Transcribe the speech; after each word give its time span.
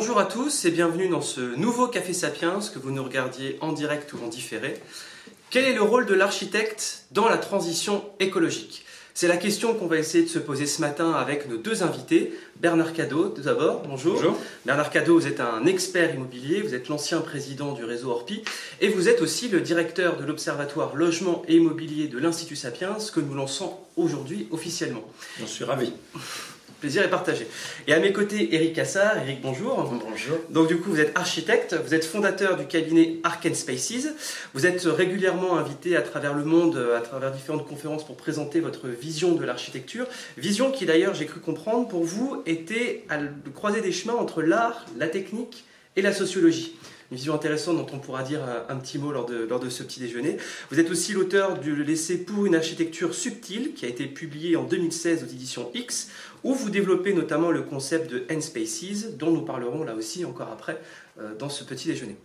bonjour 0.00 0.18
à 0.18 0.24
tous 0.24 0.64
et 0.64 0.70
bienvenue 0.70 1.08
dans 1.08 1.20
ce 1.20 1.42
nouveau 1.56 1.86
Café 1.86 2.14
Sapiens 2.14 2.60
que 2.72 2.78
vous 2.78 2.90
nous 2.90 3.04
regardiez 3.04 3.58
en 3.60 3.74
direct 3.74 4.14
ou 4.14 4.18
en 4.24 4.28
différé. 4.28 4.80
Quel 5.50 5.66
est 5.66 5.74
le 5.74 5.82
rôle 5.82 6.06
de 6.06 6.14
l'architecte 6.14 7.04
dans 7.10 7.28
la 7.28 7.36
transition 7.36 8.02
écologique? 8.18 8.86
C'est 9.12 9.28
la 9.28 9.36
question 9.36 9.74
qu'on 9.74 9.88
va 9.88 9.98
essayer 9.98 10.24
de 10.24 10.30
se 10.30 10.38
poser 10.38 10.64
ce 10.64 10.80
matin 10.80 11.12
avec 11.12 11.50
nos 11.50 11.58
deux 11.58 11.82
invités. 11.82 12.32
Bernard 12.60 12.94
Cadeau, 12.94 13.28
tout 13.28 13.42
d'abord, 13.42 13.82
bonjour. 13.86 14.14
Bonjour. 14.14 14.38
Bernard 14.64 14.88
Cadeau, 14.88 15.18
vous 15.18 15.26
êtes 15.26 15.40
un 15.40 15.66
expert 15.66 16.14
immobilier, 16.14 16.62
vous 16.62 16.74
êtes 16.74 16.88
l'ancien 16.88 17.20
président 17.20 17.74
du 17.74 17.84
réseau 17.84 18.08
Orpi 18.08 18.42
et 18.80 18.88
vous 18.88 19.06
êtes 19.06 19.20
aussi 19.20 19.50
le 19.50 19.60
directeur 19.60 20.16
de 20.16 20.24
l'Observatoire 20.24 20.96
Logement 20.96 21.42
et 21.46 21.56
Immobilier 21.56 22.08
de 22.08 22.18
l'Institut 22.18 22.56
Sapiens 22.56 22.96
que 23.12 23.20
nous 23.20 23.34
lançons 23.34 23.76
aujourd'hui 23.98 24.48
officiellement. 24.50 25.04
J'en 25.38 25.46
suis 25.46 25.64
ravi. 25.64 25.92
Plaisir 26.80 27.02
est 27.02 27.10
partagé. 27.10 27.46
Et 27.86 27.92
à 27.92 28.00
mes 28.00 28.10
côtés, 28.10 28.54
Eric 28.54 28.72
Cassard. 28.72 29.18
Eric, 29.18 29.42
bonjour. 29.42 29.84
Bonjour. 29.84 30.38
Donc 30.48 30.68
du 30.68 30.78
coup, 30.78 30.90
vous 30.90 31.00
êtes 31.00 31.14
architecte, 31.14 31.74
vous 31.74 31.92
êtes 31.92 32.06
fondateur 32.06 32.56
du 32.56 32.66
cabinet 32.66 33.18
Arc 33.22 33.44
and 33.44 33.52
Spaces. 33.52 34.08
Vous 34.54 34.64
êtes 34.64 34.82
régulièrement 34.84 35.58
invité 35.58 35.94
à 35.94 36.00
travers 36.00 36.32
le 36.32 36.44
monde, 36.44 36.82
à 36.96 37.02
travers 37.02 37.32
différentes 37.32 37.68
conférences 37.68 38.06
pour 38.06 38.16
présenter 38.16 38.60
votre 38.60 38.88
vision 38.88 39.34
de 39.34 39.44
l'architecture. 39.44 40.06
Vision 40.38 40.70
qui 40.70 40.86
d'ailleurs, 40.86 41.12
j'ai 41.14 41.26
cru 41.26 41.40
comprendre, 41.40 41.86
pour 41.86 42.02
vous, 42.02 42.42
était 42.46 43.04
à 43.10 43.18
le 43.18 43.28
croiser 43.54 43.82
des 43.82 43.92
chemins 43.92 44.14
entre 44.14 44.40
l'art, 44.40 44.86
la 44.96 45.08
technique 45.08 45.64
et 45.96 46.02
la 46.02 46.14
sociologie 46.14 46.74
une 47.10 47.16
vision 47.16 47.34
intéressante 47.34 47.76
dont 47.76 47.86
on 47.92 47.98
pourra 47.98 48.22
dire 48.22 48.40
un, 48.68 48.76
petit 48.76 48.98
mot 48.98 49.10
lors 49.10 49.26
de, 49.26 49.44
lors 49.44 49.58
de 49.58 49.68
ce 49.68 49.82
petit 49.82 49.98
déjeuner. 49.98 50.36
Vous 50.70 50.78
êtes 50.78 50.90
aussi 50.90 51.12
l'auteur 51.12 51.58
du 51.58 51.74
L'essai 51.82 52.18
pour 52.18 52.46
une 52.46 52.54
architecture 52.54 53.14
subtile 53.14 53.72
qui 53.74 53.84
a 53.84 53.88
été 53.88 54.06
publié 54.06 54.56
en 54.56 54.62
2016 54.62 55.24
aux 55.24 55.26
éditions 55.26 55.70
X, 55.74 56.10
où 56.44 56.54
vous 56.54 56.70
développez 56.70 57.12
notamment 57.12 57.50
le 57.50 57.62
concept 57.62 58.10
de 58.10 58.24
N-Spaces, 58.28 59.16
dont 59.16 59.30
nous 59.30 59.42
parlerons 59.42 59.84
là 59.84 59.94
aussi 59.94 60.24
encore 60.24 60.48
après 60.52 60.80
euh, 61.20 61.34
dans 61.38 61.48
ce 61.48 61.64
petit 61.64 61.88
déjeuner. 61.88 62.16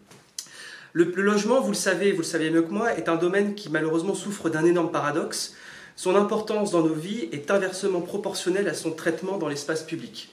Le, 0.94 1.12
le 1.14 1.22
logement, 1.24 1.60
vous 1.60 1.72
le 1.72 1.76
savez, 1.76 2.12
vous 2.12 2.20
le 2.20 2.24
savez 2.24 2.50
mieux 2.50 2.62
que 2.62 2.72
moi, 2.72 2.94
est 2.94 3.10
un 3.10 3.18
domaine 3.18 3.56
qui 3.56 3.70
malheureusement 3.70 4.16
souffre 4.16 4.50
d'un 4.50 4.66
énorme 4.66 4.92
paradoxe. 4.92 5.56
Son 5.98 6.16
importance 6.16 6.72
dans 6.72 6.84
nos 6.84 6.94
vies 6.94 7.30
est 7.32 7.52
inversement 7.52 8.02
proportionnelle 8.02 8.68
à 8.68 8.74
son 8.74 8.92
traitement 8.92 9.38
dans 9.38 9.48
l'espace 9.48 9.84
public. 9.84 10.30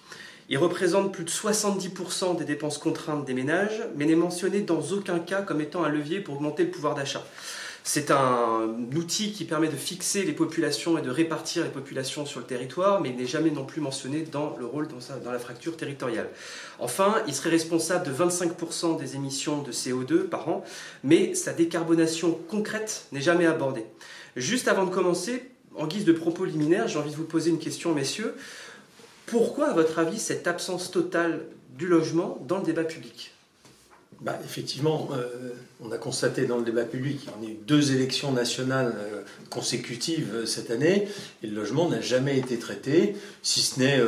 Il 0.48 0.58
représente 0.58 1.12
plus 1.12 1.24
de 1.24 1.30
70% 1.30 2.36
des 2.36 2.44
dépenses 2.44 2.78
contraintes 2.78 3.24
des 3.24 3.34
ménages, 3.34 3.82
mais 3.96 4.04
n'est 4.04 4.16
mentionné 4.16 4.60
dans 4.60 4.80
aucun 4.92 5.18
cas 5.18 5.42
comme 5.42 5.60
étant 5.60 5.84
un 5.84 5.88
levier 5.88 6.20
pour 6.20 6.34
augmenter 6.34 6.64
le 6.64 6.70
pouvoir 6.70 6.94
d'achat. 6.94 7.24
C'est 7.84 8.12
un 8.12 8.76
outil 8.94 9.32
qui 9.32 9.44
permet 9.44 9.66
de 9.66 9.76
fixer 9.76 10.22
les 10.22 10.32
populations 10.32 10.98
et 10.98 11.02
de 11.02 11.10
répartir 11.10 11.64
les 11.64 11.70
populations 11.70 12.24
sur 12.24 12.38
le 12.38 12.46
territoire, 12.46 13.00
mais 13.00 13.08
il 13.08 13.16
n'est 13.16 13.26
jamais 13.26 13.50
non 13.50 13.64
plus 13.64 13.80
mentionné 13.80 14.22
dans 14.22 14.56
le 14.56 14.66
rôle 14.66 14.86
dans, 14.86 15.32
la 15.32 15.38
fracture 15.40 15.76
territoriale. 15.76 16.28
Enfin, 16.78 17.16
il 17.26 17.34
serait 17.34 17.50
responsable 17.50 18.06
de 18.06 18.12
25% 18.12 19.00
des 19.00 19.16
émissions 19.16 19.62
de 19.62 19.72
CO2 19.72 20.28
par 20.28 20.48
an, 20.48 20.64
mais 21.02 21.34
sa 21.34 21.52
décarbonation 21.52 22.38
concrète 22.48 23.06
n'est 23.10 23.20
jamais 23.20 23.46
abordée. 23.46 23.84
Juste 24.36 24.68
avant 24.68 24.84
de 24.84 24.90
commencer, 24.90 25.50
en 25.74 25.88
guise 25.88 26.04
de 26.04 26.12
propos 26.12 26.44
liminaire, 26.44 26.86
j'ai 26.86 27.00
envie 27.00 27.10
de 27.10 27.16
vous 27.16 27.24
poser 27.24 27.50
une 27.50 27.58
question, 27.58 27.92
messieurs. 27.94 28.36
Pourquoi, 29.26 29.70
à 29.70 29.72
votre 29.72 29.98
avis, 29.98 30.20
cette 30.20 30.46
absence 30.46 30.92
totale 30.92 31.46
du 31.76 31.88
logement 31.88 32.38
dans 32.46 32.58
le 32.58 32.64
débat 32.64 32.84
public? 32.84 33.31
Bah, 34.22 34.38
Effectivement, 34.44 35.08
euh, 35.12 35.52
on 35.84 35.90
a 35.92 35.98
constaté 35.98 36.46
dans 36.46 36.56
le 36.56 36.64
débat 36.64 36.84
public 36.84 37.20
qu'il 37.20 37.48
y 37.48 37.50
a 37.50 37.54
eu 37.54 37.58
deux 37.66 37.92
élections 37.92 38.32
nationales 38.32 38.94
euh, 38.96 39.22
consécutives 39.50 40.30
euh, 40.34 40.46
cette 40.46 40.70
année, 40.70 41.08
et 41.42 41.46
le 41.46 41.54
logement 41.54 41.88
n'a 41.88 42.00
jamais 42.00 42.38
été 42.38 42.58
traité, 42.58 43.16
si 43.42 43.60
ce 43.60 43.80
n'est 43.80 44.00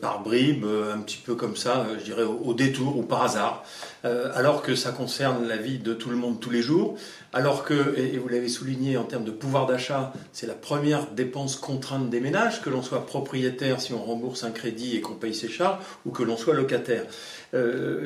par 0.00 0.22
bribes, 0.22 0.64
un 0.64 0.98
petit 1.00 1.18
peu 1.18 1.34
comme 1.34 1.56
ça, 1.56 1.86
je 1.98 2.04
dirais 2.04 2.24
au, 2.24 2.54
détour 2.54 2.96
ou 2.96 3.02
par 3.02 3.22
hasard, 3.22 3.64
alors 4.04 4.62
que 4.62 4.74
ça 4.74 4.92
concerne 4.92 5.46
la 5.46 5.56
vie 5.56 5.78
de 5.78 5.92
tout 5.92 6.10
le 6.10 6.16
monde 6.16 6.40
tous 6.40 6.50
les 6.50 6.62
jours, 6.62 6.96
alors 7.32 7.64
que, 7.64 7.98
et 7.98 8.16
vous 8.18 8.28
l'avez 8.28 8.48
souligné 8.48 8.96
en 8.96 9.04
termes 9.04 9.24
de 9.24 9.30
pouvoir 9.30 9.66
d'achat, 9.66 10.12
c'est 10.32 10.46
la 10.46 10.54
première 10.54 11.10
dépense 11.10 11.56
contrainte 11.56 12.08
des 12.08 12.20
ménages, 12.20 12.62
que 12.62 12.70
l'on 12.70 12.82
soit 12.82 13.06
propriétaire 13.06 13.80
si 13.80 13.92
on 13.92 14.02
rembourse 14.02 14.44
un 14.44 14.50
crédit 14.50 14.96
et 14.96 15.00
qu'on 15.00 15.14
paye 15.14 15.34
ses 15.34 15.48
charges, 15.48 15.78
ou 16.06 16.10
que 16.10 16.22
l'on 16.22 16.36
soit 16.36 16.54
locataire. 16.54 17.04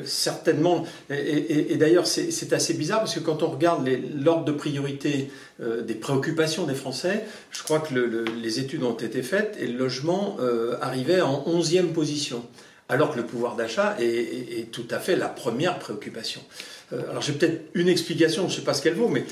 certainement, 0.05 0.85
et, 1.09 1.75
d'ailleurs 1.77 2.07
c'est 2.07 2.53
assez 2.53 2.73
bizarre 2.73 2.99
parce 2.99 3.15
que 3.15 3.19
quand 3.19 3.43
on 3.43 3.49
regarde 3.49 3.87
l'ordre 4.15 4.45
de 4.45 4.51
priorité 4.51 5.31
euh, 5.61 5.81
des 5.81 5.93
préoccupations 5.93 6.65
des 6.65 6.73
Français, 6.73 7.25
je 7.51 7.63
crois 7.63 7.79
que 7.79 7.93
les 7.93 8.59
études 8.59 8.83
ont 8.83 8.95
été 8.95 9.21
faites 9.21 9.55
et 9.59 9.67
le 9.67 9.77
logement 9.77 10.37
euh, 10.39 10.75
arrivait 10.81 11.21
en 11.21 11.43
11e 11.47 11.91
position, 11.93 12.43
alors 12.89 13.11
que 13.11 13.17
le 13.17 13.25
pouvoir 13.25 13.55
d'achat 13.55 13.95
est, 13.99 14.71
tout 14.71 14.87
à 14.91 14.99
fait 14.99 15.15
la 15.15 15.29
première 15.29 15.79
préoccupation. 15.79 16.41
Euh, 16.91 17.09
alors 17.09 17.21
j'ai 17.21 17.33
peut-être 17.33 17.69
une 17.73 17.87
explication, 17.87 18.43
je 18.43 18.53
ne 18.53 18.59
sais 18.59 18.65
pas 18.65 18.73
ce 18.73 18.81
qu'elle 18.81 18.95
vaut, 18.95 19.09
mais 19.09 19.25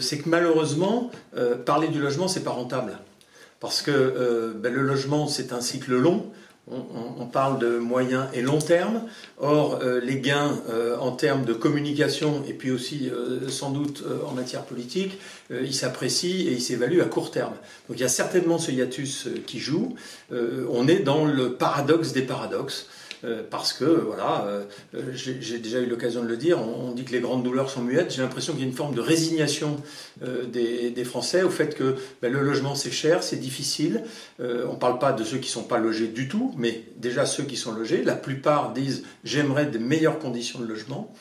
c'est 0.00 0.18
que 0.18 0.28
malheureusement, 0.28 1.10
parler 1.64 1.88
du 1.88 2.00
logement, 2.00 2.28
c'est 2.28 2.44
pas 2.44 2.50
rentable. 2.50 2.98
Parce 3.60 3.82
que 3.82 4.54
ben, 4.56 4.72
le 4.72 4.82
logement, 4.82 5.26
c'est 5.26 5.52
un 5.52 5.60
cycle 5.60 5.94
long 5.94 6.30
on, 6.70 7.26
parle 7.26 7.58
de 7.58 7.78
moyen 7.78 8.28
et 8.32 8.42
long 8.42 8.58
terme. 8.58 9.02
Or, 9.38 9.80
euh, 9.82 10.00
les 10.00 10.18
gains 10.18 10.60
euh, 10.68 10.96
en 10.98 11.12
termes 11.12 11.44
de 11.44 11.52
communication 11.52 12.42
et 12.48 12.54
puis 12.54 12.70
aussi 12.70 13.08
euh, 13.08 13.48
sans 13.48 13.70
doute 13.70 14.02
en 14.26 14.32
matière 14.32 14.62
politique, 14.62 15.18
ils 15.50 15.74
s'apprécient 15.74 16.46
et 16.48 16.52
ils 16.52 16.62
s'évaluent 16.62 17.02
à 17.02 17.04
court 17.04 17.30
terme. 17.30 17.54
Donc 17.88 17.98
il 17.98 18.00
y 18.00 18.04
a 18.04 18.08
certainement 18.08 18.58
ce 18.58 18.70
hiatus 18.72 19.28
qui 19.46 19.60
joue. 19.60 19.94
on 20.32 20.88
est 20.88 21.00
dans 21.00 21.24
le 21.24 21.52
paradoxe 21.52 22.12
des 22.12 22.22
paradoxes. 22.22 22.88
Euh, 23.24 23.42
parce 23.48 23.72
que, 23.72 23.84
voilà, 23.84 24.46
euh, 24.46 24.64
j'ai 25.12 25.58
déjà 25.58 25.80
eu 25.80 25.86
l'occasion 25.86 26.22
de 26.22 26.28
le 26.28 26.36
dire, 26.36 26.60
on, 26.60 26.92
dit 26.92 27.04
que 27.04 27.12
les 27.12 27.20
grandes 27.20 27.42
douleurs 27.42 27.70
sont 27.70 27.82
muettes. 27.82 28.14
J'ai 28.14 28.22
l'impression 28.22 28.52
qu'il 28.52 28.62
y 28.62 28.64
a 28.64 28.68
une 28.68 28.74
forme 28.76 28.94
de 28.94 29.00
résignation 29.00 29.76
euh, 30.22 30.44
des, 30.46 31.04
Français 31.04 31.44
au 31.44 31.50
fait 31.50 31.76
que 31.76 31.94
ben, 32.20 32.32
le 32.32 32.40
logement 32.40 32.74
c'est 32.74 32.90
cher, 32.90 33.22
c'est 33.22 33.36
difficile. 33.36 34.02
on 34.40 34.72
ne 34.72 34.78
parle 34.78 34.98
pas 34.98 35.12
de 35.12 35.22
ceux 35.22 35.36
qui 35.36 35.48
ne 35.48 35.52
sont 35.52 35.62
pas 35.62 35.78
logés 35.78 36.08
du 36.08 36.26
tout, 36.26 36.52
mais 36.56 36.82
déjà 36.96 37.26
ceux 37.26 37.44
qui 37.44 37.56
sont 37.56 37.72
logés. 37.72 38.02
La 38.02 38.16
plupart 38.16 38.72
disent 38.72 39.04
j'aimerais 39.22 39.66
de 39.66 39.78
meilleures 39.78 40.18
conditions 40.18 40.58
de 40.58 40.66
logement. 40.66 41.14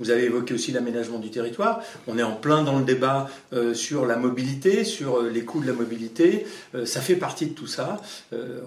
Vous 0.00 0.10
avez 0.10 0.24
évoqué 0.24 0.54
aussi 0.54 0.72
l'aménagement 0.72 1.20
du 1.20 1.30
territoire. 1.30 1.80
On 2.08 2.18
est 2.18 2.22
en 2.22 2.34
plein 2.34 2.64
dans 2.64 2.78
le 2.78 2.84
débat 2.84 3.30
euh, 3.52 3.74
sur 3.74 4.06
la 4.06 4.16
mobilité, 4.16 4.82
sur 4.82 5.20
euh, 5.20 5.30
les 5.30 5.44
coûts 5.44 5.60
de 5.60 5.68
la 5.68 5.72
mobilité. 5.72 6.46
Euh, 6.74 6.84
ça 6.84 7.00
fait 7.00 7.14
partie 7.14 7.46
de 7.46 7.54
tout 7.54 7.68
ça. 7.68 8.00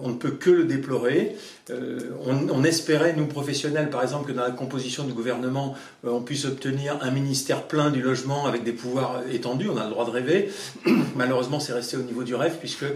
on 0.00 0.08
ne 0.08 0.14
peut 0.14 0.30
que 0.30 0.50
le 0.50 0.64
déplorer. 0.64 1.36
On, 1.70 2.48
on, 2.48 2.64
espérait, 2.64 3.14
nous 3.14 3.26
professionnels, 3.26 3.90
par 3.90 4.02
exemple, 4.02 4.28
que 4.28 4.32
dans 4.34 4.42
la 4.42 4.52
composition 4.52 5.04
du 5.04 5.12
gouvernement, 5.12 5.76
on 6.02 6.22
puisse 6.22 6.46
obtenir 6.46 6.98
un 7.02 7.10
ministère 7.10 7.64
plein 7.64 7.90
du 7.90 8.00
logement 8.00 8.46
avec 8.46 8.64
des 8.64 8.72
pouvoirs 8.72 9.22
étendus. 9.30 9.68
On 9.68 9.76
a 9.76 9.84
le 9.84 9.90
droit 9.90 10.06
de 10.06 10.10
rêver. 10.10 10.50
Malheureusement, 11.16 11.60
c'est 11.60 11.74
resté 11.74 11.98
au 11.98 12.02
niveau 12.02 12.22
du 12.22 12.34
rêve 12.34 12.56
puisque 12.58 12.86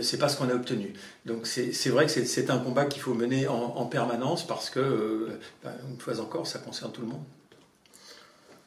c'est 0.00 0.16
pas 0.16 0.30
ce 0.30 0.38
qu'on 0.38 0.48
a 0.48 0.54
obtenu. 0.54 0.94
Donc 1.26 1.46
c'est 1.46 1.90
vrai 1.90 2.06
que 2.06 2.10
c'est 2.10 2.48
un 2.48 2.58
combat 2.58 2.86
qu'il 2.86 3.02
faut 3.02 3.14
mener 3.14 3.48
en, 3.48 3.74
en, 3.76 3.84
permanence 3.84 4.46
parce 4.46 4.70
que, 4.70 5.28
ben, 5.62 5.72
une 5.90 6.00
fois 6.00 6.18
encore, 6.20 6.46
ça 6.46 6.58
concerne 6.58 6.90
tout 6.90 7.02
le 7.02 7.08
monde. 7.08 7.24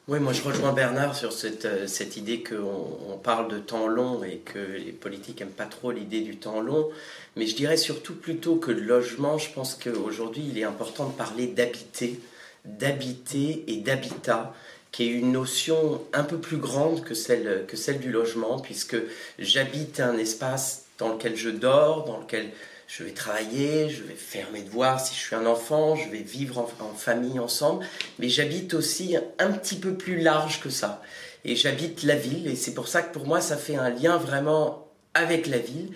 Oui, 0.08 0.20
moi 0.20 0.32
je 0.32 0.40
rejoins 0.40 0.72
Bernard 0.72 1.16
sur 1.16 1.32
cette, 1.32 1.64
euh, 1.64 1.88
cette 1.88 2.16
idée 2.16 2.40
qu'on 2.40 2.96
on 3.08 3.18
parle 3.18 3.48
de 3.50 3.58
temps 3.58 3.88
long 3.88 4.22
et 4.22 4.36
que 4.36 4.58
les 4.60 4.92
politiques 4.92 5.40
n'aiment 5.40 5.48
pas 5.48 5.64
trop 5.66 5.90
l'idée 5.90 6.20
du 6.20 6.36
temps 6.36 6.60
long. 6.60 6.90
Mais 7.34 7.48
je 7.48 7.56
dirais 7.56 7.76
surtout 7.76 8.14
plutôt 8.14 8.54
que 8.54 8.70
le 8.70 8.82
logement, 8.82 9.36
je 9.36 9.50
pense 9.52 9.74
qu'aujourd'hui 9.74 10.44
il 10.48 10.58
est 10.60 10.64
important 10.64 11.08
de 11.08 11.12
parler 11.12 11.48
d'habiter, 11.48 12.20
d'habiter 12.64 13.64
et 13.66 13.78
d'habitat 13.78 14.54
qui 14.92 15.02
est 15.02 15.12
une 15.12 15.32
notion 15.32 16.00
un 16.12 16.22
peu 16.22 16.38
plus 16.38 16.58
grande 16.58 17.02
que 17.02 17.14
celle, 17.14 17.64
que 17.66 17.76
celle 17.76 17.98
du 17.98 18.12
logement, 18.12 18.60
puisque 18.60 18.96
j'habite 19.40 19.98
un 19.98 20.16
espace 20.18 20.84
dans 20.98 21.14
lequel 21.14 21.34
je 21.34 21.50
dors, 21.50 22.04
dans 22.04 22.20
lequel 22.20 22.52
je 22.86 23.02
vais 23.02 23.10
travailler, 23.10 23.90
je 23.90 24.02
vais 24.02 24.14
faire 24.14 24.50
mes 24.52 24.62
devoirs 24.62 25.00
si 25.00 25.14
je 25.14 25.20
suis 25.20 25.34
un 25.34 25.46
enfant, 25.46 25.96
je 25.96 26.08
vais 26.08 26.22
vivre 26.22 26.58
en, 26.58 26.94
famille 26.94 27.38
ensemble, 27.38 27.84
mais 28.18 28.28
j'habite 28.28 28.74
aussi 28.74 29.16
un 29.38 29.52
petit 29.52 29.76
peu 29.76 29.94
plus 29.94 30.20
large 30.20 30.60
que 30.60 30.70
ça. 30.70 31.02
Et 31.44 31.56
j'habite 31.56 32.02
la 32.02 32.16
ville, 32.16 32.46
et 32.46 32.56
c'est 32.56 32.74
pour 32.74 32.88
ça 32.88 33.02
que 33.02 33.12
pour 33.12 33.26
moi, 33.26 33.40
ça 33.40 33.56
fait 33.56 33.76
un 33.76 33.90
lien 33.90 34.16
vraiment 34.16 34.88
avec 35.14 35.46
la 35.46 35.58
ville, 35.58 35.90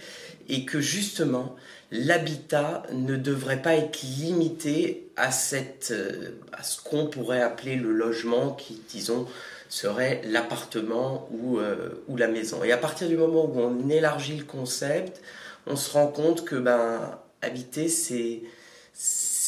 et 0.48 0.64
que 0.64 0.80
justement, 0.80 1.54
l'habitat 1.92 2.82
ne 2.92 3.16
devrait 3.16 3.62
pas 3.62 3.74
être 3.74 4.02
limité 4.02 5.08
à, 5.16 5.30
cette, 5.30 5.90
euh, 5.92 6.30
à 6.52 6.62
ce 6.62 6.80
qu'on 6.80 7.06
pourrait 7.06 7.42
appeler 7.42 7.76
le 7.76 7.92
logement, 7.92 8.52
qui, 8.52 8.82
disons, 8.88 9.26
serait 9.68 10.20
l'appartement 10.24 11.28
ou, 11.30 11.58
euh, 11.58 12.02
ou 12.08 12.16
la 12.16 12.26
maison. 12.26 12.64
Et 12.64 12.72
à 12.72 12.76
partir 12.76 13.08
du 13.08 13.16
moment 13.16 13.44
où 13.44 13.60
on 13.60 13.88
élargit 13.88 14.36
le 14.36 14.44
concept, 14.44 15.20
on 15.66 15.76
se 15.76 15.90
rend 15.90 16.08
compte 16.08 16.44
que 16.44 16.56
ben, 16.56 17.18
habiter, 17.42 17.88
c'est 17.88 18.42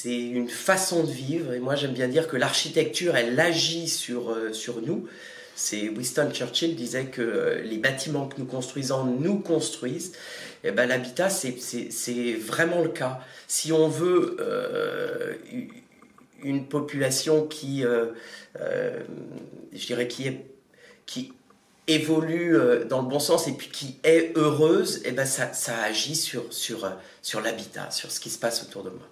c'est 0.03 0.19
une 0.19 0.49
façon 0.49 1.05
de 1.05 1.11
vivre. 1.12 1.53
Et 1.53 1.61
moi, 1.61 1.76
j'aime 1.76 1.93
bien 1.93 2.09
dire 2.09 2.26
que 2.26 2.37
l'architecture, 2.37 3.14
elle 3.14 3.38
agit 3.38 3.88
sur, 3.88 4.31
euh, 4.31 4.53
sur 4.53 4.82
nous. 4.82 5.06
C'est 5.55 5.91
Winston 5.91 6.31
Churchill 6.32 6.75
disait 6.75 7.05
que 7.05 7.23
euh, 7.23 7.62
les 7.62 7.79
bâtiments 7.79 8.26
que 8.26 8.38
nous 8.38 8.47
construisons 8.47 9.05
nous 9.05 9.38
construisent. 9.38 10.12
Et 10.64 10.73
ben, 10.73 10.87
l'habitat, 10.87 11.31
c'est 11.31 12.32
vraiment 12.35 12.82
le 12.82 12.88
cas. 12.88 13.20
Si 13.47 13.73
on 13.73 13.87
veut 13.87 14.37
euh, 14.41 15.35
une 16.43 16.67
population 16.67 17.47
qui, 17.47 17.85
je 18.55 19.87
dirais, 19.87 20.09
qui, 20.09 20.26
est, 20.26 20.47
qui 21.06 21.32
évolue 21.88 22.56
dans 22.88 23.02
le 23.02 23.08
bon 23.08 23.19
sens 23.19 23.49
et 23.49 23.52
puis 23.52 23.69
qui 23.69 23.99
est 24.05 24.32
heureuse, 24.37 24.99
et 24.99 25.08
eh 25.08 25.12
ben 25.12 25.26
ça, 25.26 25.52
ça 25.52 25.82
agit 25.82 26.17
sur, 26.17 26.44
sur, 26.50 26.90
sur 27.23 27.40
l'habitat, 27.40 27.90
sur 27.90 28.11
ce 28.11 28.20
qui 28.20 28.31
se 28.31 28.38
passe 28.38 28.62
autour 28.62 28.84
de 28.84 28.90
moi. 28.90 29.08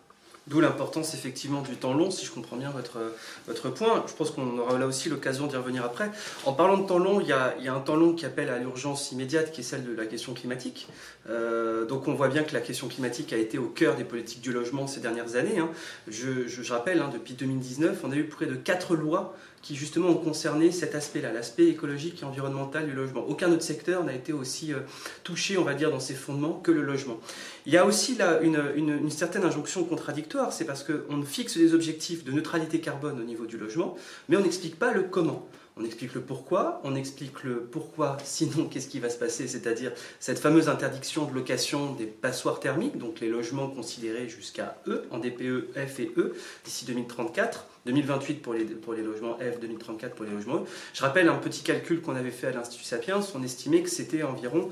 D'où 0.50 0.60
l'importance 0.60 1.14
effectivement 1.14 1.60
du 1.60 1.76
temps 1.76 1.94
long, 1.94 2.10
si 2.10 2.26
je 2.26 2.32
comprends 2.32 2.56
bien 2.56 2.70
votre, 2.70 2.98
votre 3.46 3.68
point. 3.68 4.04
Je 4.08 4.14
pense 4.14 4.32
qu'on 4.32 4.58
aura 4.58 4.78
là 4.78 4.86
aussi 4.86 5.08
l'occasion 5.08 5.46
d'y 5.46 5.54
revenir 5.54 5.84
après. 5.84 6.10
En 6.44 6.54
parlant 6.54 6.78
de 6.78 6.86
temps 6.88 6.98
long, 6.98 7.20
il 7.20 7.28
y 7.28 7.32
a, 7.32 7.54
il 7.58 7.64
y 7.64 7.68
a 7.68 7.74
un 7.74 7.78
temps 7.78 7.94
long 7.94 8.14
qui 8.14 8.26
appelle 8.26 8.48
à 8.48 8.58
l'urgence 8.58 9.12
immédiate, 9.12 9.52
qui 9.52 9.60
est 9.60 9.64
celle 9.64 9.84
de 9.84 9.94
la 9.94 10.06
question 10.06 10.34
climatique. 10.34 10.88
Euh, 11.28 11.84
donc 11.84 12.08
on 12.08 12.14
voit 12.14 12.28
bien 12.28 12.42
que 12.42 12.52
la 12.52 12.60
question 12.60 12.88
climatique 12.88 13.32
a 13.32 13.36
été 13.36 13.58
au 13.58 13.66
cœur 13.66 13.94
des 13.94 14.02
politiques 14.02 14.40
du 14.40 14.52
logement 14.52 14.88
ces 14.88 14.98
dernières 14.98 15.36
années. 15.36 15.58
Hein. 15.58 15.70
Je, 16.08 16.48
je, 16.48 16.72
rappelle, 16.72 17.00
hein, 17.00 17.10
depuis 17.12 17.34
2019, 17.34 17.98
on 18.02 18.10
a 18.10 18.16
eu 18.16 18.24
près 18.24 18.46
de 18.46 18.56
quatre 18.56 18.96
lois 18.96 19.36
qui 19.62 19.76
justement 19.76 20.08
ont 20.08 20.14
concerné 20.14 20.72
cet 20.72 20.94
aspect-là, 20.94 21.32
l'aspect 21.32 21.66
écologique 21.66 22.22
et 22.22 22.24
environnemental 22.24 22.86
du 22.86 22.92
logement. 22.92 23.24
Aucun 23.28 23.52
autre 23.52 23.62
secteur 23.62 24.04
n'a 24.04 24.14
été 24.14 24.32
aussi 24.32 24.72
euh, 24.72 24.78
touché, 25.22 25.58
on 25.58 25.64
va 25.64 25.74
dire, 25.74 25.90
dans 25.90 26.00
ses 26.00 26.14
fondements 26.14 26.54
que 26.54 26.70
le 26.70 26.82
logement. 26.82 27.20
Il 27.66 27.72
y 27.72 27.76
a 27.76 27.84
aussi 27.84 28.14
là 28.14 28.40
une, 28.40 28.62
une 28.74 29.10
certaine 29.10 29.44
injonction 29.44 29.84
contradictoire, 29.84 30.52
c'est 30.52 30.64
parce 30.64 30.82
qu'on 30.84 31.22
fixe 31.22 31.58
des 31.58 31.74
objectifs 31.74 32.24
de 32.24 32.32
neutralité 32.32 32.80
carbone 32.80 33.20
au 33.20 33.24
niveau 33.24 33.46
du 33.46 33.58
logement, 33.58 33.96
mais 34.28 34.36
on 34.36 34.42
n'explique 34.42 34.78
pas 34.78 34.92
le 34.92 35.02
comment. 35.02 35.46
On 35.80 35.84
explique 35.84 36.12
le 36.12 36.20
pourquoi, 36.20 36.78
on 36.84 36.94
explique 36.94 37.42
le 37.42 37.60
pourquoi, 37.60 38.18
sinon 38.22 38.66
qu'est-ce 38.66 38.88
qui 38.88 39.00
va 39.00 39.08
se 39.08 39.16
passer, 39.16 39.48
c'est-à-dire 39.48 39.92
cette 40.18 40.38
fameuse 40.38 40.68
interdiction 40.68 41.24
de 41.24 41.34
location 41.34 41.94
des 41.94 42.04
passoires 42.04 42.60
thermiques, 42.60 42.98
donc 42.98 43.20
les 43.20 43.28
logements 43.28 43.68
considérés 43.68 44.28
jusqu'à 44.28 44.76
E, 44.86 45.04
en 45.10 45.18
DPE, 45.18 45.72
F 45.74 46.00
et 46.00 46.12
E, 46.18 46.36
d'ici 46.64 46.84
2034, 46.84 47.64
2028 47.86 48.42
pour 48.42 48.52
les, 48.52 48.64
pour 48.66 48.92
les 48.92 49.02
logements 49.02 49.38
F, 49.38 49.58
2034 49.58 50.14
pour 50.14 50.26
les 50.26 50.32
logements 50.32 50.56
E. 50.56 50.66
Je 50.92 51.00
rappelle 51.00 51.28
un 51.28 51.38
petit 51.38 51.62
calcul 51.62 52.02
qu'on 52.02 52.14
avait 52.14 52.30
fait 52.30 52.48
à 52.48 52.52
l'Institut 52.52 52.84
Sapiens, 52.84 53.20
on 53.34 53.42
estimait 53.42 53.82
que 53.82 53.88
c'était 53.88 54.22
environ 54.22 54.68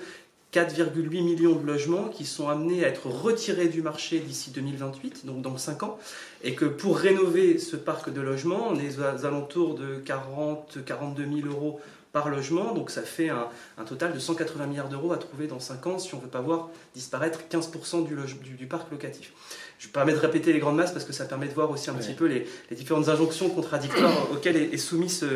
4,8 0.52 1.22
millions 1.22 1.56
de 1.56 1.66
logements 1.66 2.08
qui 2.08 2.24
sont 2.24 2.48
amenés 2.48 2.84
à 2.84 2.88
être 2.88 3.06
retirés 3.06 3.68
du 3.68 3.82
marché 3.82 4.18
d'ici 4.18 4.50
2028, 4.50 5.26
donc 5.26 5.42
dans 5.42 5.58
5 5.58 5.82
ans, 5.82 5.98
et 6.42 6.54
que 6.54 6.64
pour 6.64 6.98
rénover 6.98 7.58
ce 7.58 7.76
parc 7.76 8.10
de 8.10 8.20
logements, 8.22 8.68
on 8.70 8.78
est 8.78 8.98
aux 8.98 9.26
alentours 9.26 9.74
de 9.74 9.96
40, 9.96 10.78
42 10.86 11.42
000 11.42 11.48
euros 11.48 11.80
par 12.12 12.30
logement, 12.30 12.72
donc 12.72 12.90
ça 12.90 13.02
fait 13.02 13.28
un, 13.28 13.84
total 13.84 14.14
de 14.14 14.18
180 14.18 14.66
milliards 14.66 14.88
d'euros 14.88 15.12
à 15.12 15.18
trouver 15.18 15.46
dans 15.46 15.60
5 15.60 15.86
ans 15.86 15.98
si 15.98 16.14
on 16.14 16.16
ne 16.16 16.22
veut 16.22 16.28
pas 16.28 16.40
voir 16.40 16.70
disparaître 16.94 17.40
15% 17.50 18.06
du, 18.06 18.16
du, 18.56 18.66
parc 18.66 18.90
locatif. 18.90 19.34
Je 19.78 19.88
permets 19.88 20.14
de 20.14 20.18
répéter 20.18 20.54
les 20.54 20.58
grandes 20.58 20.76
masses 20.76 20.92
parce 20.92 21.04
que 21.04 21.12
ça 21.12 21.26
permet 21.26 21.46
de 21.46 21.52
voir 21.52 21.70
aussi 21.70 21.90
un 21.90 21.94
petit 21.94 22.14
peu 22.14 22.26
les, 22.26 22.46
différentes 22.74 23.10
injonctions 23.10 23.50
contradictoires 23.50 24.32
auxquelles 24.32 24.56
est, 24.56 24.72
est 24.72 24.78
soumis 24.78 25.10
ce, 25.10 25.26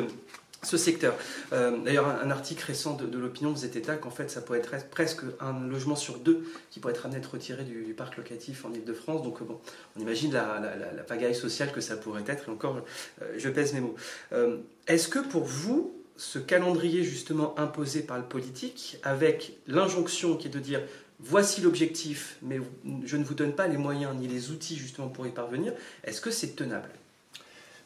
ce 0.65 0.77
secteur. 0.77 1.17
Euh, 1.53 1.77
d'ailleurs, 1.79 2.07
un, 2.07 2.31
article 2.31 2.65
récent 2.65 2.95
de, 2.95 3.19
l'opinion 3.19 3.55
faisait 3.55 3.79
état 3.79 3.97
qu'en 3.97 4.11
fait, 4.11 4.31
ça 4.31 4.41
pourrait 4.41 4.61
être 4.61 4.89
presque 4.91 5.23
un 5.41 5.67
logement 5.67 5.97
sur 5.97 6.19
deux 6.19 6.45
qui 6.71 6.79
pourrait 6.79 6.95
être 6.95 7.05
amené 7.05 7.17
à 7.17 7.19
être 7.19 7.33
retiré 7.33 7.65
du, 7.65 7.95
parc 7.95 8.17
locatif 8.17 8.65
en 8.65 8.73
Ile-de-France. 8.73 9.23
Donc, 9.23 9.43
bon, 9.43 9.61
on 9.97 10.01
imagine 10.01 10.33
la, 10.33 11.03
pagaille 11.07 11.35
sociale 11.35 11.73
que 11.73 11.81
ça 11.81 11.97
pourrait 11.97 12.23
être. 12.27 12.49
Et 12.49 12.51
encore, 12.51 12.81
euh, 13.23 13.35
je 13.37 13.49
pèse 13.49 13.73
mes 13.75 13.81
mots. 13.81 13.97
Euh, 14.33 14.59
est-ce 14.87 15.09
que 15.09 15.19
pour 15.19 15.45
vous, 15.45 15.95
ce 16.17 16.39
calendrier 16.39 17.03
justement 17.03 17.59
imposé 17.59 18.03
par 18.03 18.19
le 18.19 18.25
politique, 18.25 18.99
avec 19.03 19.55
l'injonction 19.67 20.37
qui 20.37 20.47
est 20.47 20.51
de 20.51 20.61
dire 20.61 20.81
voici 21.19 21.61
l'objectif, 21.61 22.37
mais 22.43 22.61
je 23.05 23.17
ne 23.17 23.25
vous 23.25 23.35
donne 23.35 23.55
pas 23.55 23.67
les 23.67 23.77
moyens 23.77 24.15
ni 24.17 24.29
les 24.29 24.51
outils 24.51 24.77
justement 24.77 25.09
pour 25.09 25.27
y 25.27 25.31
parvenir, 25.31 25.73
est-ce 26.05 26.21
que 26.21 26.31
c'est 26.31 26.55
tenable? 26.55 26.91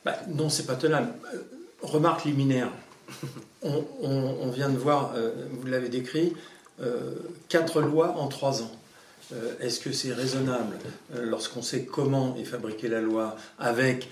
Bah, 0.04 0.18
Non, 0.28 0.48
c'est 0.48 0.66
pas 0.66 0.76
tenable 0.76 1.12
remarque 1.86 2.24
liminaire. 2.24 2.70
On, 3.62 4.50
vient 4.50 4.68
de 4.68 4.76
voir, 4.76 5.12
euh, 5.16 5.32
vous 5.50 5.66
l'avez 5.66 5.88
décrit, 5.88 6.34
euh, 6.80 7.14
quatre 7.48 7.80
lois 7.80 8.16
en 8.18 8.28
trois 8.28 8.62
ans. 8.62 8.70
Euh, 9.32 9.54
est-ce 9.60 9.80
que 9.80 9.90
c'est 9.90 10.12
raisonnable 10.12 10.76
lorsqu'on 11.20 11.62
sait 11.62 11.82
comment 11.82 12.36
est 12.38 12.44
fabriquée 12.44 12.86
la 12.86 13.00
loi, 13.00 13.36
avec 13.58 14.08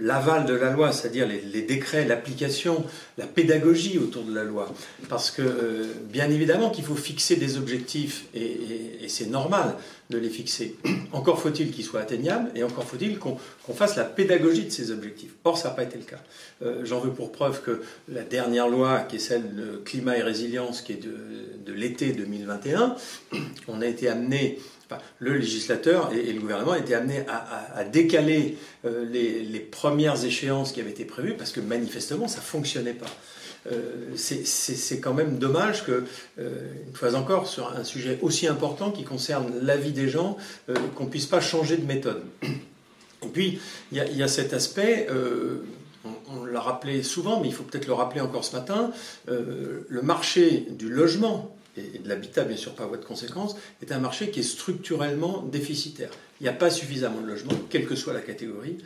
l'aval 0.00 0.46
de 0.46 0.54
la 0.54 0.70
loi, 0.70 0.90
c'est-à-dire 0.90 1.28
les, 1.28 1.62
décrets, 1.62 2.04
l'application, 2.04 2.84
la 3.18 3.26
pédagogie 3.26 3.98
autour 3.98 4.24
de 4.24 4.34
la 4.34 4.42
loi? 4.42 4.72
Parce 5.08 5.30
que 5.30 5.86
bien 6.10 6.28
évidemment 6.28 6.70
qu'il 6.70 6.84
faut 6.84 6.96
fixer 6.96 7.36
des 7.36 7.56
objectifs, 7.56 8.24
et 8.34 9.06
c'est 9.06 9.26
normal 9.26 9.76
de 10.12 10.18
les 10.18 10.28
fixer. 10.28 10.76
Encore 11.12 11.40
faut-il 11.40 11.70
qu'ils 11.72 11.84
soient 11.84 12.00
atteignables 12.00 12.50
et 12.54 12.62
encore 12.62 12.84
faut-il 12.84 13.18
qu'on 13.18 13.38
fasse 13.74 13.96
la 13.96 14.04
pédagogie 14.04 14.64
de 14.64 14.70
ces 14.70 14.90
objectifs. 14.90 15.32
Or, 15.44 15.58
ça 15.58 15.68
n'a 15.68 15.74
pas 15.74 15.82
été 15.82 15.98
le 15.98 16.04
cas. 16.04 16.20
Euh, 16.62 16.84
j'en 16.84 17.00
veux 17.00 17.10
pour 17.10 17.32
preuve 17.32 17.62
que 17.62 17.82
la 18.08 18.22
dernière 18.22 18.68
loi, 18.68 19.00
qui 19.00 19.16
est 19.16 19.18
celle 19.18 19.54
de 19.54 19.76
climat 19.84 20.16
et 20.16 20.22
résilience, 20.22 20.80
qui 20.80 20.92
est 20.92 21.02
de, 21.02 21.72
l'été 21.72 22.12
2021, 22.12 22.96
on 23.68 23.80
a 23.80 23.86
été 23.86 24.08
amené 24.08 24.58
le 25.18 25.36
législateur 25.36 26.12
et, 26.12 26.32
le 26.32 26.40
gouvernement 26.40 26.74
étaient 26.74 26.94
amenés 26.94 27.24
à, 27.28 27.82
décaler 27.84 28.58
euh, 28.84 29.06
les, 29.10 29.40
les, 29.42 29.60
premières 29.60 30.22
échéances 30.22 30.72
qui 30.72 30.82
avaient 30.82 30.90
été 30.90 31.06
prévues 31.06 31.34
parce 31.34 31.50
que 31.50 31.60
manifestement 31.60 32.28
ça 32.28 32.42
fonctionnait 32.42 32.92
pas. 32.92 33.06
Euh, 33.70 34.16
c'est 34.16 35.00
quand 35.00 35.14
même 35.14 35.38
dommage 35.38 35.84
que, 35.84 36.04
euh, 36.38 36.72
une 36.86 36.94
fois 36.94 37.14
encore, 37.14 37.46
sur 37.46 37.74
un 37.74 37.84
sujet 37.84 38.18
aussi 38.22 38.46
important 38.46 38.90
qui 38.90 39.04
concerne 39.04 39.52
la 39.62 39.76
vie 39.76 39.92
des 39.92 40.08
gens, 40.08 40.36
euh, 40.68 40.74
qu'on 40.96 41.04
ne 41.04 41.10
puisse 41.10 41.26
pas 41.26 41.40
changer 41.40 41.76
de 41.76 41.86
méthode. 41.86 42.22
Et 42.42 43.28
puis, 43.32 43.60
il 43.92 43.98
y, 43.98 44.22
a 44.22 44.28
cet 44.28 44.52
aspect, 44.52 45.06
on, 46.28 46.44
l'a 46.44 46.60
rappelé 46.60 47.04
souvent, 47.04 47.40
mais 47.40 47.46
il 47.46 47.54
faut 47.54 47.62
peut-être 47.62 47.86
le 47.86 47.92
rappeler 47.92 48.20
encore 48.20 48.44
ce 48.44 48.56
matin, 48.56 48.90
le 49.28 50.02
marché 50.02 50.66
du 50.70 50.88
logement 50.88 51.56
et 51.76 52.00
de 52.00 52.08
l'habitat, 52.08 52.42
bien 52.42 52.56
sûr, 52.56 52.74
par 52.74 52.88
voie 52.88 52.96
de 52.96 53.04
conséquence, 53.04 53.54
est 53.80 53.92
un 53.92 54.00
marché 54.00 54.30
qui 54.32 54.40
est 54.40 54.42
structurellement 54.42 55.42
déficitaire. 55.42 56.10
Il 56.40 56.42
n'y 56.42 56.48
a 56.48 56.52
pas 56.52 56.68
suffisamment 56.68 57.20
de 57.20 57.28
logements, 57.28 57.54
quelle 57.70 57.86
que 57.86 57.94
soit 57.94 58.12
la 58.12 58.22
catégorie, 58.22 58.78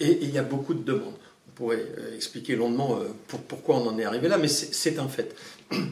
et 0.00 0.18
il 0.20 0.30
y 0.30 0.38
a 0.38 0.42
beaucoup 0.42 0.74
de 0.74 0.82
demandes 0.82 1.14
pourrait 1.56 1.86
euh, 1.98 2.14
expliquer 2.14 2.54
longuement 2.54 3.00
euh, 3.00 3.08
pourquoi 3.48 3.76
on 3.76 3.88
en 3.88 3.98
est 3.98 4.04
arrivé 4.04 4.28
là, 4.28 4.38
mais 4.38 4.46
c'est 4.48 4.98
un 5.00 5.08
fait. 5.08 5.34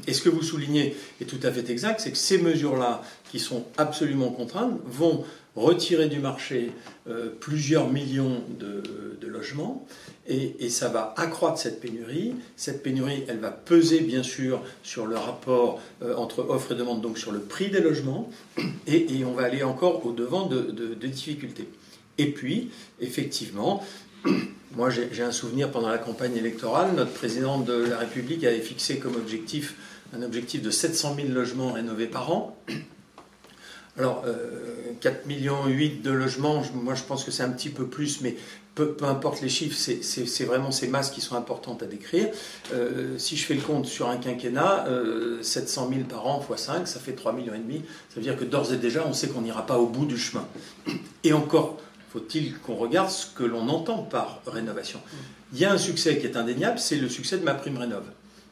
Et 0.06 0.12
ce 0.12 0.22
que 0.22 0.28
vous 0.28 0.42
soulignez 0.42 0.94
est 1.20 1.24
tout 1.24 1.40
à 1.42 1.50
fait 1.50 1.68
exact, 1.68 2.00
c'est 2.00 2.12
que 2.12 2.18
ces 2.18 2.38
mesures-là, 2.38 3.02
qui 3.32 3.40
sont 3.40 3.64
absolument 3.76 4.30
contraintes, 4.30 4.78
vont 4.84 5.24
retirer 5.56 6.08
du 6.08 6.20
marché 6.20 6.70
euh, 7.08 7.30
plusieurs 7.40 7.90
millions 7.90 8.42
de, 8.60 8.82
logements, 9.26 9.84
et, 10.28 10.68
ça 10.68 10.88
va 10.88 11.12
accroître 11.16 11.58
cette 11.58 11.80
pénurie. 11.80 12.34
Cette 12.54 12.84
pénurie, 12.84 13.24
elle 13.26 13.38
va 13.38 13.50
peser 13.50 13.98
bien 13.98 14.22
sûr 14.22 14.62
sur 14.84 15.06
le 15.06 15.16
rapport 15.16 15.80
entre 16.16 16.46
offre 16.48 16.72
et 16.72 16.74
demande, 16.76 17.00
donc 17.00 17.18
sur 17.18 17.32
le 17.32 17.40
prix 17.40 17.68
des 17.68 17.80
logements, 17.80 18.30
et, 18.86 19.24
on 19.24 19.32
va 19.32 19.42
aller 19.42 19.64
encore 19.64 20.06
au-devant 20.06 20.46
de, 20.46 20.70
de 20.70 21.06
difficultés. 21.08 21.68
Et 22.18 22.26
puis, 22.26 22.70
effectivement, 23.00 23.84
moi, 24.76 24.90
j'ai 24.90 25.22
un 25.22 25.32
souvenir 25.32 25.70
pendant 25.70 25.88
la 25.88 25.98
campagne 25.98 26.36
électorale, 26.36 26.94
notre 26.94 27.12
président 27.12 27.58
de 27.58 27.72
la 27.72 27.98
République 27.98 28.44
avait 28.44 28.60
fixé 28.60 28.98
comme 28.98 29.16
objectif 29.16 29.74
un 30.16 30.22
objectif 30.22 30.62
de 30.62 30.70
700 30.70 31.16
000 31.16 31.28
logements 31.28 31.72
rénovés 31.72 32.06
par 32.06 32.32
an. 32.32 32.56
Alors, 33.96 34.24
4 35.00 35.14
euh, 35.14 35.28
millions 35.28 35.66
8 35.66 36.02
de 36.02 36.10
logements, 36.10 36.62
moi 36.74 36.94
je 36.94 37.04
pense 37.04 37.22
que 37.22 37.30
c'est 37.30 37.44
un 37.44 37.50
petit 37.50 37.68
peu 37.68 37.86
plus, 37.86 38.22
mais 38.22 38.34
peu, 38.74 38.96
importe 39.02 39.40
les 39.40 39.48
chiffres, 39.48 39.76
c'est 39.76 40.44
vraiment 40.44 40.72
ces 40.72 40.88
masses 40.88 41.10
qui 41.10 41.20
sont 41.20 41.36
importantes 41.36 41.84
à 41.84 41.86
décrire. 41.86 42.26
Euh, 42.72 43.16
si 43.18 43.36
je 43.36 43.44
fais 43.44 43.54
le 43.54 43.60
compte 43.60 43.86
sur 43.86 44.08
un 44.08 44.16
quinquennat, 44.16 44.86
700 45.42 45.86
euh, 45.86 45.94
000 45.94 46.08
par 46.08 46.26
an 46.26 46.44
x 46.50 46.60
5, 46.60 46.88
ça 46.88 46.98
fait 46.98 47.12
3 47.12 47.34
millions. 47.34 47.52
Ça 48.08 48.16
veut 48.16 48.22
dire 48.22 48.36
que 48.36 48.44
d'ores 48.44 48.72
et 48.72 48.78
déjà, 48.78 49.04
on 49.06 49.12
sait 49.12 49.28
qu'on 49.28 49.42
n'ira 49.42 49.64
pas 49.64 49.78
au 49.78 49.86
bout 49.86 50.06
du 50.06 50.18
chemin. 50.18 50.46
Et 51.22 51.32
encore, 51.32 51.78
faut-il 52.14 52.56
qu'on 52.60 52.76
regarde 52.76 53.10
ce 53.10 53.26
que 53.26 53.42
l'on 53.42 53.68
entend 53.68 53.98
par 53.98 54.40
rénovation. 54.46 55.00
Il 55.52 55.58
y 55.58 55.64
a 55.64 55.72
un 55.72 55.78
succès 55.78 56.18
qui 56.18 56.26
est 56.26 56.36
indéniable, 56.36 56.78
c'est 56.78 56.96
le 56.96 57.08
succès 57.08 57.38
de 57.38 57.42
ma 57.42 57.54
prime 57.54 57.76
rénove. 57.76 58.04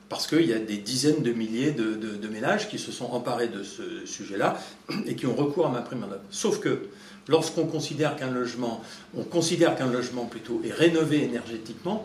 Parce 0.09 0.27
qu'il 0.27 0.45
y 0.47 0.53
a 0.53 0.59
des 0.59 0.79
dizaines 0.79 1.23
de 1.23 1.33
milliers 1.33 1.71
de, 1.71 2.29
ménages 2.29 2.69
qui 2.69 2.81
se 2.81 2.91
sont 2.91 3.13
emparés 3.13 3.47
de 3.47 3.63
ce 3.63 4.05
sujet-là 4.05 4.59
et 5.07 5.15
qui 5.15 5.27
ont 5.27 5.35
recours 5.35 5.67
à 5.67 5.71
ma 5.71 5.81
prime 5.81 6.03
rénove. 6.03 6.21
Sauf 6.31 6.59
que 6.59 6.89
lorsqu'on 7.29 7.67
considère 7.67 8.17
qu'un 8.17 8.33
logement, 8.33 8.83
on 9.17 9.23
considère 9.23 9.77
qu'un 9.77 9.91
logement 9.91 10.25
plutôt 10.25 10.61
est 10.65 10.73
rénové 10.73 11.23
énergétiquement, 11.23 12.05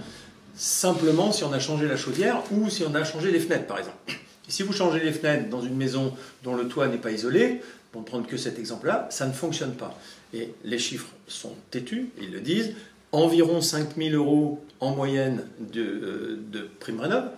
simplement 0.56 1.32
si 1.32 1.44
on 1.44 1.54
a 1.54 1.60
changé 1.60 1.88
la 1.88 1.98
chaudière 1.98 2.44
ou 2.52 2.70
si 2.70 2.84
on 2.84 2.94
a 2.94 3.04
changé 3.04 3.32
les 3.32 3.40
fenêtres, 3.40 3.66
par 3.66 3.80
exemple. 3.80 3.98
Si 4.48 4.64
vous 4.64 4.74
changez 4.74 5.00
les 5.00 5.12
fenêtres 5.12 5.50
dans 5.50 5.62
une 5.62 5.76
maison 5.76 6.14
dont 6.44 6.56
le 6.56 6.68
toit 6.68 6.88
n'est 6.88 6.98
pas 6.98 7.12
isolé, 7.12 7.62
pour 7.92 8.02
ne 8.02 8.06
prendre 8.06 8.28
que 8.28 8.38
cet 8.38 8.60
exemple-là, 8.60 9.08
ça 9.12 9.26
ne 9.26 9.34
fonctionne 9.34 9.74
pas 9.74 9.98
et 10.34 10.54
les 10.64 10.80
chiffres 10.80 11.10
sont 11.28 11.54
têtus, 11.72 12.10
ils 12.22 12.32
le 12.32 12.42
disent, 12.42 12.74
environ 13.12 13.62
5 13.62 13.96
000 13.98 14.16
euros 14.16 14.64
en 14.80 14.96
moyenne 14.96 15.46
de, 15.60 15.82
euh, 15.82 16.40
de 16.52 16.70
prime 16.80 17.00
rénov 17.00 17.30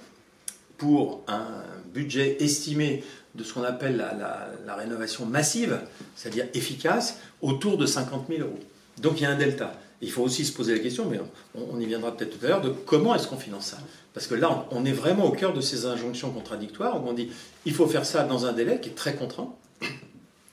pour 0.78 1.24
un 1.28 1.46
budget 1.94 2.38
estimé 2.40 3.04
de 3.36 3.44
ce 3.44 3.54
qu'on 3.54 3.64
appelle 3.64 3.98
la, 3.98 4.76
rénovation 4.76 5.26
massive, 5.26 5.80
c'est-à-dire 6.16 6.48
efficace, 6.54 7.20
autour 7.42 7.78
de 7.78 7.86
50 7.86 8.26
000 8.28 8.42
euros. 8.42 8.60
Donc 9.02 9.20
il 9.20 9.24
y 9.24 9.26
a 9.26 9.30
un 9.30 9.38
delta. 9.38 9.74
il 10.02 10.12
faut 10.12 10.24
aussi 10.24 10.46
se 10.46 10.54
poser 10.54 10.74
la 10.74 10.80
question, 10.80 11.06
mais 11.10 11.20
on, 11.54 11.80
y 11.80 11.86
viendra 11.86 12.16
peut-être 12.16 12.40
tout 12.40 12.46
à 12.46 12.50
l'heure, 12.50 12.62
de 12.62 12.70
comment 12.70 13.14
est-ce 13.14 13.28
qu'on 13.28 13.38
finance 13.38 13.68
ça? 13.68 13.78
Parce 14.14 14.26
que 14.26 14.36
là, 14.36 14.66
on, 14.72 14.84
est 14.86 14.92
vraiment 14.92 15.26
au 15.26 15.32
cœur 15.32 15.54
de 15.54 15.62
ces 15.62 15.86
injonctions 15.86 16.32
contradictoires 16.32 17.04
où 17.04 17.08
on 17.08 17.14
dit 17.14 17.30
il 17.66 17.74
faut 17.74 17.88
faire 17.88 18.06
ça 18.06 18.24
dans 18.24 18.46
un 18.46 18.54
délai 18.54 18.80
qui 18.80 18.90
est 18.90 18.96
très 18.96 19.16
contraint. 19.16 19.54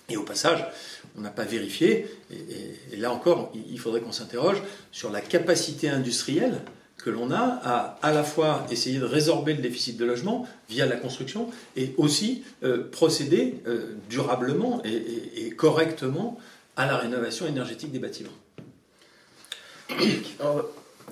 Et 0.09 0.17
au 0.17 0.23
passage, 0.23 0.65
on 1.17 1.21
n'a 1.21 1.31
pas 1.31 1.45
vérifié, 1.45 2.07
et, 2.31 2.97
là 2.97 3.13
encore, 3.13 3.53
il 3.55 3.79
faudrait 3.79 4.01
qu'on 4.01 4.13
s'interroge 4.13 4.63
sur 4.93 5.11
la 5.11 5.21
capacité 5.21 5.89
industrielle 5.89 6.61
que 6.97 7.11
l'on 7.11 7.31
a 7.31 7.61
à 7.63 7.99
à 8.03 8.13
la 8.13 8.25
fois 8.25 8.67
essayer 8.71 8.99
de 8.99 9.05
résorber 9.05 9.55
le 9.55 9.63
déficit 9.63 9.97
de 9.97 10.05
logement 10.05 10.47
via 10.69 10.87
la 10.87 10.97
construction 10.97 11.51
et 11.77 11.95
aussi 11.99 12.43
euh, 12.63 12.91
procéder 12.91 13.61
euh, 13.67 13.95
durablement 14.09 14.83
et, 14.85 15.51
correctement 15.51 16.39
à 16.77 16.87
la 16.87 16.97
rénovation 16.97 17.47
énergétique 17.47 17.93
des 17.93 17.99
bâtiments. 17.99 18.31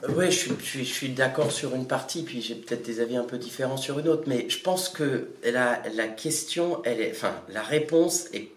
Oui, 0.09 0.31
je 0.31 0.83
suis, 0.83 1.09
d'accord 1.11 1.53
sur 1.53 1.75
une 1.75 1.87
partie, 1.87 2.25
puis 2.25 2.43
j'ai 2.43 2.57
peut-être 2.57 2.85
des 2.85 3.01
avis 3.01 3.17
un 3.17 3.25
peu 3.25 3.39
différents 3.39 3.77
sur 3.77 3.99
une 3.99 4.09
autre, 4.09 4.25
mais 4.27 4.47
je 4.51 4.59
pense 4.59 4.89
que 4.89 5.29
la, 5.45 5.81
la 5.95 6.09
question, 6.09 6.83
elle 6.85 7.01
est, 7.01 7.13
enfin, 7.13 7.35
la 7.49 7.63
réponse 7.63 8.27
est 8.35 8.51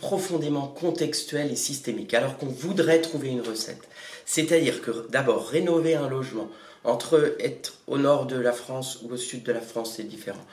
profondément 0.00 0.66
contextuelle 0.66 1.52
et 1.52 1.56
systémique, 1.56 2.14
alors 2.14 2.36
qu'on 2.36 2.46
voudrait 2.46 3.00
trouver 3.00 3.28
une 3.28 3.42
recette. 3.42 3.82
C'est-à-dire 4.24 4.80
que 4.82 5.06
d'abord, 5.10 5.48
rénover 5.48 5.94
un 5.94 6.08
logement, 6.08 6.48
entre 6.84 7.36
être 7.40 7.74
au 7.86 7.98
nord 7.98 8.26
de 8.26 8.36
la 8.36 8.52
France 8.52 9.00
ou 9.02 9.12
au 9.12 9.16
sud 9.16 9.42
de 9.42 9.52
la 9.52 9.60
France, 9.60 9.94
c'est 9.96 10.08
différent. 10.08 10.44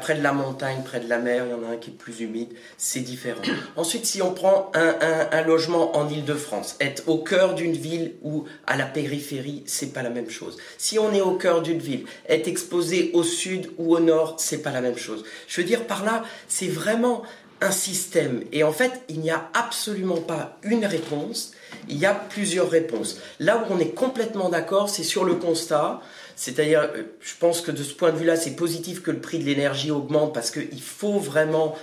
Près 0.00 0.14
de 0.14 0.22
la 0.22 0.32
montagne, 0.32 0.82
près 0.82 1.00
de 1.00 1.08
la 1.08 1.18
mer, 1.18 1.44
il 1.44 1.50
y 1.50 1.54
en 1.54 1.68
a 1.68 1.74
un 1.74 1.76
qui 1.76 1.90
est 1.90 1.92
plus 1.92 2.20
humide, 2.20 2.48
c'est 2.78 3.00
différent. 3.00 3.42
Ensuite, 3.76 4.06
si 4.06 4.22
on 4.22 4.32
prend 4.32 4.72
un, 4.72 5.42
logement 5.42 5.94
en 5.94 6.08
Ile-de-France, 6.08 6.76
être 6.80 7.06
au 7.08 7.18
cœur 7.18 7.54
d'une 7.54 7.74
ville 7.74 8.14
ou 8.22 8.44
à 8.66 8.78
la 8.78 8.86
périphérie, 8.86 9.64
c'est 9.66 9.92
pas 9.92 10.02
la 10.02 10.08
même 10.08 10.30
chose. 10.30 10.56
Si 10.78 10.98
on 10.98 11.12
est 11.12 11.20
au 11.20 11.32
cœur 11.32 11.60
d'une 11.60 11.78
ville, 11.78 12.06
être 12.26 12.48
exposé 12.48 13.10
au 13.12 13.22
sud 13.22 13.70
ou 13.76 13.94
au 13.94 14.00
nord, 14.00 14.36
c'est 14.38 14.62
pas 14.62 14.72
la 14.72 14.80
même 14.80 14.96
chose. 14.96 15.24
Je 15.46 15.60
veux 15.60 15.66
dire 15.66 15.86
par 15.86 16.04
là, 16.04 16.24
c'est 16.48 16.68
vraiment 16.68 17.22
un 17.60 17.70
système. 17.70 18.42
Et 18.52 18.64
en 18.64 18.72
fait, 18.72 18.92
il 19.08 19.20
n'y 19.20 19.30
a 19.30 19.50
absolument 19.54 20.20
pas 20.20 20.58
une 20.62 20.84
réponse, 20.84 21.52
il 21.88 21.96
y 21.96 22.06
a 22.06 22.14
plusieurs 22.14 22.70
réponses. 22.70 23.18
Là 23.40 23.58
où 23.58 23.72
on 23.72 23.78
est 23.78 23.94
complètement 23.94 24.48
d'accord, 24.48 24.88
c'est 24.88 25.04
sur 25.04 25.24
le 25.24 25.34
constat. 25.34 26.00
C'est-à-dire, 26.36 26.90
euh, 26.94 27.02
je 27.20 27.32
pense 27.38 27.62
que 27.62 27.70
de 27.70 27.82
ce 27.82 27.94
point 27.94 28.12
de 28.12 28.18
vue-là, 28.18 28.36
c'est 28.36 28.56
positif 28.56 29.02
que 29.02 29.10
le 29.10 29.20
prix 29.20 29.38
de 29.38 29.44
l'énergie 29.44 29.90
augmente 29.90 30.34
parce 30.34 30.50
qu'il 30.50 30.82
faut 30.82 31.18
vraiment 31.18 31.74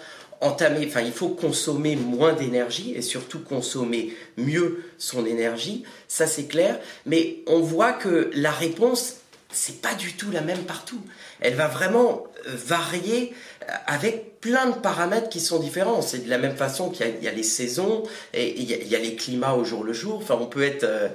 entamer, 0.41 0.85
enfin, 0.87 1.01
il 1.01 1.13
faut 1.13 1.29
consommer 1.29 1.95
moins 1.95 2.33
d'énergie 2.33 2.93
et 2.95 3.01
surtout 3.01 3.39
consommer 3.39 4.15
mieux 4.37 4.83
son 4.97 5.25
énergie. 5.25 5.83
Ça, 6.07 6.27
c'est 6.27 6.45
clair. 6.45 6.79
Mais 7.05 7.39
on 7.47 7.61
voit 7.61 7.93
que 7.93 8.29
la 8.33 8.51
réponse, 8.51 9.15
c'est 9.51 9.81
pas 9.81 9.95
du 9.95 10.13
tout 10.13 10.29
la 10.31 10.41
même 10.41 10.63
partout. 10.63 11.01
Elle 11.39 11.55
va 11.55 11.67
vraiment 11.67 12.25
euh, 12.47 12.55
varier 12.55 13.33
euh, 13.61 13.73
avec 13.87 14.39
plein 14.39 14.69
de 14.69 14.75
paramètres 14.75 15.29
qui 15.29 15.39
sont 15.39 15.59
différents. 15.59 16.01
C'est 16.01 16.25
de 16.25 16.29
la 16.29 16.37
même 16.37 16.55
façon 16.55 16.89
qu'il 16.89 17.05
y, 17.21 17.27
a 17.27 17.31
les 17.31 17.43
saisons 17.43 18.03
et 18.33 18.59
il 18.59 18.69
y, 18.69 18.95
a, 18.95 18.99
les 18.99 19.15
climats 19.15 19.53
au 19.53 19.63
jour 19.63 19.83
le 19.83 19.93
jour. 19.93 20.17
Enfin, 20.17 20.37
on 20.39 20.47
peut 20.47 20.63
être, 20.63 20.83
euh, 20.83 21.09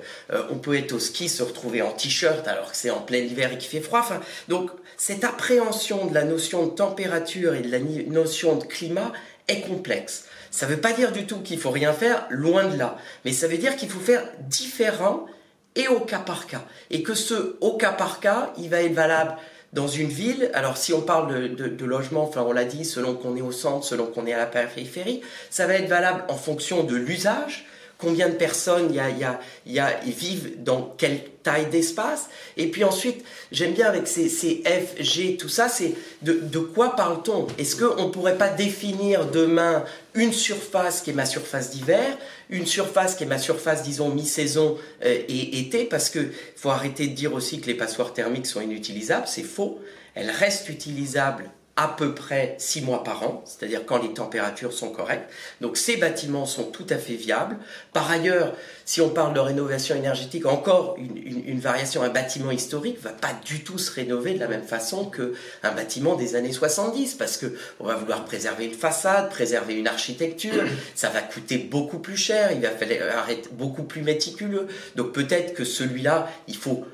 on 0.51 0.57
peut 0.57 0.77
être 0.77 0.93
au 0.93 0.99
ski, 0.99 1.29
se 1.29 1.43
retrouver 1.43 1.83
en 1.83 1.93
t-shirt 1.93 2.47
alors 2.49 2.71
que 2.71 2.77
c'est 2.77 2.91
en 2.91 3.01
plein 3.01 3.19
hiver 3.19 3.53
et 3.53 3.59
qu'il 3.59 3.69
fait 3.69 3.81
froid. 3.81 4.01
Enfin, 4.01 4.21
donc 4.49 4.71
cette 4.97 5.25
appréhension 5.25 6.07
de 6.07 6.15
la 6.15 6.25
notion 6.25 6.67
de 6.67 6.71
température 6.71 7.55
et 7.55 7.61
de 7.61 7.71
la 7.71 7.79
notion 7.79 8.57
de 8.57 8.65
climat 8.65 9.13
est 9.49 9.61
complexe. 9.61 10.25
Ça 10.51 10.67
ne 10.67 10.73
veut 10.73 10.81
pas 10.81 10.93
dire 10.93 11.13
du 11.13 11.27
tout 11.27 11.41
qu'il 11.41 11.59
faut 11.59 11.71
rien 11.71 11.93
faire, 11.93 12.27
loin 12.31 12.67
de 12.67 12.79
là. 12.79 12.97
Mais 13.25 13.33
ça 13.33 13.49
veut 13.49 13.59
dire 13.59 13.77
qu'il 13.77 13.91
faut 13.91 14.01
faire 14.01 14.25
différent 14.49 15.27
et 15.75 15.89
au 15.89 16.01
cas 16.01 16.19
par 16.19 16.47
cas. 16.47 16.65
Et 16.91 17.03
que 17.03 17.15
ce 17.15 17.57
au 17.61 17.77
cas 17.77 17.93
par 17.93 18.21
cas, 18.21 18.53
il 18.59 18.69
va 18.71 18.83
être 18.83 18.95
valable 18.95 19.37
dans 19.73 19.89
une 19.89 20.09
ville. 20.09 20.51
Alors 20.55 20.77
si 20.77 20.93
on 20.93 21.01
parle 21.01 21.55
de, 21.55 21.85
logement, 21.85 22.25
enfin 22.25 22.45
on 22.47 22.53
l'a 22.53 22.65
dit, 22.65 22.85
selon 22.85 23.15
qu'on 23.15 23.37
est 23.37 23.43
au 23.43 23.53
centre, 23.53 23.85
selon 23.85 24.07
qu'on 24.07 24.27
est 24.27 24.33
à 24.33 24.39
la 24.39 24.47
périphérie, 24.47 25.23
ça 25.51 25.67
va 25.67 25.75
être 25.75 25.89
valable 25.89 26.25
en 26.29 26.37
fonction 26.37 26.85
de 26.85 26.97
l'usage, 26.97 27.67
combien 27.99 28.28
de 28.28 28.35
personnes 28.35 28.95
il 28.95 29.75
y 29.75 29.78
a, 29.78 30.00
vivent 30.07 30.62
dans 30.62 30.95
quelle 30.97 31.21
taille 31.43 31.67
d'espace. 31.67 32.28
Et 32.57 32.69
puis 32.69 32.85
ensuite, 32.85 33.25
j'aime 33.50 33.73
bien 33.73 33.87
avec 33.87 34.07
ces, 34.07 34.28
F, 34.28 35.02
G, 35.02 35.37
tout 35.37 35.49
ça, 35.49 35.69
c'est 35.69 35.95
de, 36.23 36.59
quoi 36.59 36.95
parle-t-on? 36.95 37.49
Est-ce 37.59 37.76
qu'on 37.76 38.07
ne 38.07 38.11
pourrait 38.11 38.38
pas 38.38 38.50
définir 38.50 39.26
demain 39.26 39.85
une 40.14 40.33
surface 40.33 41.00
qui 41.00 41.11
est 41.11 41.14
ma 41.14 41.26
surface 41.26 41.71
d'hiver, 41.71 42.17
une 42.50 42.67
surface 42.67 43.17
qui 43.17 43.25
est 43.25 43.26
ma 43.28 43.38
surface, 43.38 43.83
disons, 43.83 44.11
mi-saison 44.11 44.78
euh, 45.05 45.19
et 45.28 45.59
été, 45.59 45.85
parce 45.85 46.09
qu'il 46.09 46.33
faut 46.57 46.71
arrêter 46.71 47.09
de 47.09 47.14
dire 47.14 47.35
aussi 47.35 47.61
que 47.61 47.67
les 47.67 47.75
passoires 47.75 48.12
thermiques 48.12 48.47
sont 48.47 48.61
inutilisables, 48.61 49.26
c'est 49.26 49.43
faux. 49.43 49.81
Elles 50.14 50.31
restent 50.31 50.69
utilisables 50.69 51.50
à 51.79 51.87
peu 51.87 52.13
près 52.13 52.57
six 52.59 52.83
mois 52.83 53.05
par 53.05 53.23
an, 53.23 53.45
c'est-à-dire 53.47 53.87
quand 53.87 54.03
les 54.03 54.13
températures 54.13 54.73
sont 54.73 54.91
correctes. 54.91 55.31
Donc 55.61 55.77
ces 55.77 55.97
bâtiments 55.97 56.45
sont 56.45 56.65
tout 56.65 56.87
à 56.91 56.97
fait 56.97 57.15
viables. 57.15 57.57
Par 57.93 58.11
ailleurs, 58.11 58.53
si 58.85 59.01
on 59.01 59.11
parle 59.11 59.33
de 59.33 59.39
rénovation 59.39 59.95
énergétique, 59.95 60.45
encore 60.47 60.97
une, 60.99 61.61
variation, 61.61 62.03
un 62.03 62.09
bâtiment 62.09 62.51
historique 62.51 63.01
va 63.01 63.13
pas 63.13 63.33
du 63.45 63.63
tout 63.63 63.79
se 63.79 63.93
rénover 63.93 64.35
de 64.35 64.41
la 64.41 64.49
même 64.49 64.65
façon 64.65 65.09
qu'un 65.09 65.71
bâtiment 65.71 66.17
des 66.17 66.35
années 66.35 66.53
70, 66.53 67.15
parce 67.15 67.37
que 67.37 67.47
on 67.79 67.87
va 67.87 67.95
vouloir 67.95 68.25
préserver 68.25 68.65
une 68.65 68.75
façade, 68.75 69.31
préserver 69.31 69.75
une 69.75 69.87
architecture, 69.87 70.65
ça 70.97 71.11
va 71.11 71.21
coûter 71.21 71.59
beaucoup 71.59 72.01
plus 72.01 72.17
cher, 72.17 72.51
il 72.51 72.61
va 72.61 72.71
falloir 72.71 73.31
être 73.31 73.55
beaucoup 73.55 73.85
plus 73.85 74.03
méticuleux. 74.03 74.67
Donc 74.97 75.13
peut-être 75.13 75.55
que 75.55 75.63
celui-là, 75.63 76.29
il 76.49 76.57
faut 76.57 76.85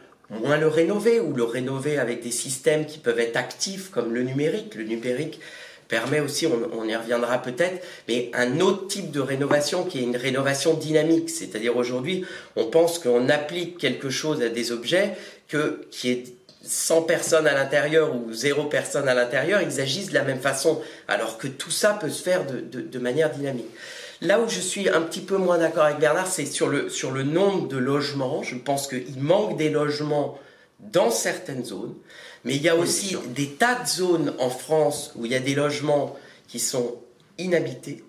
moins 0.41 0.57
le 0.57 0.69
rénover 0.69 1.21
ou 1.21 1.33
le 1.33 1.45
rénover 1.45 1.99
avec 1.99 2.23
des 2.23 2.31
systèmes 2.31 2.87
qui 2.87 2.99
peuvent 2.99 3.21
être 3.21 3.37
actifs 3.37 3.91
comme 3.91 4.15
le 4.15 4.23
numérique. 4.23 4.75
Le 4.75 4.85
numérique 4.85 5.41
permet 5.89 6.21
aussi, 6.21 6.47
on, 6.47 6.89
y 6.89 6.97
reviendra 6.97 7.39
peut-être, 7.43 7.85
mais 8.09 8.31
un 8.35 8.61
autre 8.61 8.89
type 8.89 9.11
de 9.11 9.21
rénovation 9.21 9.85
qui 9.85 9.99
est 9.99 10.03
une 10.03 10.17
rénovation 10.17 10.75
dynamique. 10.75 11.31
C'est-à-dire 11.31 11.77
aujourd'hui, 11.77 12.25
on 12.57 12.67
pense 12.67 12.99
qu'on 12.99 13.29
applique 13.29 13.79
quelque 13.79 14.11
chose 14.11 14.43
à 14.43 14.49
des 14.49 14.73
objets 14.73 15.13
que, 15.49 15.87
qui 15.91 16.11
est 16.11 16.25
100 16.63 17.03
personnes 17.03 17.47
à 17.47 17.53
l'intérieur 17.53 18.17
ou 18.17 18.33
0 18.33 18.65
personnes 18.65 19.09
à 19.09 19.15
l'intérieur, 19.15 19.61
ils 19.61 19.83
agissent 19.83 20.09
de 20.09 20.15
la 20.15 20.25
même 20.25 20.41
façon, 20.41 20.81
alors 21.09 21.37
que 21.37 21.47
tout 21.47 21.71
ça 21.71 21.93
peut 22.01 22.09
se 22.09 22.23
faire 22.23 22.47
de 22.47 22.99
manière 22.99 23.31
dynamique. 23.31 23.69
Là 24.25 24.41
où 24.41 24.49
je 24.49 24.59
suis 24.59 24.89
un 24.89 25.03
petit 25.03 25.21
peu 25.21 25.37
moins 25.37 25.59
d'accord 25.59 25.85
avec 25.85 25.99
Bernard, 25.99 26.27
c'est 26.27 26.47
sur 26.47 26.69
le, 26.69 26.89
sur 26.89 27.11
le 27.11 27.25
nombre 27.25 27.69
de 27.69 27.77
logements. 27.77 28.43
Je 28.43 28.57
pense 28.57 28.89
qu'il 28.89 29.21
manque 29.21 29.59
des 29.59 29.69
logements 29.69 30.39
dans 30.81 31.11
certaines 31.11 31.65
zones, 31.65 31.95
mais 32.45 32.57
il 32.57 32.63
y 32.63 32.71
a 32.71 32.77
aussi 32.77 33.17
des 33.35 33.51
tas 33.51 33.75
de 33.75 33.87
zones 33.87 34.35
en 34.39 34.49
France 34.49 35.13
où 35.17 35.27
il 35.27 35.33
y 35.33 35.35
a 35.35 35.41
des 35.41 35.55
logements 35.55 36.17
qui 36.49 36.59
sont 36.59 36.97
inhabités. 37.37 38.03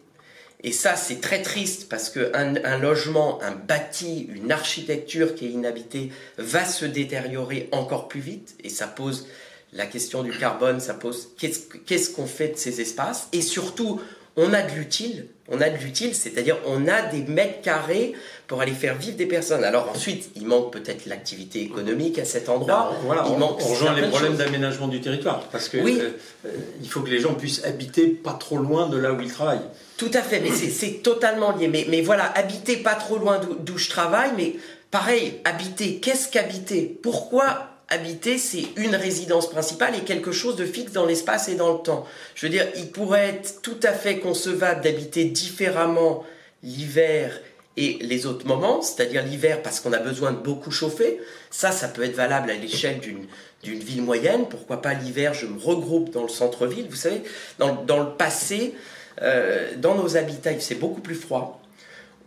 Et 0.63 0.71
ça, 0.71 0.95
c'est 0.95 1.19
très 1.19 1.41
triste 1.41 1.89
parce 1.89 2.09
qu'un 2.09 2.55
un 2.63 2.77
logement, 2.77 3.41
un 3.41 3.51
bâti, 3.51 4.29
une 4.33 4.53
architecture 4.53 5.35
qui 5.35 5.47
est 5.47 5.51
inhabitée 5.51 6.11
va 6.37 6.63
se 6.63 6.85
détériorer 6.85 7.67
encore 7.73 8.07
plus 8.07 8.21
vite. 8.21 8.55
Et 8.63 8.69
ça 8.69 8.87
pose 8.87 9.27
la 9.73 9.85
question 9.85 10.23
du 10.23 10.31
carbone, 10.31 10.79
ça 10.79 10.93
pose 10.93 11.29
qu'est-ce 11.37 12.09
qu'on 12.09 12.25
fait 12.25 12.47
de 12.49 12.57
ces 12.57 12.79
espaces? 12.79 13.27
Et 13.33 13.41
surtout, 13.41 13.99
on 14.37 14.53
a 14.53 14.61
de 14.61 14.71
l'utile, 14.73 15.27
on 15.49 15.61
a 15.61 15.69
de 15.69 15.77
l'utile, 15.77 16.13
c'est-à-dire 16.13 16.57
on 16.65 16.87
a 16.87 17.03
des 17.03 17.21
mètres 17.23 17.61
carrés 17.61 18.13
pour 18.47 18.61
aller 18.61 18.73
faire 18.73 18.95
vivre 18.95 19.15
des 19.15 19.25
personnes. 19.25 19.63
Alors 19.63 19.89
ensuite, 19.89 20.31
il 20.35 20.45
manque 20.45 20.73
peut-être 20.73 21.05
l'activité 21.05 21.61
économique 21.61 22.19
à 22.19 22.25
cet 22.25 22.49
endroit. 22.49 22.95
Voilà, 23.03 23.25
on, 23.27 23.47
rejoint 23.47 23.95
les 23.95 24.07
problèmes 24.07 24.35
d'aménagement 24.35 24.87
du 24.87 24.99
territoire, 24.99 25.41
parce 25.51 25.69
que 25.69 25.77
euh, 25.77 26.11
euh, 26.45 26.49
il 26.81 26.89
faut 26.89 27.01
que 27.01 27.09
les 27.09 27.19
gens 27.19 27.33
puissent 27.33 27.63
habiter 27.63 28.07
pas 28.07 28.33
trop 28.33 28.57
loin 28.57 28.89
de 28.89 28.97
là 28.97 29.13
où 29.13 29.21
ils 29.21 29.31
travaillent. 29.31 29.59
Tout 29.97 30.11
à 30.13 30.21
fait, 30.21 30.41
mais 30.41 30.51
c'est 30.51 31.01
totalement 31.01 31.55
lié. 31.55 31.67
Mais, 31.67 31.85
mais 31.89 32.01
voilà, 32.01 32.25
habiter 32.37 32.77
pas 32.77 32.95
trop 32.95 33.17
loin 33.17 33.39
d'où 33.59 33.77
je 33.77 33.89
travaille, 33.89 34.31
mais 34.35 34.55
pareil, 34.91 35.39
habiter, 35.45 35.99
qu'est-ce 36.01 36.29
qu'habiter? 36.29 36.99
Pourquoi 37.01 37.74
habiter, 37.89 38.37
c'est 38.37 38.65
une 38.77 38.95
résidence 38.95 39.49
principale 39.49 39.95
et 39.95 40.01
quelque 40.01 40.31
chose 40.31 40.55
de 40.55 40.65
fixe 40.65 40.91
dans 40.91 41.05
l'espace 41.05 41.49
et 41.49 41.55
dans 41.55 41.73
le 41.73 41.79
temps. 41.79 42.05
Je 42.33 42.45
veux 42.45 42.51
dire, 42.51 42.67
il 42.75 42.91
pourrait 42.91 43.29
être 43.29 43.61
tout 43.61 43.79
à 43.83 43.93
fait 43.93 44.19
concevable 44.19 44.81
d'habiter 44.81 45.25
différemment 45.25 46.23
l'hiver 46.63 47.39
et 47.77 47.97
les 48.01 48.25
autres 48.25 48.47
moments, 48.47 48.81
c'est-à-dire 48.81 49.23
l'hiver 49.23 49.61
parce 49.61 49.81
qu'on 49.81 49.93
a 49.93 49.99
besoin 49.99 50.31
de 50.31 50.37
beaucoup 50.37 50.71
chauffer. 50.71 51.19
Ça, 51.51 51.71
ça 51.71 51.87
peut 51.87 52.03
être 52.03 52.15
valable 52.15 52.49
à 52.49 52.55
l'échelle 52.55 52.99
d'une 52.99 53.27
d'une 53.65 53.79
ville 53.79 54.03
moyenne. 54.03 54.45
Pourquoi 54.47 54.81
pas 54.81 54.93
l'hiver, 54.93 55.33
je 55.33 55.47
me 55.47 55.59
regroupe 55.59 56.11
dans 56.11 56.21
le 56.21 56.29
centre-ville. 56.29 56.85
Vous 56.89 56.95
savez, 56.95 57.23
dans, 57.57 57.99
le 57.99 58.11
passé, 58.15 58.75
euh, 59.21 59.71
dans 59.77 59.95
nos 59.95 60.15
habitats, 60.15 60.57
c'est 60.59 60.75
beaucoup 60.75 61.01
plus 61.01 61.15
froid 61.15 61.61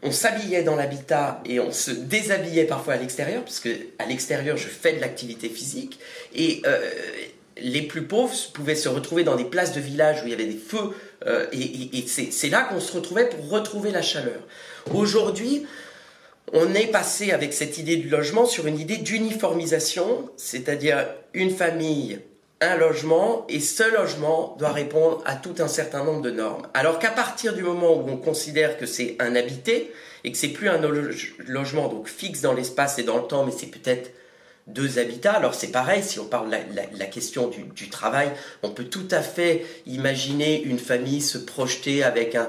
on 0.02 0.12
s'habillait 0.12 0.62
dans 0.62 0.76
l'habitat 0.76 1.42
et 1.44 1.60
on 1.60 1.72
se 1.72 1.90
déshabillait 1.90 2.64
parfois 2.64 2.94
à 2.94 2.96
l'extérieur, 2.96 3.42
parce 3.42 3.60
que 3.60 3.70
à 3.98 4.06
l'extérieur, 4.06 4.56
je 4.56 4.68
fais 4.68 4.92
de 4.92 5.00
l'activité 5.00 5.48
physique. 5.48 5.98
Et 6.34 6.62
euh, 6.66 6.78
les 7.60 7.82
plus 7.82 8.02
pauvres 8.02 8.34
pouvaient 8.52 8.76
se 8.76 8.88
retrouver 8.88 9.24
dans 9.24 9.36
des 9.36 9.44
places 9.44 9.72
de 9.72 9.80
village 9.80 10.22
où 10.22 10.26
il 10.26 10.30
y 10.30 10.34
avait 10.34 10.46
des 10.46 10.56
feux, 10.56 10.94
euh, 11.26 11.46
et, 11.52 12.04
c'est 12.06 12.48
là 12.48 12.62
qu'on 12.62 12.80
se 12.80 12.92
retrouvait 12.92 13.28
pour 13.28 13.48
retrouver 13.50 13.90
la 13.90 14.02
chaleur. 14.02 14.40
Aujourd'hui, 14.94 15.66
on 16.52 16.72
est 16.74 16.86
passé 16.86 17.32
avec 17.32 17.52
cette 17.52 17.78
idée 17.78 17.96
du 17.96 18.08
logement 18.08 18.46
sur 18.46 18.66
une 18.66 18.78
idée 18.78 18.96
d'uniformisation, 18.98 20.30
c'est-à-dire 20.36 21.06
une 21.34 21.50
famille, 21.50 22.20
un 22.60 22.76
logement, 22.76 23.46
et 23.48 23.60
ce 23.60 23.84
logement 23.94 24.56
doit 24.58 24.72
répondre 24.72 25.22
à 25.24 25.36
tout 25.36 25.54
un 25.60 25.68
certain 25.68 26.04
nombre 26.04 26.22
de 26.22 26.30
normes. 26.30 26.66
Alors 26.74 26.98
qu'à 26.98 27.10
partir 27.10 27.54
du 27.54 27.62
moment 27.62 27.94
où 27.94 28.08
on 28.08 28.16
considère 28.16 28.78
que 28.78 28.86
c'est 28.86 29.16
un 29.20 29.36
habité, 29.36 29.92
et 30.24 30.32
que 30.32 30.38
c'est 30.38 30.48
plus 30.48 30.68
un 30.68 30.80
logement 31.46 31.88
donc 31.88 32.08
fixe 32.08 32.40
dans 32.40 32.52
l'espace 32.52 32.98
et 32.98 33.04
dans 33.04 33.18
le 33.18 33.24
temps, 33.24 33.44
mais 33.44 33.52
c'est 33.56 33.66
peut-être 33.66 34.10
deux 34.66 34.98
habitats. 34.98 35.32
Alors 35.32 35.54
c'est 35.54 35.70
pareil, 35.70 36.02
si 36.02 36.18
on 36.18 36.26
parle 36.26 36.50
de 36.50 36.98
la, 36.98 37.06
question 37.06 37.48
du, 37.48 37.88
travail, 37.88 38.30
on 38.62 38.70
peut 38.70 38.84
tout 38.84 39.08
à 39.10 39.22
fait 39.22 39.64
imaginer 39.86 40.62
une 40.62 40.78
famille 40.78 41.22
se 41.22 41.38
projeter 41.38 42.02
avec 42.02 42.34
un, 42.34 42.48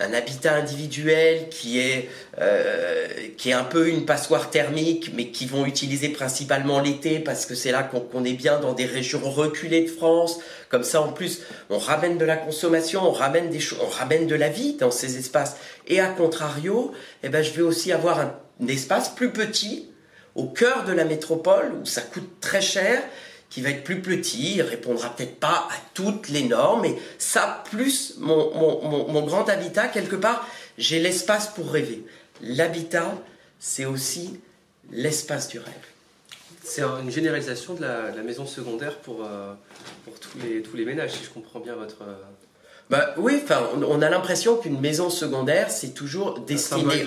un 0.00 0.12
habitat 0.12 0.54
individuel 0.54 1.48
qui 1.48 1.80
est, 1.80 2.08
euh, 2.40 3.08
qui 3.36 3.50
est 3.50 3.54
un 3.54 3.64
peu 3.64 3.88
une 3.88 4.04
passoire 4.04 4.50
thermique, 4.50 5.12
mais 5.14 5.28
qui 5.28 5.46
vont 5.46 5.66
utiliser 5.66 6.10
principalement 6.10 6.80
l'été 6.80 7.18
parce 7.18 7.46
que 7.46 7.54
c'est 7.54 7.72
là 7.72 7.82
qu'on 7.82 8.24
est 8.24 8.34
bien 8.34 8.60
dans 8.60 8.74
des 8.74 8.86
régions 8.86 9.20
reculées 9.22 9.82
de 9.82 9.90
France. 9.90 10.38
Comme 10.68 10.84
ça, 10.84 11.00
en 11.00 11.12
plus, 11.12 11.42
on 11.70 11.78
ramène 11.78 12.18
de 12.18 12.24
la 12.24 12.36
consommation, 12.36 13.02
on 13.08 13.12
ramène 13.12 13.50
des 13.50 13.58
on 13.82 13.88
ramène 13.88 14.26
de 14.26 14.34
la 14.34 14.48
vie 14.48 14.74
dans 14.74 14.90
ces 14.90 15.18
espaces. 15.18 15.56
Et 15.86 16.00
à 16.00 16.06
contrario, 16.06 16.92
eh 17.22 17.28
ben, 17.28 17.42
je 17.42 17.50
vais 17.50 17.62
aussi 17.62 17.92
avoir 17.92 18.20
un 18.20 18.66
espace 18.68 19.08
plus 19.08 19.30
petit 19.30 19.90
au 20.34 20.46
cœur 20.46 20.84
de 20.84 20.92
la 20.92 21.04
métropole 21.04 21.72
où 21.82 21.84
ça 21.84 22.00
coûte 22.00 22.40
très 22.40 22.60
cher 22.60 23.02
qui 23.50 23.62
va 23.62 23.70
être 23.70 23.84
plus 23.84 24.02
petit, 24.02 24.56
il 24.56 24.62
répondra 24.62 25.14
peut-être 25.14 25.36
pas 25.40 25.68
à 25.70 25.76
toutes 25.94 26.28
les 26.28 26.44
normes, 26.44 26.84
et 26.84 26.96
ça, 27.18 27.62
plus 27.70 28.14
mon, 28.18 29.22
grand 29.26 29.48
habitat, 29.48 29.88
quelque 29.88 30.16
part, 30.16 30.46
j'ai 30.76 31.00
l'espace 31.00 31.48
pour 31.48 31.70
rêver. 31.70 32.04
L'habitat, 32.42 33.14
c'est 33.58 33.84
aussi 33.84 34.38
l'espace 34.90 35.48
du 35.48 35.58
rêve. 35.58 35.74
C'est 36.62 36.82
une 36.82 37.10
généralisation 37.10 37.74
de 37.74 37.80
la, 37.80 38.22
maison 38.22 38.46
secondaire 38.46 38.98
pour, 38.98 39.24
euh, 39.24 39.54
pour 40.04 40.18
tous, 40.20 40.38
les, 40.42 40.60
tous 40.60 40.76
les 40.76 40.84
ménages, 40.84 41.12
si 41.12 41.24
je 41.24 41.30
comprends 41.30 41.60
bien 41.60 41.74
votre, 41.74 42.02
bah, 42.90 43.12
oui, 43.18 43.40
enfin, 43.44 43.68
on 43.86 44.00
a 44.00 44.08
l'impression 44.08 44.56
qu'une 44.56 44.80
maison 44.80 45.10
secondaire, 45.10 45.70
c'est 45.70 45.92
toujours 45.92 46.40
destiné 46.40 47.04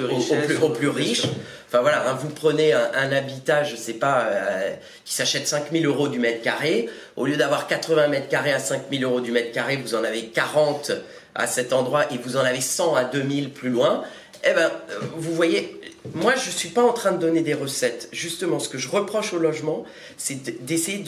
aux, 0.61 0.69
plus, 0.69 0.89
riches. 0.89 1.25
Enfin 1.67 1.81
voilà, 1.81 2.07
hein, 2.07 2.17
vous 2.19 2.29
prenez 2.29 2.71
un, 2.71 3.11
habitat, 3.11 3.63
je 3.63 3.75
sais 3.75 3.93
pas, 3.93 4.27
euh, 4.27 4.73
qui 5.05 5.15
s'achète 5.15 5.47
5000 5.47 5.83
euros 5.87 6.07
du 6.07 6.19
mètre 6.19 6.43
carré. 6.43 6.87
Au 7.15 7.25
lieu 7.25 7.35
d'avoir 7.35 7.65
80 7.65 8.09
mètres 8.09 8.27
carrés 8.27 8.53
à 8.53 8.59
5000 8.59 9.03
euros 9.03 9.21
du 9.21 9.31
mètre 9.31 9.51
carré, 9.53 9.77
vous 9.77 9.95
en 9.95 10.03
avez 10.03 10.25
40 10.27 10.91
à 11.33 11.47
cet 11.47 11.73
endroit 11.73 12.11
et 12.13 12.17
vous 12.17 12.37
en 12.37 12.41
avez 12.41 12.61
100 12.61 12.95
à 12.95 13.03
2000 13.05 13.49
plus 13.49 13.69
loin. 13.69 14.03
Eh 14.43 14.53
ben, 14.53 14.69
euh, 14.91 14.99
vous 15.15 15.33
voyez, 15.33 15.81
moi, 16.15 16.35
je 16.35 16.47
ne 16.47 16.51
suis 16.51 16.69
pas 16.69 16.81
en 16.81 16.93
train 16.93 17.11
de 17.11 17.19
donner 17.19 17.41
des 17.41 17.53
recettes. 17.53 18.09
Justement, 18.11 18.59
ce 18.59 18.69
que 18.69 18.79
je 18.79 18.89
reproche 18.89 19.33
au 19.33 19.39
logement, 19.39 19.85
c'est 20.17 20.65
d'essayer 20.65 21.03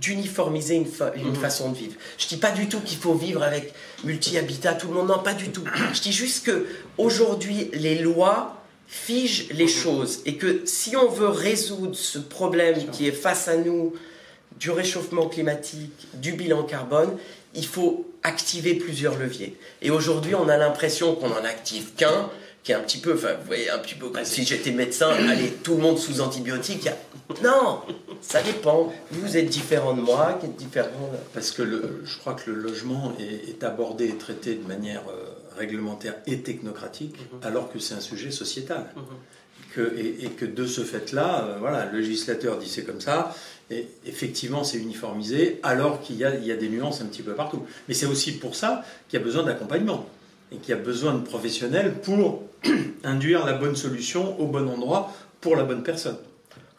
d'uniformiser 0.00 0.74
une, 0.74 0.88
une 1.16 1.30
mhm. 1.30 1.36
façon 1.36 1.70
de 1.70 1.76
vivre. 1.76 1.94
Je 2.18 2.24
ne 2.24 2.28
dis 2.30 2.36
pas 2.36 2.50
du 2.50 2.68
tout 2.68 2.80
qu'il 2.80 2.98
faut 2.98 3.14
vivre 3.14 3.42
avec 3.42 3.72
multi-habitat, 4.04 4.74
tout 4.74 4.88
le 4.88 4.94
monde, 4.94 5.08
non, 5.08 5.20
pas 5.20 5.34
du 5.34 5.50
tout. 5.50 5.62
Je 5.92 6.00
dis 6.00 6.12
juste 6.12 6.46
que 6.46 6.66
aujourd'hui, 6.96 7.70
les 7.74 7.96
lois 7.96 8.56
figent 8.88 9.46
les 9.52 9.64
mhm. 9.64 9.70
choses 9.70 10.20
et 10.26 10.36
que 10.36 10.62
si 10.64 10.96
on 10.96 11.08
veut 11.08 11.28
résoudre 11.28 11.94
ce 11.94 12.18
problème 12.18 12.90
qui 12.90 13.06
est 13.06 13.12
face 13.12 13.46
à 13.46 13.56
nous 13.56 13.94
du 14.58 14.70
réchauffement 14.70 15.28
climatique, 15.28 16.08
du 16.14 16.32
bilan 16.32 16.64
carbone, 16.64 17.16
il 17.54 17.66
faut 17.66 18.06
activer 18.24 18.74
plusieurs 18.74 19.16
leviers. 19.16 19.56
Et 19.80 19.90
aujourd'hui, 19.90 20.34
on 20.34 20.48
a 20.48 20.56
l'impression 20.56 21.14
qu'on 21.14 21.28
n'en 21.28 21.44
active 21.44 21.92
qu'un 21.96 22.28
qui 22.62 22.72
est 22.72 22.74
un 22.74 22.80
petit 22.80 22.98
peu, 22.98 23.14
enfin, 23.14 23.34
vous 23.40 23.46
voyez, 23.46 23.70
un 23.70 23.78
petit 23.78 23.94
peu 23.94 24.08
comme 24.08 24.24
si 24.24 24.44
j'étais 24.44 24.72
médecin, 24.72 25.08
allez, 25.28 25.50
tout 25.62 25.74
le 25.74 25.82
monde 25.82 25.98
sous 25.98 26.20
antibiotiques. 26.20 26.88
Non, 27.42 27.80
ça 28.20 28.42
dépend. 28.42 28.92
Vous 29.10 29.36
êtes 29.36 29.48
différent 29.48 29.94
de 29.94 30.00
moi, 30.00 30.38
qui 30.40 30.46
êtes 30.46 30.56
différent. 30.56 31.10
Parce 31.34 31.50
que 31.50 31.62
le, 31.62 32.02
je 32.04 32.16
crois 32.18 32.34
que 32.34 32.50
le 32.50 32.56
logement 32.56 33.14
est, 33.18 33.62
abordé 33.64 34.06
et 34.06 34.16
traité 34.16 34.54
de 34.54 34.66
manière 34.66 35.02
euh, 35.08 35.28
réglementaire 35.56 36.14
et 36.26 36.40
technocratique, 36.40 37.16
mhm. 37.32 37.40
alors 37.42 37.72
que 37.72 37.78
c'est 37.78 37.94
un 37.94 38.00
sujet 38.00 38.30
sociétal. 38.30 38.86
Mhm. 38.96 39.02
Que, 39.74 39.94
et, 39.98 40.30
que 40.30 40.46
de 40.46 40.66
ce 40.66 40.80
fait-là, 40.80 41.44
euh, 41.44 41.56
voilà, 41.60 41.84
le 41.86 41.98
législateur 41.98 42.58
dit 42.58 42.68
c'est 42.68 42.84
comme 42.84 43.02
ça, 43.02 43.34
et 43.70 43.86
effectivement 44.06 44.64
c'est 44.64 44.78
uniformisé, 44.78 45.60
alors 45.62 46.00
qu'il 46.00 46.16
y, 46.16 46.20
y 46.20 46.24
a, 46.24 46.56
des 46.56 46.68
nuances 46.68 47.02
un 47.02 47.06
petit 47.06 47.22
peu 47.22 47.34
partout. 47.34 47.66
Mais 47.86 47.94
c'est 47.94 48.06
aussi 48.06 48.32
pour 48.38 48.54
ça 48.54 48.82
qu'il 49.08 49.18
y 49.18 49.22
a 49.22 49.24
besoin 49.24 49.42
d'accompagnement 49.42 50.08
et 50.52 50.56
qu'il 50.56 50.70
y 50.70 50.78
a 50.78 50.80
besoin 50.80 51.14
de 51.14 51.24
professionnels 51.24 51.94
pour 52.02 52.44
induire 53.04 53.44
la 53.44 53.54
bonne 53.54 53.76
solution 53.76 54.38
au 54.40 54.46
bon 54.46 54.68
endroit 54.68 55.12
pour 55.40 55.56
la 55.56 55.64
bonne 55.64 55.82
personne. 55.82 56.16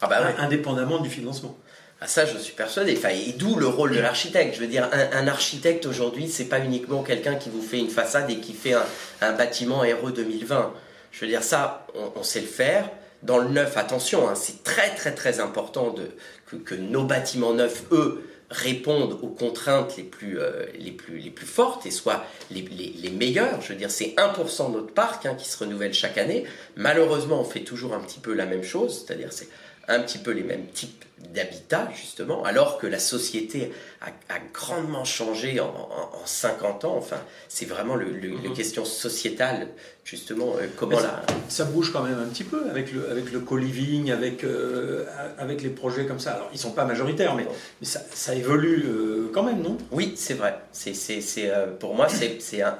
Ah 0.00 0.06
bah 0.06 0.34
Indépendamment 0.38 0.98
du 1.00 1.10
financement. 1.10 1.56
Ah 2.02 2.06
ça, 2.06 2.24
je 2.24 2.38
suis 2.38 2.54
persuadé. 2.54 2.94
Enfin, 2.96 3.10
et 3.10 3.32
d'où 3.32 3.56
le 3.56 3.66
rôle 3.66 3.94
de 3.94 4.00
l'architecte. 4.00 4.54
Je 4.54 4.60
veux 4.60 4.66
dire, 4.66 4.88
un, 4.92 5.26
architecte 5.28 5.84
aujourd'hui, 5.84 6.28
c'est 6.28 6.46
pas 6.46 6.60
uniquement 6.60 7.02
quelqu'un 7.02 7.34
qui 7.34 7.50
vous 7.50 7.60
fait 7.60 7.78
une 7.78 7.90
façade 7.90 8.30
et 8.30 8.38
qui 8.38 8.54
fait 8.54 8.74
un, 9.20 9.32
bâtiment 9.32 9.80
RE 9.80 10.10
2020. 10.10 10.72
Je 11.12 11.20
veux 11.20 11.26
dire, 11.26 11.42
ça, 11.42 11.86
on, 12.16 12.22
sait 12.22 12.40
le 12.40 12.46
faire. 12.46 12.88
Dans 13.22 13.36
le 13.36 13.50
neuf, 13.50 13.76
attention, 13.76 14.30
hein, 14.30 14.34
c'est 14.34 14.64
très 14.64 14.94
très 14.94 15.14
très 15.14 15.40
important 15.40 15.90
de, 15.90 16.10
que, 16.46 16.56
que, 16.56 16.74
nos 16.74 17.04
bâtiments 17.04 17.52
neufs, 17.52 17.82
eux, 17.92 18.24
répondent 18.50 19.18
aux 19.22 19.28
contraintes 19.28 19.96
les 19.96 20.02
plus, 20.02 20.40
euh, 20.40 20.66
les 20.78 20.90
plus, 20.90 21.18
les 21.18 21.30
plus 21.30 21.46
fortes 21.46 21.86
et 21.86 21.90
soient 21.90 22.24
les, 22.50 22.62
les, 22.62 23.10
meilleures. 23.10 23.60
Je 23.60 23.68
veux 23.72 23.78
dire, 23.78 23.90
c'est 23.90 24.14
1% 24.16 24.72
de 24.72 24.76
notre 24.78 24.92
parc 24.92 25.26
hein, 25.26 25.34
qui 25.34 25.48
se 25.48 25.56
renouvelle 25.58 25.94
chaque 25.94 26.18
année. 26.18 26.44
Malheureusement, 26.76 27.40
on 27.40 27.44
fait 27.44 27.60
toujours 27.60 27.94
un 27.94 28.00
petit 28.00 28.18
peu 28.18 28.34
la 28.34 28.46
même 28.46 28.64
chose, 28.64 29.04
c'est-à-dire 29.06 29.32
c'est 29.32 29.48
un 29.88 30.00
petit 30.00 30.18
peu 30.18 30.32
les 30.32 30.42
mêmes 30.42 30.66
types 30.66 31.04
d'habitat, 31.32 31.88
justement, 31.94 32.44
alors 32.44 32.78
que 32.78 32.86
la 32.86 32.98
société 32.98 33.72
a, 34.00 34.10
grandement 34.52 35.04
changé 35.04 35.60
en, 35.60 35.88
50 36.24 36.84
ans. 36.84 36.96
Enfin, 36.96 37.18
c'est 37.48 37.66
vraiment 37.66 37.94
le, 37.94 38.06
mhm. 38.06 38.52
question 38.54 38.84
sociétale, 38.84 39.68
justement, 40.04 40.54
euh, 40.56 40.66
comment 40.76 40.98
ça, 40.98 41.22
Ça 41.48 41.64
bouge 41.64 41.92
quand 41.92 42.02
même 42.02 42.18
un 42.18 42.28
petit 42.28 42.44
peu 42.44 42.68
avec 42.70 42.92
le, 42.92 43.10
avec 43.10 43.32
le 43.32 43.40
co-living, 43.40 44.10
avec, 44.10 44.44
euh, 44.44 45.04
avec 45.38 45.62
les 45.62 45.70
projets 45.70 46.06
comme 46.06 46.20
ça. 46.20 46.32
Alors, 46.32 46.48
ils 46.52 46.56
ne 46.56 46.60
sont 46.60 46.72
pas 46.72 46.84
majoritaires, 46.84 47.34
mais, 47.34 47.46
mais 47.80 47.86
ça, 47.86 48.00
ça, 48.12 48.34
évolue 48.34 48.84
euh, 48.86 49.30
quand 49.32 49.42
même, 49.42 49.62
non? 49.62 49.78
Oui, 49.92 50.14
c'est 50.16 50.34
vrai. 50.34 50.58
C'est, 50.72 50.94
c'est, 50.94 51.52
pour 51.78 51.94
moi, 51.94 52.08
c'est, 52.08 52.62
un, 52.62 52.76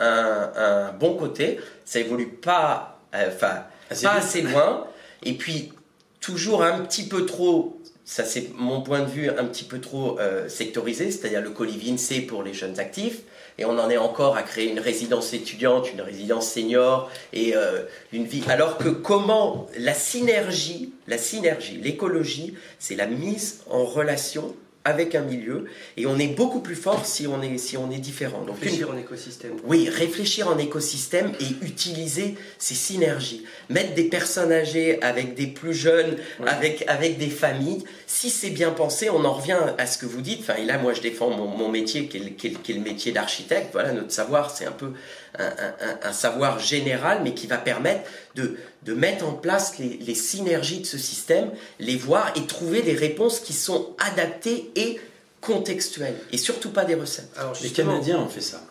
un, 0.57 0.93
bon 0.93 1.15
côté. 1.15 1.61
Ça 1.85 2.01
évolue 2.01 2.29
pas, 2.29 3.01
enfin, 3.13 3.65
pas 4.03 4.13
assez 4.13 4.43
loin. 4.43 4.87
Et 5.23 5.35
puis, 5.35 5.73
toujours 6.21 6.63
un 6.63 6.81
petit 6.81 7.09
peu 7.09 7.27
trop 7.27 7.80
ça 8.11 8.25
c'est 8.25 8.51
mon 8.57 8.81
point 8.81 9.03
de 9.03 9.09
vue 9.09 9.31
un 9.31 9.45
petit 9.45 9.63
peu 9.63 9.81
trop 9.81 10.19
euh, 10.19 10.49
sectorisé, 10.49 11.13
c'est-à-dire 11.13 11.41
le 11.41 11.51
coliving 11.51 11.97
c'est 11.97 12.23
pour 12.23 12.43
les 12.43 12.53
jeunes 12.53 12.81
actifs, 12.81 13.21
et 13.57 13.65
on 13.65 13.79
en 13.79 13.89
est 13.89 13.99
encore 13.99 14.37
à 14.37 14.43
créer 14.43 14.69
une 14.69 14.81
résidence 14.81 15.33
étudiante, 15.33 15.93
une 15.93 16.01
résidence 16.01 16.51
senior 16.51 17.09
et 17.33 17.55
euh, 17.55 17.83
une 18.13 18.25
vie. 18.25 18.43
Alors 18.49 18.79
que 18.79 18.89
comment 18.89 19.69
la 19.79 19.95
synergie, 19.95 20.93
la 21.07 21.19
synergie, 21.19 21.77
l'écologie, 21.81 22.57
c'est 22.81 22.97
la 22.97 23.07
mise 23.07 23.61
en 23.71 23.85
relation 23.85 24.57
avec 24.85 25.15
un 25.15 25.21
milieu 25.21 25.67
et 25.97 26.07
on 26.07 26.19
est 26.19 26.29
beaucoup 26.29 26.61
plus 26.61 26.75
fort 26.75 27.05
si 27.05 27.27
on 27.27 27.43
est, 27.43 27.59
si 27.59 27.77
on 27.77 27.91
est 27.91 27.99
différent. 27.99 28.43
Donc, 28.43 28.61
réfléchir 28.61 28.91
en 28.91 28.97
écosystème. 28.97 29.53
Oui, 29.65 29.89
réfléchir 29.89 30.49
en 30.49 30.59
écosystème 30.59 31.33
et 31.39 31.65
utiliser 31.65 32.37
ces 32.59 32.75
synergies. 32.75 33.45
Mettre 33.69 33.95
des 33.95 34.05
personnes 34.05 34.53
âgées 34.53 35.03
avec 35.03 35.35
des 35.35 35.49
plus 35.49 35.75
jeunes, 35.75 36.17
avec, 36.47 36.85
avec 36.89 37.19
des 37.19 37.29
familles. 37.29 37.85
Si 38.07 38.31
c'est 38.31 38.51
bien 38.51 38.71
pensé, 38.71 39.11
on 39.11 39.25
en 39.25 39.33
revient 39.33 39.59
à 39.77 39.87
ce 39.87 39.99
que 39.99 40.07
vous 40.07 40.23
dites. 40.23 40.41
Enfin, 40.41 40.57
et 40.57 40.65
là, 40.65 40.79
moi, 40.79 40.95
je 40.95 41.03
défends 41.03 41.31
mon, 41.31 41.47
mon 41.47 41.69
métier 41.69 42.07
qui 42.07 42.17
est, 42.17 42.31
qui 42.33 42.73
est, 42.73 42.75
le 42.75 42.81
métier 42.81 43.13
d'architecte. 43.13 43.71
Voilà, 43.73 43.93
notre 43.93 44.13
savoir, 44.13 44.51
c'est 44.51 44.65
un 44.65 44.73
peu 44.73 44.93
un, 45.39 46.13
savoir 46.13 46.59
général, 46.59 47.21
mais 47.23 47.35
qui 47.35 47.47
va 47.47 47.59
permettre 47.59 48.09
de, 48.35 48.57
de 48.85 48.95
mettre 48.95 49.27
en 49.27 49.33
place 49.33 49.79
les, 49.79 49.99
les, 49.99 50.15
synergies 50.15 50.81
de 50.81 50.87
ce 50.87 50.99
système, 50.99 51.51
les 51.79 51.97
voir 51.97 52.33
et 52.37 52.47
trouver 52.47 52.83
des 52.83 52.95
réponses 52.95 53.41
qui 53.41 53.53
sont 53.53 53.95
adaptées 53.99 54.71
et 54.77 55.01
contextuelles, 55.41 56.17
et 56.33 56.37
surtout 56.37 56.71
pas 56.71 56.85
des 56.85 56.95
recettes. 56.95 57.31
Alors, 57.37 57.55
les 57.63 57.71
Canadiens 57.71 58.19
ont 58.19 58.29
fait 58.29 58.41
ça. 58.41 58.63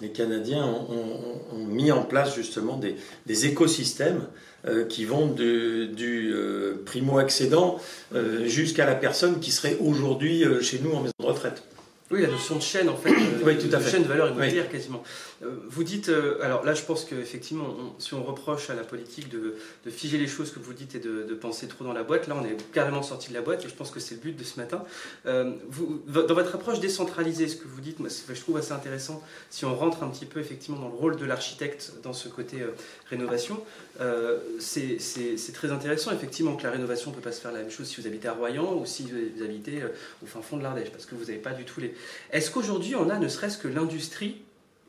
Les 0.00 0.10
Canadiens 0.10 0.64
ont, 0.64 1.56
mis 1.56 1.92
en 1.92 2.02
place 2.02 2.34
justement 2.34 2.76
des, 2.76 2.96
des 3.26 3.46
écosystèmes 3.46 4.26
euh, 4.66 4.84
qui 4.86 5.04
vont 5.04 5.28
de, 5.28 5.86
du 5.86 6.32
euh, 6.32 6.82
primo-accédant 6.84 7.78
euh, 8.14 8.46
jusqu'à 8.46 8.86
la 8.86 8.96
personne 8.96 9.38
qui 9.38 9.52
serait 9.52 9.76
aujourd'hui 9.80 10.44
chez 10.62 10.80
nous 10.80 10.92
en 10.92 11.00
maison 11.00 11.12
de 11.20 11.26
retraite. 11.26 11.62
Oui, 12.10 12.20
la 12.20 12.28
notion 12.28 12.56
de 12.56 12.62
chaîne, 12.62 12.90
en 12.90 12.96
fait, 12.96 13.10
oui, 13.44 13.56
tout 13.56 13.74
à 13.74 13.80
fait. 13.80 13.92
chaîne 13.92 14.02
de 14.02 14.08
valeur 14.08 14.28
immobilière 14.28 14.68
quasiment. 14.68 15.02
Euh, 15.42 15.56
vous 15.68 15.84
dites, 15.84 16.10
euh, 16.10 16.38
alors 16.42 16.62
là 16.62 16.74
je 16.74 16.82
pense 16.82 17.06
qu'effectivement, 17.06 17.96
si 17.98 18.12
on 18.12 18.22
reproche 18.22 18.68
à 18.68 18.74
la 18.74 18.82
politique 18.82 19.30
de, 19.30 19.54
figer 19.90 20.18
les 20.18 20.26
choses 20.26 20.52
que 20.52 20.58
vous 20.58 20.74
dites 20.74 20.94
et 20.94 20.98
de, 20.98 21.34
penser 21.34 21.66
trop 21.66 21.82
dans 21.82 21.94
la 21.94 22.02
boîte, 22.02 22.28
là 22.28 22.36
on 22.38 22.44
est 22.44 22.56
carrément 22.72 23.02
sorti 23.02 23.30
de 23.30 23.34
la 23.34 23.40
boîte 23.40 23.64
et 23.64 23.68
je 23.68 23.74
pense 23.74 23.90
que 23.90 24.00
c'est 24.00 24.16
le 24.16 24.20
but 24.20 24.36
de 24.36 24.44
ce 24.44 24.60
matin. 24.60 24.84
Euh, 25.24 25.52
vous, 25.68 26.02
dans 26.06 26.34
votre 26.34 26.54
approche 26.54 26.78
décentralisée, 26.78 27.48
ce 27.48 27.56
que 27.56 27.66
vous 27.66 27.80
dites, 27.80 27.98
moi, 28.00 28.10
je 28.10 28.40
trouve 28.40 28.58
assez 28.58 28.72
intéressant, 28.72 29.22
si 29.48 29.64
on 29.64 29.74
rentre 29.74 30.02
un 30.02 30.08
petit 30.08 30.26
peu 30.26 30.40
effectivement 30.40 30.78
dans 30.78 30.88
le 30.88 30.94
rôle 30.94 31.16
de 31.16 31.24
l'architecte 31.24 31.94
dans 32.02 32.12
ce 32.12 32.28
côté 32.28 32.58
rénovation, 33.08 33.62
c'est 34.58 35.52
très 35.52 35.70
intéressant 35.70 36.12
effectivement 36.12 36.56
que 36.56 36.64
la 36.64 36.70
rénovation 36.70 37.10
ne 37.10 37.16
peut 37.16 37.22
pas 37.22 37.32
se 37.32 37.40
faire 37.40 37.52
la 37.52 37.60
même 37.60 37.70
chose 37.70 37.86
si 37.86 38.00
vous 38.00 38.06
habitez 38.06 38.28
à 38.28 38.32
Royan 38.32 38.74
ou 38.74 38.86
si 38.86 39.04
vous 39.04 39.42
habitez 39.42 39.82
au 40.22 40.26
fin 40.26 40.42
fond 40.42 40.56
de 40.56 40.62
l'Ardèche, 40.62 40.90
parce 40.90 41.06
que 41.06 41.14
vous 41.14 41.24
n'avez 41.24 41.38
pas 41.38 41.52
du 41.52 41.64
tout 41.64 41.80
les... 41.80 41.94
Est-ce 42.32 42.50
qu'aujourd'hui 42.50 42.94
on 42.96 43.08
a 43.10 43.18
ne 43.18 43.28
serait-ce 43.28 43.58
que 43.58 43.68
l'industrie 43.68 44.36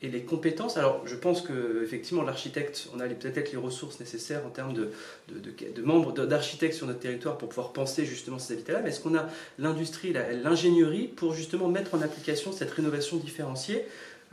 et 0.01 0.09
les 0.09 0.23
compétences? 0.23 0.77
Alors, 0.77 1.01
je 1.05 1.15
pense 1.15 1.41
que 1.41 1.83
effectivement, 1.83 2.23
l'architecte, 2.23 2.89
on 2.95 2.99
a 2.99 3.07
peut-être 3.07 3.51
les 3.51 3.57
ressources 3.57 3.99
nécessaires 3.99 4.45
en 4.45 4.49
termes 4.49 4.73
de, 4.73 4.91
de, 5.29 5.81
membres 5.81 6.11
d'architectes 6.11 6.75
sur 6.75 6.87
notre 6.87 6.99
territoire 6.99 7.37
pour 7.37 7.49
pouvoir 7.49 7.73
penser 7.73 8.05
justement 8.05 8.39
ces 8.39 8.53
habitats-là. 8.53 8.81
Mais 8.81 8.89
est-ce 8.89 8.99
qu'on 8.99 9.15
a 9.15 9.27
l'industrie, 9.57 10.13
l'ingénierie 10.43 11.07
pour 11.07 11.33
justement 11.33 11.67
mettre 11.67 11.95
en 11.95 12.01
application 12.01 12.51
cette 12.51 12.71
rénovation 12.71 13.17
différenciée? 13.17 13.85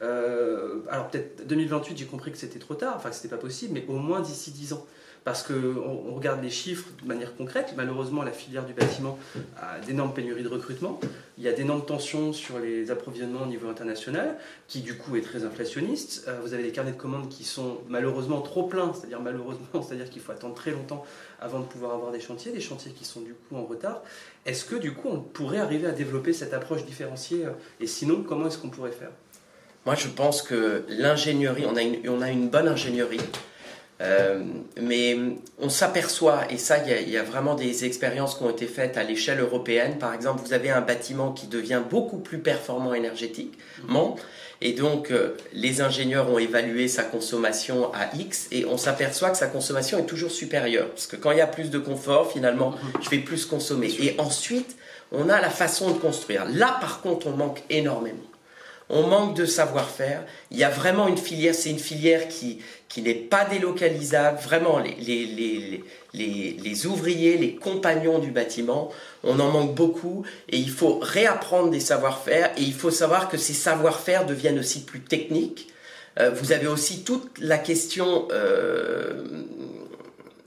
Euh, 0.03 0.81
Alors 0.91 1.09
peut-être 1.09 1.47
2028, 1.47 1.97
j'ai 1.97 2.07
compris 2.07 2.33
que 2.33 2.38
c'était 2.38 2.59
trop 2.59 2.75
tard, 2.75 2.95
enfin 2.97 3.11
que 3.11 3.15
c'était 3.15 3.29
pas 3.29 3.41
possible, 3.41 3.75
mais 3.75 3.85
au 3.88 3.99
moins 3.99 4.21
d'ici 4.21 4.51
10 4.51 4.75
ans 4.75 4.87
parce 5.25 5.43
qu'on 5.45 6.15
regarde 6.15 6.43
les 6.43 6.51
chiffres 6.51 6.88
de 7.01 7.07
manière 7.07 7.37
concrète. 7.37 7.75
Malheureusement, 7.77 8.23
la 8.23 8.33
filière 8.33 8.65
du 8.65 8.73
bâtiment 8.73 9.19
a 9.57 9.79
d'énormes 9.79 10.12
pénuries 10.12 10.43
de 10.43 10.49
recrutement. 10.49 10.99
Il 11.38 11.45
y 11.45 11.49
a 11.49 11.53
d'énormes 11.53 11.85
tensions 11.85 12.33
sur 12.33 12.59
les 12.59 12.91
approvisionnements 12.91 13.43
au 13.43 13.47
niveau 13.47 13.69
international, 13.69 14.37
qui 14.67 14.81
du 14.81 14.97
coup 14.97 15.17
est 15.17 15.23
très 15.23 15.45
inflationniste. 15.45 16.25
Euh, 16.29 16.41
vous 16.43 16.55
avez 16.55 16.62
des 16.62 16.73
carnets 16.73 16.93
de 16.93 16.97
commandes 16.97 17.29
qui 17.29 17.45
sont 17.45 17.79
malheureusement 17.88 18.41
trop 18.41 18.65
pleins, 18.65 18.93
c'est-à-dire 18.93 19.21
malheureusement, 19.21 19.83
c'est-à-dire 19.83 20.11
qu'il 20.11 20.21
faut 20.21 20.33
attendre 20.33 20.55
très 20.55 20.73
longtemps 20.73 21.05
avant 21.41 21.61
de 21.61 21.65
pouvoir 21.65 21.95
avoir 21.95 22.12
des 22.12 22.21
chantiers, 22.21 22.53
des 22.53 22.61
chantiers 22.61 22.93
qui 22.93 23.05
sont 23.05 23.21
du 23.21 23.35
coup 23.35 23.57
en 23.57 23.65
retard. 23.65 24.03
Est-ce 24.45 24.65
que 24.65 24.77
du 24.77 24.93
coup 24.93 25.09
on 25.09 25.21
pourrait 25.21 25.59
arriver 25.59 25.87
à 25.87 25.93
développer 25.93 26.33
cette 26.33 26.53
approche 26.53 26.85
différenciée? 26.85 27.47
Et 27.81 27.87
sinon, 27.87 28.25
comment 28.27 28.49
est-ce 28.49 28.59
qu'on 28.59 28.71
pourrait 28.71 28.93
faire? 28.93 29.11
Moi, 29.85 29.95
je 29.97 30.09
pense 30.09 30.42
que 30.42 30.85
l'ingénierie, 30.88 31.64
on, 31.66 31.77
a 31.77 31.83
une, 31.83 32.09
on 32.09 32.23
a 32.23 32.31
une 32.31 32.49
bonne 32.49 32.68
ingénierie. 32.68 33.21
Euh, 34.01 34.42
mais 34.81 35.16
on 35.61 35.68
s'aperçoit, 35.68 36.51
et 36.51 36.59
ça, 36.59 36.79
il 36.79 37.09
y, 37.09 37.16
a 37.16 37.23
vraiment 37.23 37.55
des 37.55 37.85
expériences 37.85 38.35
qui 38.35 38.42
ont 38.42 38.51
été 38.51 38.66
faites 38.66 38.97
à 38.97 39.05
l'échelle 39.05 39.38
européenne. 39.38 39.99
Par 39.99 40.12
exemple, 40.12 40.42
vous 40.45 40.53
avez 40.53 40.71
un 40.71 40.81
bâtiment 40.81 41.33
qui 41.33 41.47
devient 41.47 41.83
beaucoup 41.88 42.18
plus 42.18 42.38
performant 42.38 42.95
énergétiquement, 42.95 44.16
et 44.61 44.73
donc 44.73 45.12
euh, 45.12 45.37
les 45.53 45.83
ingénieurs 45.83 46.29
ont 46.31 46.38
évalué 46.38 46.88
sa 46.88 47.05
consommation 47.05 47.92
à 47.95 48.14
X, 48.16 48.49
et 48.51 48.64
on 48.64 48.77
s'aperçoit 48.77 49.31
que 49.31 49.38
sa 49.38 49.47
consommation 49.47 49.99
est 49.99 50.07
toujours 50.07 50.33
supérieure, 50.33 50.88
parce 50.88 51.07
que 51.07 51.14
quand 51.14 51.31
il 51.31 51.38
y 51.38 51.42
a 51.42 51.47
plus 51.47 51.71
de 51.71 51.79
confort, 51.79 52.33
finalement, 52.33 52.75
je 53.03 53.09
vais 53.09 53.18
plus 53.18 53.47
consommer. 53.47 53.92
Et 54.01 54.16
ensuite, 54.18 54.77
on 55.12 55.29
a 55.29 55.40
la 55.40 55.51
façon 55.51 55.92
de 55.92 55.99
construire. 55.99 56.45
Là, 56.49 56.77
par 56.81 57.03
contre, 57.03 57.29
on 57.29 57.37
manque 57.37 57.62
énormément 57.71 58.32
on 58.92 59.07
manque 59.07 59.35
de 59.35 59.46
savoir-faire. 59.46 60.24
Il 60.50 60.59
y 60.59 60.64
a 60.64 60.68
vraiment 60.68 61.09
une 61.09 61.16
filière, 61.16 61.55
c'est 61.55 61.70
une 61.70 61.78
filière 61.78 62.28
qui, 62.28 62.61
qui 62.88 63.00
n'est 63.00 63.14
pas 63.14 63.46
délocalisable. 63.46 64.38
Vraiment, 64.38 64.78
les, 64.78 64.94
les, 64.94 65.83
les, 66.12 66.57
les, 66.62 66.87
ouvriers, 66.87 67.38
les 67.38 67.55
compagnons 67.55 68.18
du 68.18 68.31
bâtiment, 68.31 68.90
on 69.24 69.40
en 69.40 69.50
manque 69.50 69.74
beaucoup 69.74 70.24
et 70.50 70.59
il 70.59 70.70
faut 70.70 70.98
réapprendre 71.00 71.70
des 71.70 71.81
savoir-faire 71.81 72.52
et 72.59 72.62
il 72.62 72.74
faut 72.74 72.90
savoir 72.90 73.31
que 73.31 73.38
ces 73.38 73.55
savoir-faire 73.55 74.26
deviennent 74.26 74.59
aussi 74.59 74.85
plus 74.85 75.00
techniques. 75.00 75.68
Euh, 76.20 76.31
vous 76.31 76.52
avez 76.52 76.66
aussi 76.66 77.02
toute 77.02 77.38
la 77.40 77.57
question 77.57 78.28
euh, 78.31 79.24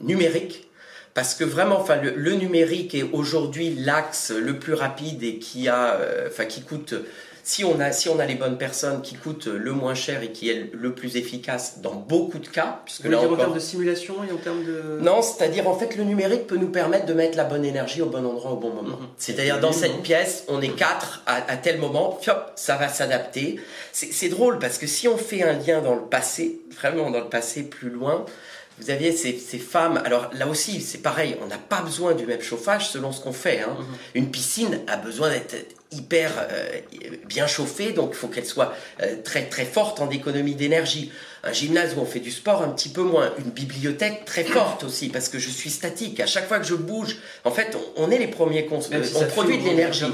numérique. 0.01 0.69
Parce 1.15 1.33
que 1.33 1.45
vraiment, 1.45 1.79
enfin, 1.79 1.95
le, 1.95 2.33
numérique 2.33 2.93
est 2.93 3.09
aujourd'hui 3.13 3.73
l'axe 3.73 4.31
le 4.31 4.59
plus 4.59 4.73
rapide 4.73 5.23
et 5.23 5.39
qui 5.39 5.69
a, 5.69 5.93
euh, 5.93 6.27
enfin, 6.27 6.43
qui 6.43 6.61
coûte 6.61 6.93
si 7.45 7.63
on, 7.63 7.79
a, 7.79 7.91
si 7.91 8.09
on 8.09 8.17
a 8.17 8.25
les 8.25 8.33
bonnes 8.33 8.57
personnes 8.57 9.03
qui 9.03 9.13
coûtent 9.13 9.45
le 9.45 9.71
moins 9.71 9.93
cher 9.93 10.23
et 10.23 10.31
qui 10.31 10.49
est 10.49 10.71
le 10.73 10.95
plus 10.95 11.15
efficace 11.15 11.79
dans 11.79 11.93
beaucoup 11.93 12.39
de 12.39 12.47
cas, 12.47 12.81
puisque 12.85 13.05
là 13.05 13.19
en 13.19 13.35
termes 13.35 13.53
de 13.53 13.59
simulation 13.59 14.15
et 14.27 14.31
en 14.31 14.37
termes 14.37 14.65
de... 14.65 14.97
Non, 14.99 15.21
c'est-à-dire 15.21 15.67
en 15.67 15.77
fait 15.77 15.95
le 15.95 16.05
numérique 16.05 16.47
peut 16.47 16.57
nous 16.57 16.69
permettre 16.69 17.05
de 17.05 17.13
mettre 17.13 17.37
la 17.37 17.43
bonne 17.43 17.63
énergie 17.63 18.01
au 18.01 18.07
bon 18.07 18.25
endroit 18.25 18.49
au 18.49 18.55
bon 18.55 18.71
moment. 18.71 18.97
Mhm. 18.97 19.07
C'est-à-dire 19.17 19.59
dans 19.59 19.73
cette 19.73 20.01
pièce, 20.01 20.45
on 20.47 20.59
est 20.59 20.75
quatre 20.75 21.21
à, 21.27 21.55
tel 21.57 21.77
moment, 21.77 22.17
fiop, 22.19 22.33
ça 22.55 22.77
va 22.77 22.89
s'adapter. 22.89 23.59
C'est 23.91 24.29
drôle 24.29 24.57
parce 24.57 24.79
que 24.79 24.87
si 24.87 25.07
on 25.07 25.17
fait 25.17 25.43
un 25.43 25.53
lien 25.53 25.81
dans 25.81 25.93
le 25.93 26.01
passé, 26.01 26.61
vraiment 26.75 27.11
dans 27.11 27.19
le 27.19 27.29
passé 27.29 27.61
plus 27.61 27.91
loin, 27.91 28.25
vous 28.79 28.89
aviez 28.89 29.11
ces, 29.13 29.37
ces, 29.37 29.57
femmes, 29.57 30.01
alors 30.03 30.29
là 30.33 30.47
aussi 30.47 30.81
c'est 30.81 30.97
pareil, 30.97 31.37
on 31.41 31.47
n'a 31.47 31.57
pas 31.57 31.81
besoin 31.81 32.13
du 32.13 32.25
même 32.25 32.41
chauffage 32.41 32.89
selon 32.89 33.11
ce 33.11 33.21
qu'on 33.21 33.33
fait. 33.33 33.61
Hein. 33.61 33.77
Mhm. 33.79 33.85
Une 34.15 34.31
piscine 34.31 34.81
a 34.87 34.97
besoin 34.97 35.29
d'être 35.29 35.55
hyper 35.91 36.31
euh, 36.51 36.81
bien 37.25 37.47
chauffée, 37.47 37.93
donc 37.93 38.09
il 38.13 38.17
faut 38.17 38.27
qu'elle 38.27 38.45
soit 38.45 38.73
euh, 39.01 39.15
très 39.23 39.43
très 39.43 39.65
forte 39.65 39.99
en 40.01 40.09
économie 40.09 40.55
d'énergie. 40.55 41.11
Un 41.43 41.53
gymnase 41.53 41.93
où 41.95 42.01
on 42.01 42.05
fait 42.05 42.19
du 42.19 42.31
sport 42.31 42.63
un 42.63 42.69
petit 42.69 42.89
peu 42.89 43.03
moins. 43.03 43.31
Une 43.37 43.51
bibliothèque 43.51 44.25
très 44.25 44.43
forte 44.43 44.83
aussi, 44.85 45.09
parce 45.09 45.29
que 45.29 45.37
je 45.37 45.49
suis 45.49 45.69
statique. 45.69 46.19
À 46.19 46.25
chaque 46.25 46.47
fois 46.47 46.59
que 46.59 46.65
je 46.65 46.73
bouge, 46.73 47.17
en 47.43 47.51
fait, 47.51 47.77
on, 47.97 48.09
est 48.09 48.17
les 48.17 48.27
premiers 48.27 48.65
consommateurs. 48.65 49.21
on 49.21 49.25
produit 49.27 49.59
de 49.59 49.63
l'énergie. 49.63 50.05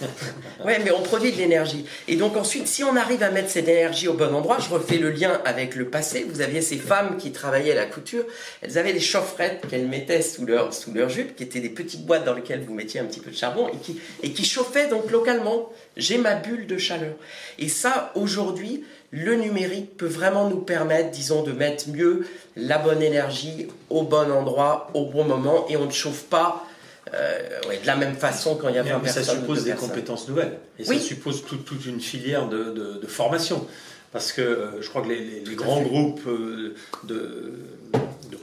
Oui, 0.64 0.72
mais 0.84 0.90
on 0.90 1.02
produit 1.02 1.32
de 1.32 1.38
l'énergie. 1.38 1.84
Et 2.06 2.16
donc 2.16 2.36
ensuite, 2.36 2.66
si 2.66 2.84
on 2.84 2.96
arrive 2.96 3.22
à 3.22 3.30
mettre 3.30 3.48
cette 3.48 3.68
énergie 3.68 4.08
au 4.08 4.14
bon 4.14 4.34
endroit, 4.34 4.58
je 4.58 4.68
refais 4.68 4.98
le 4.98 5.10
lien 5.10 5.40
avec 5.44 5.74
le 5.74 5.86
passé. 5.86 6.26
Vous 6.28 6.40
aviez 6.40 6.60
ces 6.60 6.76
femmes 6.76 7.16
qui 7.16 7.32
travaillaient 7.32 7.72
à 7.72 7.76
la 7.76 7.86
couture. 7.86 8.24
Elles 8.60 8.76
avaient 8.76 8.92
des 8.92 9.00
chaufferettes 9.00 9.66
qu'elles 9.68 9.88
mettaient 9.88 10.22
sous 10.22 10.44
leur, 10.44 10.74
sous 10.74 10.92
leur 10.92 11.08
jupe, 11.08 11.34
qui 11.34 11.44
étaient 11.44 11.60
des 11.60 11.70
petites 11.70 12.04
boîtes 12.04 12.24
dans 12.24 12.34
lesquelles 12.34 12.62
vous 12.62 12.74
mettiez 12.74 13.00
un 13.00 13.04
petit 13.04 13.20
peu 13.20 13.30
de 13.30 13.36
charbon 13.36 13.68
et 13.68 13.76
qui, 13.78 14.00
et 14.22 14.32
qui 14.32 14.44
chauffaient 14.44 14.88
donc 14.88 15.10
localement. 15.10 15.70
J'ai 15.96 16.18
ma 16.18 16.34
bulle 16.34 16.66
de 16.66 16.76
chaleur. 16.76 17.14
Et 17.58 17.68
ça, 17.68 18.12
aujourd'hui, 18.14 18.84
le 19.10 19.34
numérique 19.34 19.96
peut 19.96 20.06
vraiment 20.06 20.48
nous 20.48 20.60
permettre, 20.60 21.10
disons, 21.10 21.42
de 21.42 21.52
mettre 21.52 21.88
mieux 21.88 22.26
la 22.56 22.78
bonne 22.78 23.02
énergie 23.02 23.68
au 23.88 24.02
bon 24.02 24.30
endroit, 24.30 24.88
au 24.94 25.06
bon 25.06 25.24
moment, 25.24 25.66
et 25.68 25.76
on 25.76 25.86
ne 25.86 25.90
chauffe 25.90 26.24
pas 26.24 26.64
euh, 27.14 27.38
de 27.80 27.86
la 27.86 27.96
même 27.96 28.14
façon 28.14 28.56
quand 28.56 28.68
il 28.68 28.74
y 28.74 28.78
a 28.78 28.82
20 28.82 29.00
mais 29.02 29.08
Ça 29.08 29.22
suppose 29.22 29.64
des 29.64 29.72
compétences 29.72 30.28
nouvelles. 30.28 30.58
Et 30.78 30.84
ça 30.84 30.98
suppose 30.98 31.44
toute 31.44 31.86
une 31.86 32.00
filière 32.00 32.48
de, 32.48 33.06
formation. 33.06 33.66
Parce 34.12 34.32
que 34.32 34.40
euh, 34.40 34.82
je 34.82 34.88
crois 34.88 35.02
que 35.02 35.08
les, 35.08 35.54
grands 35.54 35.82
groupes 35.82 36.26
euh, 36.26 36.74
de, 37.04 37.54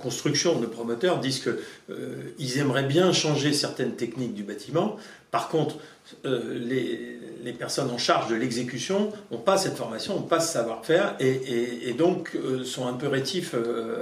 construction, 0.02 0.60
de 0.60 0.66
promoteurs 0.66 1.20
disent 1.20 1.42
qu'ils 1.42 2.58
aimeraient 2.58 2.84
bien 2.84 3.12
changer 3.12 3.52
certaines 3.52 3.96
techniques 3.96 4.34
du 4.34 4.44
bâtiment. 4.44 4.98
Par 5.32 5.50
contre, 5.50 5.76
les, 6.24 7.20
personnes 7.58 7.90
en 7.90 7.98
charge 7.98 8.30
de 8.30 8.36
l'exécution 8.36 9.12
n'ont 9.32 9.40
pas 9.40 9.58
cette 9.58 9.76
formation, 9.76 10.16
n'ont 10.16 10.22
pas 10.22 10.40
ce 10.40 10.54
savoir-faire 10.54 11.16
et, 11.20 11.94
donc 11.98 12.38
sont 12.64 12.88
un 12.88 12.94
peu 12.94 13.08
rétifs 13.08 13.56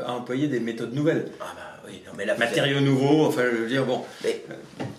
à 0.05 0.11
employer 0.11 0.47
des 0.47 0.59
méthodes 0.59 0.93
nouvelles. 0.93 1.27
Ah 1.39 1.53
bah 1.55 1.74
oui, 1.87 2.01
non, 2.05 2.13
mais 2.17 2.25
Matériaux 2.37 2.81
nouveaux, 2.81 3.25
enfin, 3.25 3.43
je 3.51 3.57
veux 3.57 3.67
dire, 3.67 3.85
bon. 3.85 4.01
Mais, 4.23 4.43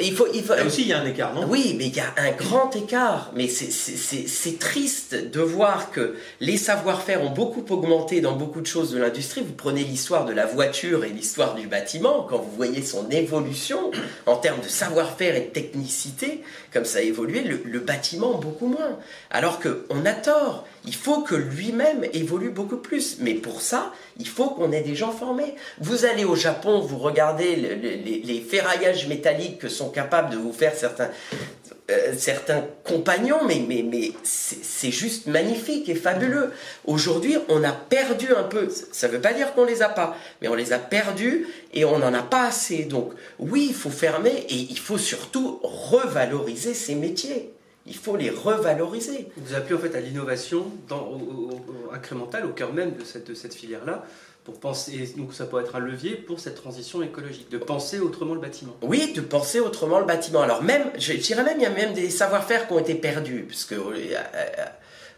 il 0.00 0.14
faut, 0.14 0.26
il 0.32 0.42
faut... 0.42 0.54
Là 0.54 0.64
aussi, 0.64 0.82
il 0.82 0.88
y 0.88 0.92
a 0.92 1.00
un 1.00 1.06
écart, 1.06 1.34
non? 1.34 1.46
Oui, 1.48 1.74
mais 1.78 1.86
il 1.86 1.96
y 1.96 2.00
a 2.00 2.14
un 2.16 2.30
grand 2.32 2.74
écart. 2.76 3.32
Mais 3.34 3.48
c'est 3.48 4.58
triste 4.58 5.14
de 5.14 5.40
voir 5.40 5.90
que 5.90 6.16
les 6.40 6.56
savoir-faire 6.56 7.22
ont 7.22 7.30
beaucoup 7.30 7.64
augmenté 7.70 8.20
dans 8.20 8.36
beaucoup 8.36 8.60
de 8.60 8.66
choses 8.66 8.92
de 8.92 8.98
l'industrie. 8.98 9.42
Vous 9.42 9.52
prenez 9.52 9.84
l'histoire 9.84 10.24
de 10.24 10.32
la 10.32 10.46
voiture 10.46 11.04
et 11.04 11.10
l'histoire 11.10 11.54
du 11.54 11.66
bâtiment, 11.66 12.26
quand 12.28 12.38
vous 12.38 12.54
voyez 12.56 12.82
son 12.82 13.08
évolution 13.10 13.90
en 14.26 14.36
termes 14.36 14.60
de 14.60 14.68
savoir-faire 14.68 15.36
et 15.36 15.40
de 15.40 15.50
technicité, 15.50 16.42
comme 16.76 16.84
ça 16.84 16.98
a 16.98 17.02
évolué, 17.02 17.40
le, 17.40 17.80
bâtiment 17.80 18.34
beaucoup 18.34 18.66
moins. 18.66 18.98
Alors 19.30 19.60
qu'on 19.60 20.04
a 20.04 20.12
tort. 20.12 20.66
Il 20.84 20.94
faut 20.94 21.22
que 21.22 21.34
lui-même 21.34 22.04
évolue 22.12 22.50
beaucoup 22.50 22.76
plus. 22.76 23.16
Mais 23.20 23.32
pour 23.32 23.62
ça, 23.62 23.94
il 24.18 24.28
faut 24.28 24.50
qu'on 24.50 24.72
ait 24.72 24.82
des 24.82 24.94
gens 24.94 25.10
formés. 25.10 25.54
Vous 25.80 26.04
allez 26.04 26.26
au 26.26 26.36
Japon, 26.36 26.80
vous 26.80 26.98
regardez 26.98 27.56
les, 27.56 28.40
ferraillages 28.46 29.08
métalliques 29.08 29.58
que 29.58 29.70
sont 29.70 29.88
capables 29.88 30.28
de 30.28 30.36
vous 30.36 30.52
faire 30.52 30.74
certains, 30.74 31.08
euh, 31.90 32.14
certains 32.16 32.64
compagnons, 32.84 33.44
mais, 33.46 33.62
mais, 33.66 33.84
mais 33.88 34.10
c'est 34.24 34.90
juste 34.90 35.26
magnifique 35.26 35.88
et 35.88 35.94
fabuleux. 35.94 36.52
Aujourd'hui, 36.84 37.36
on 37.48 37.62
a 37.62 37.72
perdu 37.72 38.28
un 38.34 38.42
peu, 38.42 38.68
ça 38.92 39.06
ne 39.06 39.12
veut 39.12 39.20
pas 39.20 39.32
dire 39.32 39.54
qu'on 39.54 39.64
les 39.64 39.82
a 39.82 39.88
pas, 39.88 40.16
mais 40.42 40.48
on 40.48 40.54
les 40.54 40.72
a 40.72 40.78
perdus 40.78 41.46
et 41.72 41.84
on 41.84 41.98
n'en 41.98 42.12
a 42.12 42.22
pas 42.22 42.46
assez. 42.46 42.84
Donc 42.84 43.12
oui, 43.38 43.66
il 43.68 43.74
faut 43.74 43.90
fermer 43.90 44.46
et 44.48 44.56
il 44.56 44.78
faut 44.78 44.98
surtout 44.98 45.60
revaloriser 45.62 46.74
ces 46.74 46.94
métiers 46.94 47.52
il 47.86 47.96
faut 47.96 48.16
les 48.16 48.30
revaloriser. 48.30 49.28
Vous 49.36 49.54
appelez 49.54 49.76
en 49.76 49.78
fait 49.78 49.94
à 49.94 50.00
l'innovation 50.00 50.66
incrémentale 52.06 52.46
au 52.46 52.50
cœur 52.50 52.72
même 52.72 52.94
de 52.94 53.04
cette, 53.04 53.28
de 53.28 53.34
cette 53.34 53.54
filière-là 53.54 54.04
pour 54.44 54.60
penser, 54.60 55.12
donc 55.16 55.34
ça 55.34 55.44
peut 55.44 55.60
être 55.60 55.74
un 55.74 55.80
levier 55.80 56.14
pour 56.14 56.38
cette 56.38 56.54
transition 56.54 57.02
écologique, 57.02 57.50
de 57.50 57.58
penser 57.58 57.98
autrement 57.98 58.34
le 58.34 58.40
bâtiment. 58.40 58.76
Oui, 58.80 59.12
de 59.12 59.20
penser 59.20 59.58
autrement 59.58 59.98
le 59.98 60.06
bâtiment. 60.06 60.40
Alors 60.40 60.62
même, 60.62 60.84
je 60.98 61.14
dirais 61.14 61.42
même, 61.42 61.56
il 61.58 61.64
y 61.64 61.66
a 61.66 61.70
même 61.70 61.94
des 61.94 62.10
savoir-faire 62.10 62.68
qui 62.68 62.72
ont 62.72 62.78
été 62.78 62.94
perdus, 62.94 63.46
parce 63.48 63.64
que 63.64 63.74
euh, 63.74 64.14
euh, 64.14 64.64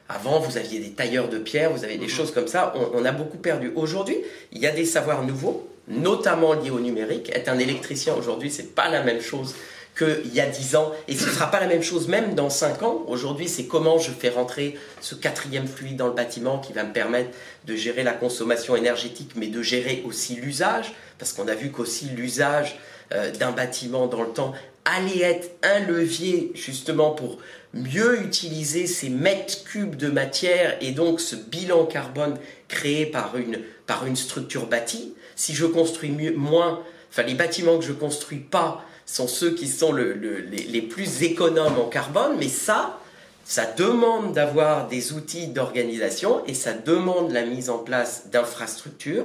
avant, 0.08 0.40
vous 0.40 0.56
aviez 0.56 0.80
des 0.80 0.92
tailleurs 0.92 1.28
de 1.28 1.36
pierre, 1.36 1.70
vous 1.70 1.84
avez 1.84 1.98
des 1.98 2.06
mhm. 2.06 2.10
choses 2.10 2.32
comme 2.32 2.48
ça, 2.48 2.72
on, 2.94 3.04
a 3.04 3.12
beaucoup 3.12 3.36
perdu. 3.36 3.70
Aujourd'hui, 3.76 4.16
il 4.52 4.62
y 4.62 4.66
a 4.66 4.70
des 4.70 4.86
savoirs 4.86 5.22
nouveaux, 5.22 5.68
notamment 5.88 6.54
liés 6.54 6.70
au 6.70 6.80
numérique. 6.80 7.30
Être 7.34 7.50
un 7.50 7.58
électricien 7.58 8.14
aujourd'hui, 8.14 8.50
c'est 8.50 8.74
pas 8.74 8.88
la 8.88 9.02
même 9.02 9.20
chose 9.20 9.54
qu'il 9.98 10.34
y 10.34 10.40
a 10.40 10.46
10 10.46 10.76
ans, 10.76 10.92
et 11.08 11.16
ce 11.16 11.26
ne 11.26 11.30
sera 11.30 11.50
pas 11.50 11.60
la 11.60 11.66
même 11.66 11.82
chose 11.82 12.08
même 12.08 12.34
dans 12.34 12.50
5 12.50 12.82
ans. 12.82 13.04
Aujourd'hui, 13.08 13.48
c'est 13.48 13.64
comment 13.64 13.98
je 13.98 14.10
fais 14.10 14.28
rentrer 14.28 14.78
ce 15.00 15.14
quatrième 15.14 15.66
fluide 15.66 15.96
dans 15.96 16.06
le 16.06 16.14
bâtiment 16.14 16.58
qui 16.58 16.72
va 16.72 16.84
me 16.84 16.92
permettre 16.92 17.30
de 17.66 17.74
gérer 17.74 18.02
la 18.02 18.12
consommation 18.12 18.76
énergétique, 18.76 19.32
mais 19.36 19.48
de 19.48 19.60
gérer 19.62 20.02
aussi 20.06 20.36
l'usage, 20.36 20.94
parce 21.18 21.32
qu'on 21.32 21.48
a 21.48 21.54
vu 21.54 21.70
qu'aussi 21.70 22.06
l'usage 22.06 22.78
euh, 23.12 23.30
d'un 23.32 23.52
bâtiment 23.52 24.06
dans 24.06 24.22
le 24.22 24.30
temps 24.30 24.52
allait 24.84 25.20
être 25.20 25.50
un 25.62 25.80
levier 25.80 26.52
justement 26.54 27.10
pour 27.10 27.38
mieux 27.74 28.22
utiliser 28.22 28.86
ces 28.86 29.10
mètres 29.10 29.64
cubes 29.64 29.96
de 29.96 30.08
matière 30.08 30.76
et 30.80 30.92
donc 30.92 31.20
ce 31.20 31.36
bilan 31.36 31.84
carbone 31.84 32.38
créé 32.68 33.06
par 33.06 33.36
une, 33.36 33.60
par 33.86 34.06
une 34.06 34.16
structure 34.16 34.66
bâtie. 34.66 35.14
Si 35.36 35.54
je 35.54 35.66
construis 35.66 36.10
mieux, 36.10 36.32
moins, 36.32 36.82
enfin 37.10 37.22
les 37.22 37.34
bâtiments 37.34 37.78
que 37.78 37.84
je 37.84 37.92
construis 37.92 38.38
pas 38.38 38.84
sont 39.08 39.26
ceux 39.26 39.54
qui 39.54 39.66
sont 39.66 39.92
les, 39.92 40.82
plus 40.82 41.22
économes 41.22 41.78
en 41.78 41.88
carbone, 41.88 42.36
mais 42.38 42.48
ça, 42.48 43.00
ça 43.42 43.64
demande 43.64 44.34
d'avoir 44.34 44.86
des 44.86 45.14
outils 45.14 45.46
d'organisation 45.46 46.44
et 46.46 46.52
ça 46.52 46.74
demande 46.74 47.32
la 47.32 47.46
mise 47.46 47.70
en 47.70 47.78
place 47.78 48.28
d'infrastructures. 48.30 49.24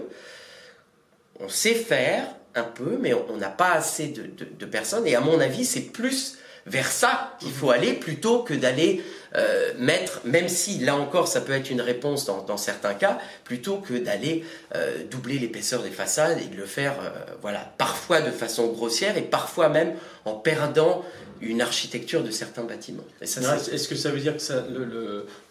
On 1.41 1.49
sait 1.49 1.73
faire 1.73 2.23
un 2.55 2.63
peu, 2.63 2.97
mais 3.01 3.13
on 3.13 3.35
n'a 3.35 3.49
pas 3.49 3.73
assez 3.73 4.07
de, 4.07 4.65
personnes. 4.65 5.05
Et 5.05 5.15
à 5.15 5.19
mon 5.19 5.39
avis, 5.41 5.65
c'est 5.65 5.81
plus 5.81 6.37
vers 6.65 6.91
ça 6.91 7.36
qu'il 7.39 7.52
faut 7.52 7.71
aller 7.71 7.93
plutôt 7.93 8.43
que 8.43 8.54
d'aller 8.54 9.04
euh, 9.36 9.71
mettre, 9.80 10.21
même 10.26 10.47
si 10.47 10.80
là 10.80 10.95
encore 10.95 11.28
ça 11.28 11.41
peut 11.41 11.54
être 11.54 11.69
une 11.69 11.82
réponse 11.82 12.26
dans, 12.26 12.58
certains 12.58 12.93
cas, 12.93 13.17
plutôt 13.43 13.78
que 13.78 13.93
d'aller 13.95 14.43
euh, 14.76 15.04
doubler 15.10 15.39
l'épaisseur 15.39 15.82
des 15.82 15.89
façades 15.89 16.39
et 16.39 16.45
de 16.45 16.56
le 16.56 16.65
faire, 16.65 16.93
euh, 17.02 17.10
voilà, 17.41 17.73
parfois 17.78 18.21
de 18.21 18.32
façon 18.32 18.67
grossière 18.67 19.17
et 19.17 19.23
parfois 19.23 19.69
même 19.69 19.93
en 20.26 20.34
perdant 20.34 21.04
une 21.41 21.62
architecture 21.62 22.23
de 22.23 22.32
certains 22.32 22.63
bâtiments. 22.63 23.04
Est-ce 23.21 23.88
que 23.88 23.95
ça 23.95 24.12
veut 24.12 24.19
dire 24.19 24.38
que 24.38 24.43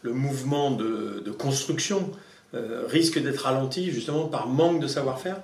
le, 0.02 0.12
mouvement 0.12 0.70
de 0.70 1.30
construction 1.32 2.10
risque 2.54 3.18
d'être 3.22 3.40
ralenti 3.40 3.90
justement 3.90 4.26
par 4.26 4.46
manque 4.46 4.80
de 4.80 4.86
savoir-faire? 4.86 5.42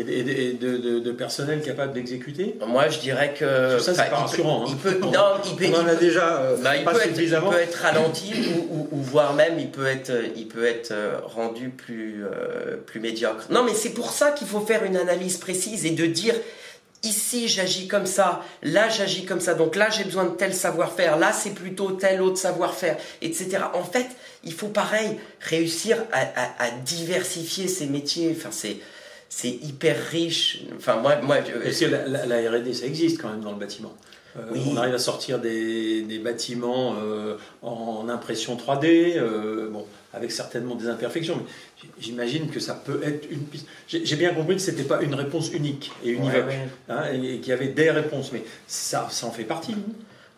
Et, 0.00 0.52
de, 0.52 0.98
de, 0.98 1.12
personnel 1.12 1.62
capable 1.62 1.92
d'exécuter 1.92 2.56
Moi, 2.66 2.88
je 2.88 2.98
dirais 2.98 3.34
que. 3.38 3.78
Ça, 3.78 3.94
c'est 3.94 4.10
pas 4.10 4.16
rassurant. 4.16 4.64
Il 4.68 4.76
peut, 4.76 4.98
non, 5.02 5.10
il 5.44 5.56
peut, 5.56 5.74
on 5.74 5.82
en 5.82 5.86
a 5.86 5.94
déjà 5.94 6.54
il, 6.76 6.84
peut 6.84 7.00
être, 7.00 7.20
il, 7.20 7.30
peut 7.30 7.58
être, 7.60 7.78
ralenti 7.78 8.32
ou, 8.70 8.88
ou, 8.92 9.00
voire 9.00 9.34
même 9.34 9.58
il 9.58 9.70
peut 9.70 9.86
être, 9.86 10.12
il 10.36 10.46
peut 10.46 10.66
être 10.66 10.92
euh, 10.92 11.18
rendu 11.24 11.70
plus, 11.70 12.24
euh, 12.24 12.76
plus 12.86 13.00
médiocre. 13.00 13.46
Non, 13.50 13.64
mais 13.64 13.74
c'est 13.74 13.90
pour 13.90 14.10
ça 14.10 14.30
qu'il 14.30 14.46
faut 14.46 14.60
faire 14.60 14.84
une 14.84 14.96
analyse 14.96 15.36
précise 15.38 15.86
et 15.86 15.90
de 15.90 16.06
dire 16.06 16.34
ici 17.04 17.48
j'agis 17.48 17.86
comme 17.86 18.06
ça, 18.06 18.42
là 18.62 18.88
j'agis 18.88 19.24
comme 19.24 19.40
ça, 19.40 19.54
donc 19.54 19.76
là 19.76 19.88
j'ai 19.90 20.04
besoin 20.04 20.24
de 20.24 20.34
tel 20.34 20.52
savoir-faire, 20.52 21.16
là 21.16 21.32
c'est 21.32 21.54
plutôt 21.54 21.92
tel 21.92 22.20
autre 22.20 22.38
savoir-faire, 22.38 22.96
etc. 23.22 23.58
En 23.74 23.84
fait, 23.84 24.06
il 24.44 24.52
faut 24.52 24.68
pareil 24.68 25.18
réussir 25.40 25.98
à, 26.12 26.20
à, 26.20 26.66
à 26.66 26.70
diversifier 26.84 27.68
ces 27.68 27.86
métiers. 27.86 28.34
Enfin, 28.36 28.50
c'est 28.50 28.78
c'est 29.28 29.50
hyper 29.50 29.96
riche. 30.10 30.62
Enfin, 30.76 30.96
moi, 30.96 31.16
moi 31.16 31.38
Parce 31.62 31.78
que 31.78 31.84
la, 31.86 32.26
la, 32.26 32.50
R&D, 32.50 32.72
ça 32.72 32.86
existe 32.86 33.20
quand 33.20 33.28
même 33.28 33.40
dans 33.40 33.52
le 33.52 33.58
bâtiment. 33.58 33.94
Euh, 34.36 34.42
on 34.66 34.76
arrive 34.76 34.94
à 34.94 34.98
sortir 34.98 35.38
des, 35.38 36.02
des 36.02 36.18
bâtiments 36.18 36.94
euh, 37.02 37.36
en 37.62 38.08
impression 38.08 38.56
3D, 38.56 39.16
euh, 39.16 39.68
bon, 39.70 39.86
avec 40.12 40.30
certainement 40.30 40.74
des 40.74 40.86
imperfections, 40.86 41.36
mais 41.36 41.88
j'imagine 41.98 42.48
que 42.50 42.60
ça 42.60 42.74
peut 42.74 43.00
être 43.02 43.26
une 43.30 43.40
piste. 43.40 43.66
J'ai 43.88 44.16
bien 44.16 44.34
compris 44.34 44.56
que 44.56 44.62
ce 44.62 44.70
n'était 44.70 44.84
pas 44.84 45.02
une 45.02 45.14
réponse 45.14 45.50
unique 45.52 45.90
et 46.04 46.10
univoque, 46.10 46.52
hein, 46.88 47.04
et, 47.12 47.38
qu'il 47.38 47.48
y 47.48 47.52
avait 47.52 47.68
des 47.68 47.90
réponses, 47.90 48.30
mais 48.32 48.44
ça, 48.66 49.08
ça 49.10 49.26
en 49.26 49.30
fait 49.30 49.44
partie. 49.44 49.74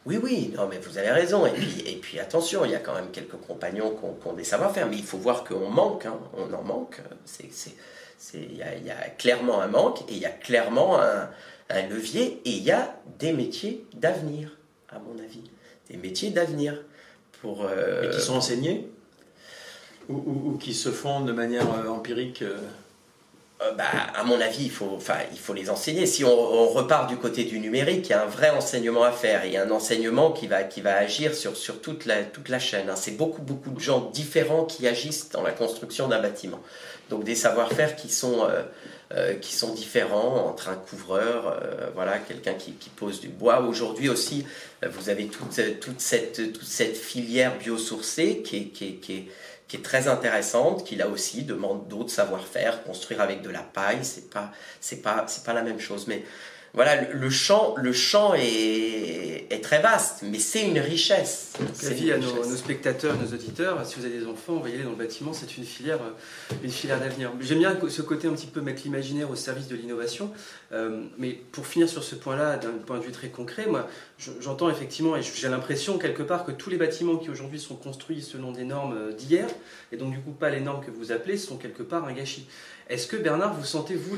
Oui, 0.07 0.19
oui, 0.23 0.53
non, 0.57 0.67
mais 0.69 0.79
vous 0.79 0.97
avez 0.97 1.11
raison. 1.11 1.45
Et 1.45 1.51
puis, 1.51 1.83
et 1.87 1.97
puis 1.97 2.19
attention, 2.19 2.65
il 2.65 2.71
y 2.71 2.75
a 2.75 2.79
quand 2.79 2.95
même 2.95 3.11
quelques 3.13 3.37
compagnons 3.47 3.91
qui 3.91 4.29
ont, 4.29 4.33
des 4.33 4.45
savoir-faire, 4.45 4.89
mais 4.89 4.97
il 4.97 5.05
faut 5.05 5.19
voir 5.19 5.45
qu'on 5.45 5.69
manque, 5.69 6.07
hein, 6.07 6.19
on 6.39 6.53
en 6.55 6.63
manque. 6.63 7.01
C'est 7.27 7.75
il 8.35 8.57
y, 8.57 8.63
a 8.63 9.09
clairement 9.19 9.61
un 9.61 9.69
manque 9.69 10.03
et 10.03 10.15
il 10.15 10.19
y 10.19 10.27
a 10.27 10.31
clairement 10.31 11.01
un, 11.01 11.29
levier 11.89 12.41
et 12.45 12.51
il 12.51 12.63
y 12.63 12.71
a 12.71 12.97
des 13.19 13.33
métiers 13.33 13.85
d'avenir, 13.95 14.57
à 14.89 14.99
mon 14.99 15.19
avis. 15.19 15.43
Des 15.89 15.97
métiers 15.97 16.31
d'avenir. 16.31 16.83
Pour, 17.41 17.65
euh, 17.65 18.03
et 18.03 18.11
qui 18.11 18.21
sont 18.21 18.35
enseignés 18.35 18.91
ou, 20.11 20.57
qui 20.59 20.75
se 20.75 20.91
font 20.91 21.21
de 21.21 21.33
manière 21.33 21.73
euh, 21.73 21.89
empirique 21.89 22.43
euh, 22.43 22.57
euh, 22.57 22.59
bah, 23.77 23.85
à 24.15 24.25
mon 24.25 24.41
avis, 24.41 24.65
il 24.65 24.71
faut, 24.71 24.93
enfin, 24.97 25.19
il 25.33 25.39
faut 25.39 25.53
les 25.53 25.69
enseigner. 25.69 26.07
Si 26.07 26.25
on, 26.25 26.69
repart 26.69 27.09
du 27.09 27.17
côté 27.17 27.45
du 27.45 27.59
numérique, 27.59 28.07
il 28.09 28.11
y 28.11 28.15
a 28.15 28.23
un 28.23 28.27
vrai 28.27 28.51
enseignement 28.51 29.05
à 29.05 29.13
faire. 29.13 29.45
Il 29.45 29.53
y 29.53 29.57
a 29.59 29.65
un 29.65 29.71
enseignement 29.71 30.33
qui 30.33 30.47
va, 30.47 30.63
qui 30.63 30.81
va 30.81 30.97
agir 30.97 31.35
sur, 31.35 31.57
sur 31.57 31.83
toute, 31.83 32.07
la, 32.07 32.23
toute 32.25 32.49
la 32.49 32.59
chaîne. 32.59 32.89
Hein. 32.89 32.97
C'est 32.97 33.17
beaucoup, 33.19 33.43
beaucoup 33.43 33.71
de 33.71 33.81
gens 33.81 34.01
différents 34.13 34.65
qui 34.65 34.89
agissent 34.89 35.29
dans 35.29 35.43
la 35.43 35.53
construction 35.53 36.09
d'un 36.09 36.23
bâtiment. 36.23 36.61
Donc 37.11 37.25
des 37.25 37.35
savoir-faire 37.35 37.97
qui 37.97 38.09
sont, 38.09 38.45
euh, 38.45 38.63
euh, 39.13 39.35
qui 39.35 39.55
sont 39.55 39.75
différents 39.75 40.47
entre 40.49 40.71
un 40.71 40.77
couvreur, 40.77 41.61
voilà, 41.95 42.19
quelqu'un 42.19 42.55
qui, 42.55 42.73
qui, 42.73 42.89
pose 42.89 43.21
du 43.21 43.29
bois. 43.29 43.61
Aujourd'hui 43.61 44.09
aussi, 44.09 44.47
vous 44.89 45.11
avez 45.11 45.27
toute, 45.27 45.81
toute, 45.81 46.01
cette, 46.01 46.53
toute 46.55 46.65
cette 46.65 46.97
filière 46.97 47.59
biosourcée 47.59 48.43
qui 48.43 48.57
est, 48.57 48.65
qui 48.67 48.95
qui 48.97 49.13
est 49.13 49.27
qui 49.71 49.77
est 49.77 49.83
très 49.83 50.09
intéressante, 50.09 50.85
qui 50.85 50.97
là 50.97 51.07
aussi 51.07 51.45
demande 51.45 51.87
d'autres 51.87 52.11
savoir-faire, 52.11 52.83
construire 52.83 53.21
avec 53.21 53.41
de 53.41 53.51
la 53.51 53.63
paille, 53.63 54.01
c'est 54.03 54.29
pas, 54.29 54.51
c'est 54.81 55.01
pas, 55.01 55.27
c'est 55.29 55.45
pas 55.45 55.53
la 55.53 55.63
même 55.63 55.79
chose. 55.79 56.09
Mais 56.09 56.25
voilà, 56.75 57.11
le, 57.11 57.31
champ, 57.31 57.75
le 57.77 57.93
champ 57.93 58.35
est, 58.35 59.47
est 59.51 59.61
très 59.61 59.83
vaste, 59.83 60.21
mais 60.23 60.39
c'est 60.39 60.67
une 60.67 60.79
richesse. 60.79 61.55
Vie 61.83 62.13
à 62.13 62.19
nos, 62.19 62.57
spectateurs, 62.57 63.17
nos 63.17 63.35
auditeurs, 63.35 63.85
si 63.85 63.99
vous 63.99 64.07
avez 64.07 64.19
des 64.21 64.27
enfants, 64.27 64.55
envoyez-les 64.55 64.85
dans 64.85 64.91
le 64.91 64.97
bâtiment, 64.97 65.33
c'est 65.33 65.57
une 65.57 65.65
filière, 65.65 65.99
euh, 66.01 66.55
une 66.63 66.71
filière 66.71 67.01
d'avenir. 67.01 67.33
J'aime 67.41 67.59
bien 67.59 67.77
ce 67.89 68.03
côté 68.03 68.29
un 68.29 68.33
petit 68.33 68.47
peu 68.47 68.61
mettre 68.61 68.83
l'imaginaire 68.85 69.29
au 69.29 69.35
service 69.35 69.67
de 69.67 69.75
l'innovation, 69.75 70.31
euh, 70.73 71.03
mais 71.19 71.33
pour 71.33 71.67
finir 71.67 71.89
sur 71.89 72.05
ce 72.05 72.15
point-là, 72.15 72.57
d'un 72.57 72.71
point 72.71 72.99
de 72.99 73.03
vue 73.03 73.11
très 73.11 73.29
concret, 73.29 73.67
moi, 73.67 73.89
j'entends 74.41 74.71
effectivement, 74.71 75.17
et 75.17 75.23
j'ai 75.23 75.49
l'impression 75.49 75.99
quelque 75.99 76.23
part 76.23 76.45
que 76.45 76.53
tous 76.53 76.71
les 76.71 76.77
bâtiments 76.77 77.17
qui 77.17 77.31
aujourd'hui 77.31 77.59
sont 77.59 77.75
construits 77.75 78.23
selon 78.23 78.53
des 78.53 78.65
normes 78.65 78.97
euh, 78.97 79.13
d'hier, 79.13 79.49
et 79.91 79.97
donc 79.97 80.13
du 80.13 80.21
coup 80.21 80.31
pas 80.31 80.51
les 80.51 80.61
normes 80.61 80.85
que 80.85 80.93
vous 80.93 81.11
appelez, 81.11 81.37
sont 81.37 81.57
quelque 81.57 81.83
part 81.83 82.05
un 82.05 82.13
gâchis. 82.13 82.47
Est-ce 82.91 83.07
que 83.07 83.17
Bernard, 83.17 83.55
vous 83.55 83.65
sentez 83.65 83.95
vous 83.95 84.17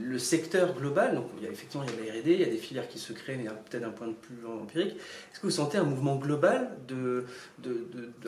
le 0.00 0.18
secteur 0.18 0.72
global 0.72 1.14
Donc 1.14 1.26
il 1.36 1.44
y 1.44 1.46
a 1.46 1.50
effectivement 1.50 1.77
il 1.82 2.06
y 2.06 2.08
a 2.08 2.12
la 2.12 2.20
R&D, 2.20 2.32
il 2.32 2.40
y 2.40 2.44
a 2.44 2.48
des 2.48 2.56
filières 2.56 2.88
qui 2.88 2.98
se 2.98 3.12
créent, 3.12 3.36
mais 3.36 3.44
peut-être 3.44 3.82
d'un 3.82 3.90
point 3.90 4.06
de 4.06 4.14
vue 4.30 4.46
empirique. 4.46 4.94
Est-ce 4.96 5.40
que 5.40 5.46
vous 5.46 5.52
sentez 5.52 5.78
un 5.78 5.84
mouvement 5.84 6.16
global 6.16 6.76
de, 6.86 7.26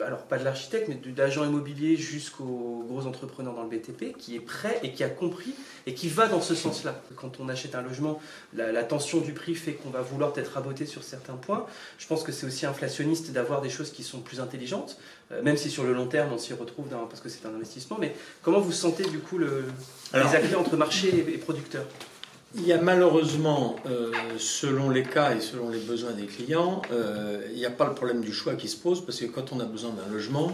alors 0.03 0.23
pas 0.25 0.37
de 0.37 0.43
l'architecte, 0.43 0.87
mais 0.87 0.95
d'agents 1.11 1.45
immobiliers 1.45 1.95
jusqu'aux 1.95 2.85
gros 2.87 3.07
entrepreneurs 3.07 3.55
dans 3.55 3.63
le 3.63 3.69
BTP 3.69 4.17
qui 4.17 4.35
est 4.35 4.41
prêt 4.41 4.79
et 4.83 4.91
qui 4.91 5.03
a 5.03 5.09
compris 5.09 5.53
et 5.85 5.93
qui 5.93 6.09
va 6.09 6.27
dans 6.27 6.41
ce 6.41 6.55
sens-là? 6.55 7.01
Quand 7.15 7.39
on 7.39 7.49
achète 7.49 7.75
un 7.75 7.81
logement, 7.81 8.21
la, 8.53 8.83
tension 8.83 9.21
du 9.21 9.33
prix 9.33 9.55
fait 9.55 9.73
qu'on 9.73 9.89
va 9.89 10.01
vouloir 10.01 10.33
être 10.37 10.53
raboté 10.53 10.85
sur 10.85 11.03
certains 11.03 11.35
points. 11.35 11.65
Je 11.97 12.07
pense 12.07 12.23
que 12.23 12.31
c'est 12.31 12.45
aussi 12.45 12.65
inflationniste 12.65 13.31
d'avoir 13.31 13.61
des 13.61 13.69
choses 13.69 13.91
qui 13.91 14.03
sont 14.03 14.19
plus 14.19 14.39
intelligentes, 14.39 14.97
euh, 15.31 15.41
même 15.43 15.55
si 15.55 15.69
sur 15.69 15.83
le 15.83 15.93
long 15.93 16.07
terme 16.07 16.33
on 16.33 16.37
s'y 16.37 16.53
retrouve 16.53 16.87
parce 16.89 17.21
que 17.21 17.29
c'est 17.29 17.45
un 17.45 17.53
investissement. 17.53 17.97
Mais 17.99 18.15
comment 18.41 18.59
vous 18.59 18.71
sentez 18.71 19.03
du 19.03 19.19
coup 19.19 19.37
le, 19.37 19.65
les 20.13 20.19
accords 20.19 20.61
entre 20.61 20.77
marché 20.77 21.09
et, 21.09 21.37
producteurs? 21.37 21.85
Il 22.55 22.67
y 22.67 22.73
a 22.73 22.81
malheureusement, 22.81 23.77
euh, 23.85 24.11
selon 24.37 24.89
les 24.89 25.03
cas 25.03 25.35
et 25.35 25.39
selon 25.39 25.69
les 25.69 25.79
besoins 25.79 26.11
des 26.11 26.25
clients, 26.25 26.81
euh, 26.91 27.41
il 27.51 27.57
n'y 27.57 27.65
a 27.65 27.69
pas 27.69 27.85
le 27.85 27.93
problème 27.93 28.21
du 28.21 28.33
choix 28.33 28.55
qui 28.55 28.67
se 28.67 28.75
pose 28.75 29.05
parce 29.05 29.19
que 29.19 29.25
quand 29.25 29.53
on 29.53 29.59
a 29.61 29.65
besoin 29.65 29.91
d'un 29.91 30.11
logement, 30.11 30.51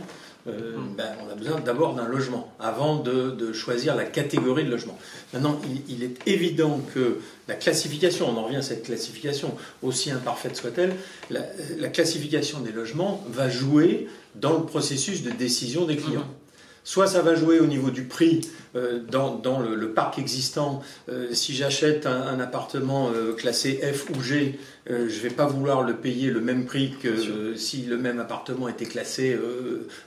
euh, 0.48 0.78
hmm. 0.78 0.96
ben, 0.96 1.16
on 1.26 1.32
a 1.32 1.36
besoin 1.36 1.60
d'abord 1.60 1.96
d'un 1.96 2.08
logement 2.08 2.54
avant 2.60 2.98
de, 2.98 3.52
choisir 3.52 3.96
la 3.96 4.06
catégorie 4.06 4.64
de 4.64 4.70
logement. 4.70 4.98
Maintenant, 5.34 5.60
il, 5.90 6.04
est 6.04 6.28
évident 6.28 6.80
que 6.94 7.18
la 7.48 7.56
classification, 7.56 8.30
on 8.30 8.38
en 8.38 8.44
revient 8.44 8.58
à 8.58 8.62
cette 8.62 8.84
classification, 8.84 9.56
aussi 9.82 10.12
imparfaite 10.12 10.56
soit-elle, 10.56 10.94
la, 11.32 11.90
classification 11.90 12.60
des 12.60 12.72
logements 12.72 13.24
va 13.28 13.50
jouer 13.50 14.08
dans 14.36 14.54
le 14.54 14.66
processus 14.66 15.24
de 15.24 15.32
décision 15.32 15.86
des 15.86 15.98
clients. 15.98 16.22
Hmm. 16.22 16.48
Soit 16.84 17.08
ça 17.08 17.22
va 17.22 17.36
jouer 17.36 17.60
au 17.60 17.66
niveau 17.66 17.90
du 17.90 18.04
prix 18.04 18.42
euh, 18.78 19.00
dans, 19.00 19.60
le, 19.60 19.90
parc 19.92 20.20
existant. 20.20 20.82
Euh, 21.10 21.34
si 21.34 21.56
j'achète 21.56 22.06
un, 22.06 22.40
appartement 22.40 23.12
classé 23.38 23.82
F 23.94 24.10
ou 24.12 24.22
G, 24.22 24.60
je 24.88 24.94
ne 24.94 25.08
vais 25.08 25.30
pas 25.30 25.46
vouloir 25.46 25.82
le 25.82 25.96
payer 25.96 26.30
le 26.30 26.40
même 26.40 26.66
prix 26.66 26.94
que 27.02 27.56
si 27.56 27.82
le 27.84 27.98
même 27.98 28.20
appartement 28.20 28.70
était 28.70 28.86
classé 28.86 29.38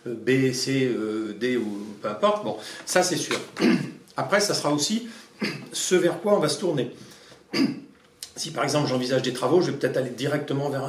B, 0.07 0.53
C, 0.53 0.91
D 1.39 1.57
ou 1.57 1.87
peu 2.01 2.09
importe. 2.09 2.45
Bon, 2.45 2.57
ça 2.87 3.03
c'est 3.03 3.17
sûr. 3.17 3.39
Après, 4.17 4.41
ça 4.41 4.55
sera 4.55 4.73
aussi 4.73 5.09
ce 5.73 5.95
vers 5.95 6.21
quoi 6.21 6.35
on 6.35 6.41
va 6.41 6.49
se 6.49 6.61
tourner. 6.61 6.91
Si 8.37 8.53
par 8.53 8.65
exemple 8.65 8.89
j'envisage 8.89 9.21
des 9.21 9.35
travaux, 9.35 9.61
je 9.61 9.71
vais 9.71 9.77
peut-être 9.77 9.99
aller 9.99 10.09
directement 10.09 10.71
vers 10.71 10.85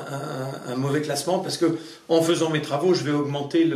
un, 0.70 0.76
mauvais 0.78 1.02
classement 1.02 1.40
parce 1.40 1.58
que 1.58 1.78
en 2.08 2.22
faisant 2.22 2.50
mes 2.50 2.62
travaux, 2.62 2.94
je 2.94 3.04
vais 3.04 3.12
augmenter 3.12 3.70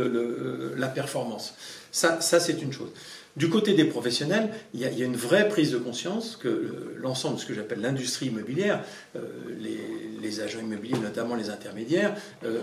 la 0.76 0.86
performance. 0.86 1.52
Ça, 1.92 2.22
ça 2.22 2.40
c'est 2.40 2.62
une 2.62 2.72
chose. 2.72 2.88
Du 3.36 3.50
côté 3.50 3.74
des 3.74 3.84
professionnels, 3.84 4.48
il 4.72 4.80
y, 4.80 4.84
a, 4.86 5.04
une 5.04 5.16
vraie 5.16 5.48
prise 5.48 5.70
de 5.70 5.76
conscience 5.76 6.36
que 6.36 6.94
l'ensemble 6.98 7.36
de 7.36 7.40
ce 7.40 7.46
que 7.46 7.52
j'appelle 7.52 7.82
l'industrie 7.82 8.26
immobilière, 8.26 8.82
euh, 9.14 9.20
les, 9.60 10.40
agents 10.40 10.58
immobiliers, 10.58 10.98
notamment 10.98 11.34
les 11.34 11.50
intermédiaires, 11.50 12.14
euh, 12.44 12.58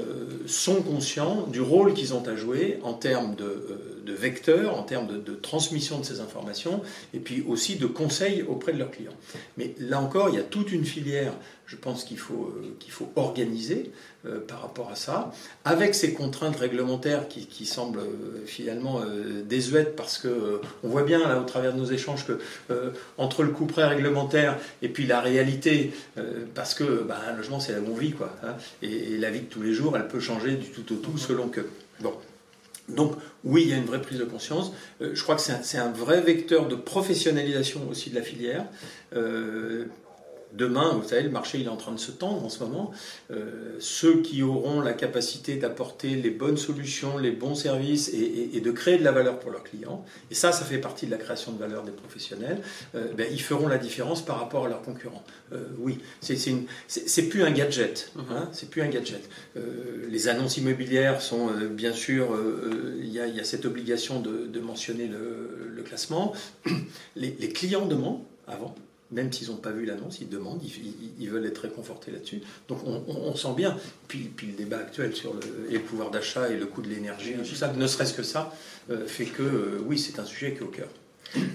sont 0.47 0.81
conscients 0.81 1.47
du 1.47 1.61
rôle 1.61 1.93
qu'ils 1.93 2.13
ont 2.13 2.27
à 2.27 2.35
jouer 2.35 2.79
en 2.83 2.93
termes 2.93 3.35
de, 3.35 3.92
euh, 4.07 4.15
vecteurs, 4.15 4.77
en 4.77 4.83
termes 4.83 5.07
de, 5.07 5.17
de, 5.17 5.33
transmission 5.35 5.99
de 5.99 6.05
ces 6.05 6.19
informations, 6.19 6.81
et 7.13 7.19
puis 7.19 7.43
aussi 7.47 7.75
de 7.75 7.87
conseils 7.87 8.43
auprès 8.43 8.73
de 8.73 8.79
leurs 8.79 8.91
clients. 8.91 9.15
Mais 9.57 9.75
là 9.79 9.99
encore, 9.99 10.29
il 10.29 10.35
y 10.35 10.39
a 10.39 10.43
toute 10.43 10.71
une 10.71 10.85
filière 10.85 11.33
je 11.65 11.75
pense 11.75 12.03
qu'il 12.03 12.19
faut, 12.19 12.53
euh, 12.55 12.75
qu'il 12.79 12.91
faut 12.91 13.11
organiser 13.15 13.91
euh, 14.25 14.39
par 14.39 14.61
rapport 14.61 14.91
à 14.91 14.95
ça, 14.95 15.33
avec 15.65 15.95
ces 15.95 16.13
contraintes 16.13 16.55
réglementaires 16.55 17.27
qui, 17.27 17.47
qui 17.47 17.65
semblent 17.65 17.99
euh, 17.99 18.45
finalement 18.45 19.01
désuètes 19.45 19.95
parce 19.95 20.17
que 20.17 20.61
on 20.83 20.89
voit 20.89 21.03
bien 21.03 21.27
là 21.27 21.39
au 21.39 21.43
travers 21.43 21.73
de 21.73 21.79
nos 21.79 21.85
échanges 21.85 22.25
que 22.25 22.39
entre 23.17 23.43
le 23.43 23.49
coup 23.49 23.65
près 23.65 23.85
réglementaire 23.85 24.57
et 24.81 24.89
puis 24.89 25.05
la 25.05 25.21
réalité, 25.21 25.93
parce 26.53 26.73
que 26.73 27.03
bah, 27.03 27.17
un 27.27 27.35
logement 27.35 27.59
c'est 27.59 27.73
la 27.73 27.79
bonne 27.79 27.97
vie 27.97 28.11
quoi, 28.11 28.35
hein, 28.43 28.55
et, 28.81 29.17
la 29.17 29.31
vie 29.31 29.41
de 29.41 29.45
tous 29.45 29.61
les 29.61 29.73
jours 29.73 29.95
elle 29.95 30.07
peut 30.07 30.19
changer 30.19 30.55
du 30.55 30.67
tout 30.67 30.93
au 30.93 30.97
tout 30.97 31.17
selon 31.17 31.47
que 31.47 31.61
bon. 32.01 32.13
Donc 32.89 33.13
oui, 33.43 33.63
il 33.63 33.69
y 33.69 33.73
a 33.73 33.77
une 33.77 33.85
vraie 33.85 34.01
prise 34.01 34.19
de 34.19 34.25
conscience. 34.25 34.73
je 34.99 35.21
crois 35.23 35.35
que 35.35 35.41
c'est 35.41 35.77
un, 35.77 35.91
vrai 35.91 36.21
vecteur 36.21 36.67
de 36.67 36.75
professionnalisation 36.75 37.87
aussi 37.89 38.09
de 38.09 38.15
la 38.15 38.21
filière, 38.21 38.65
Demain, 40.53 40.99
vous 41.01 41.07
savez, 41.07 41.23
le 41.23 41.31
marché 41.31 41.59
il 41.59 41.65
est 41.65 41.69
en 41.69 41.77
train 41.77 41.91
de 41.91 41.99
se 41.99 42.11
tendre 42.11 42.43
en 42.45 42.49
ce 42.49 42.63
moment. 42.63 42.91
Euh, 43.31 43.75
ceux 43.79 44.21
qui 44.21 44.43
auront 44.43 44.81
la 44.81 44.93
capacité 44.93 45.55
d'apporter 45.55 46.15
les 46.15 46.29
bonnes 46.29 46.57
solutions, 46.57 47.17
les 47.17 47.31
bons 47.31 47.55
services 47.55 48.09
et, 48.13 48.61
de 48.61 48.71
créer 48.71 48.97
de 48.97 49.03
la 49.03 49.11
valeur 49.11 49.39
pour 49.39 49.51
leurs 49.51 49.63
clients, 49.63 50.05
et 50.31 50.35
ça, 50.35 50.51
ça 50.51 50.63
fait 50.63 50.77
partie 50.77 51.07
de 51.07 51.11
la 51.11 51.17
création 51.17 51.51
de 51.51 51.59
valeur 51.59 51.83
des 51.83 51.91
professionnels, 51.91 52.61
euh, 52.95 53.11
ben, 53.17 53.27
ils 53.31 53.41
feront 53.41 53.67
la 53.67 53.77
différence 53.77 54.23
par 54.23 54.39
rapport 54.39 54.65
à 54.65 54.69
leurs 54.69 54.83
concurrents. 54.83 55.23
Euh, 55.53 55.65
oui, 55.79 55.99
c'est 56.21 57.29
plus 57.29 57.43
un 57.43 57.51
gadget. 57.51 58.11
Mhm. 58.15 58.23
Hein, 58.29 58.49
c'est 58.51 58.69
plus 58.69 58.81
un 58.81 58.89
gadget. 58.89 59.27
les 60.09 60.27
annonces 60.27 60.57
immobilières 60.57 61.21
sont 61.21 61.49
bien 61.71 61.93
sûr, 61.93 62.27
il 62.99 63.09
y, 63.09 63.19
a 63.19 63.43
cette 63.43 63.65
obligation 63.65 64.19
de, 64.19 64.59
mentionner 64.59 65.07
le, 65.07 65.81
classement. 65.83 66.33
Les, 67.17 67.35
les 67.37 67.49
clients 67.49 67.85
demandent 67.85 68.23
avant 68.47 68.73
même 69.13 69.31
s'ils 69.31 69.49
n'ont 69.49 69.57
pas 69.57 69.71
vu 69.71 69.85
l'annonce, 69.85 70.19
ils 70.21 70.29
demandent, 70.29 70.61
ils, 71.19 71.29
veulent 71.29 71.45
être 71.45 71.59
réconfortés 71.59 72.11
là-dessus. 72.11 72.41
Donc 72.67 72.79
on, 72.85 73.35
sent 73.35 73.53
bien, 73.55 73.77
puis, 74.07 74.31
puis, 74.35 74.47
le 74.47 74.53
débat 74.53 74.79
actuel 74.79 75.15
sur 75.15 75.33
le, 75.33 75.41
et 75.69 75.73
le 75.73 75.81
pouvoir 75.81 76.11
d'achat 76.11 76.49
et 76.49 76.57
le 76.57 76.65
coût 76.65 76.81
de 76.81 76.89
l'énergie, 76.89 77.33
tout 77.33 77.55
ça, 77.55 77.71
ne 77.71 77.87
serait-ce 77.87 78.13
que 78.13 78.23
ça, 78.23 78.53
euh, 78.89 79.05
fait 79.05 79.25
que 79.25 79.43
euh, 79.43 79.83
oui, 79.85 79.97
c'est 79.97 80.19
un 80.19 80.25
sujet 80.25 80.53
qui 80.53 80.59
est 80.59 80.63
au 80.63 80.67
cœur. 80.67 80.89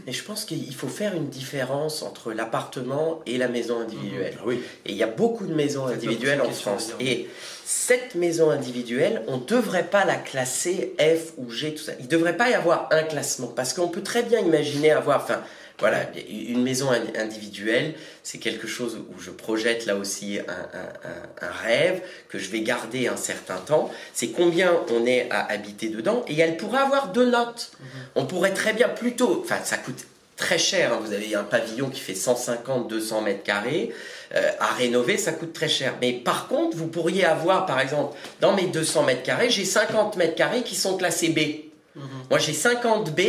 Et 0.06 0.12
je 0.12 0.24
pense 0.24 0.44
qu'il 0.44 0.74
faut 0.74 0.88
faire 0.88 1.14
une 1.14 1.28
différence 1.28 2.02
entre 2.02 2.32
l'appartement 2.32 3.20
et 3.26 3.38
la 3.38 3.48
maison 3.48 3.80
individuelle. 3.80 4.34
Ah 4.38 4.42
oui. 4.44 4.60
Et 4.84 4.92
il 4.92 4.96
y 4.96 5.02
a 5.02 5.08
beaucoup 5.08 5.46
de 5.46 5.54
maisons 5.54 5.86
individuelles 5.86 6.40
en 6.40 6.50
France. 6.50 6.94
Et 6.98 7.28
cette 7.64 8.14
maison 8.14 8.50
individuelle, 8.50 9.22
on 9.28 9.36
ne 9.36 9.44
devrait 9.44 9.86
pas 9.86 10.04
la 10.04 10.16
classer 10.16 10.94
F 10.98 11.34
ou 11.36 11.50
G, 11.50 11.74
tout 11.74 11.82
ça. 11.82 11.92
Il 12.00 12.06
ne 12.06 12.10
devrait 12.10 12.36
pas 12.36 12.50
y 12.50 12.54
avoir 12.54 12.88
un 12.90 13.04
classement. 13.04 13.48
Parce 13.48 13.72
qu'on 13.72 13.88
peut 13.88 14.02
très 14.02 14.22
bien 14.22 14.40
imaginer 14.40 14.90
avoir, 14.90 15.22
enfin, 15.22 15.42
voilà, 15.78 16.06
une 16.28 16.62
maison 16.62 16.90
individuelle, 17.16 17.94
c'est 18.24 18.38
quelque 18.38 18.66
chose 18.66 18.98
où 18.98 19.20
je 19.20 19.30
projette 19.30 19.86
là 19.86 19.94
aussi 19.94 20.38
un, 20.40 21.50
rêve 21.62 22.02
que 22.28 22.38
je 22.38 22.50
vais 22.50 22.60
garder 22.60 23.06
un 23.06 23.16
certain 23.16 23.58
temps. 23.58 23.90
C'est 24.12 24.28
combien 24.28 24.72
on 24.90 25.06
est 25.06 25.28
à 25.30 25.46
habiter 25.46 25.88
dedans 25.88 26.24
et 26.26 26.38
elle 26.38 26.56
pourrait 26.56 26.80
avoir 26.80 27.12
deux 27.12 27.30
notes. 27.30 27.70
Mhm. 27.78 27.86
On 28.16 28.26
pourrait 28.26 28.54
très 28.54 28.72
bien 28.72 28.88
plutôt, 28.88 29.42
enfin 29.44 29.58
ça 29.62 29.76
coûte 29.76 30.04
très 30.38 30.56
cher. 30.56 30.92
Hein. 30.92 31.00
Vous 31.04 31.12
avez 31.12 31.34
un 31.34 31.44
pavillon 31.44 31.90
qui 31.90 32.00
fait 32.00 32.14
150-200 32.14 33.22
mètres 33.22 33.42
carrés. 33.42 33.92
Euh, 34.34 34.50
à 34.60 34.72
rénover, 34.74 35.18
ça 35.18 35.32
coûte 35.32 35.52
très 35.52 35.68
cher. 35.68 35.94
Mais 36.00 36.12
par 36.12 36.48
contre, 36.48 36.76
vous 36.76 36.86
pourriez 36.86 37.24
avoir, 37.24 37.66
par 37.66 37.80
exemple, 37.80 38.16
dans 38.40 38.54
mes 38.54 38.66
200 38.66 39.02
mètres 39.04 39.22
carrés, 39.22 39.50
j'ai 39.50 39.64
50 39.64 40.16
mètres 40.16 40.34
carrés 40.34 40.62
qui 40.62 40.74
sont 40.74 40.96
classés 40.96 41.28
B. 41.28 41.98
Mhm. 41.98 42.02
Moi, 42.30 42.38
j'ai 42.38 42.52
50 42.52 43.14
B 43.14 43.20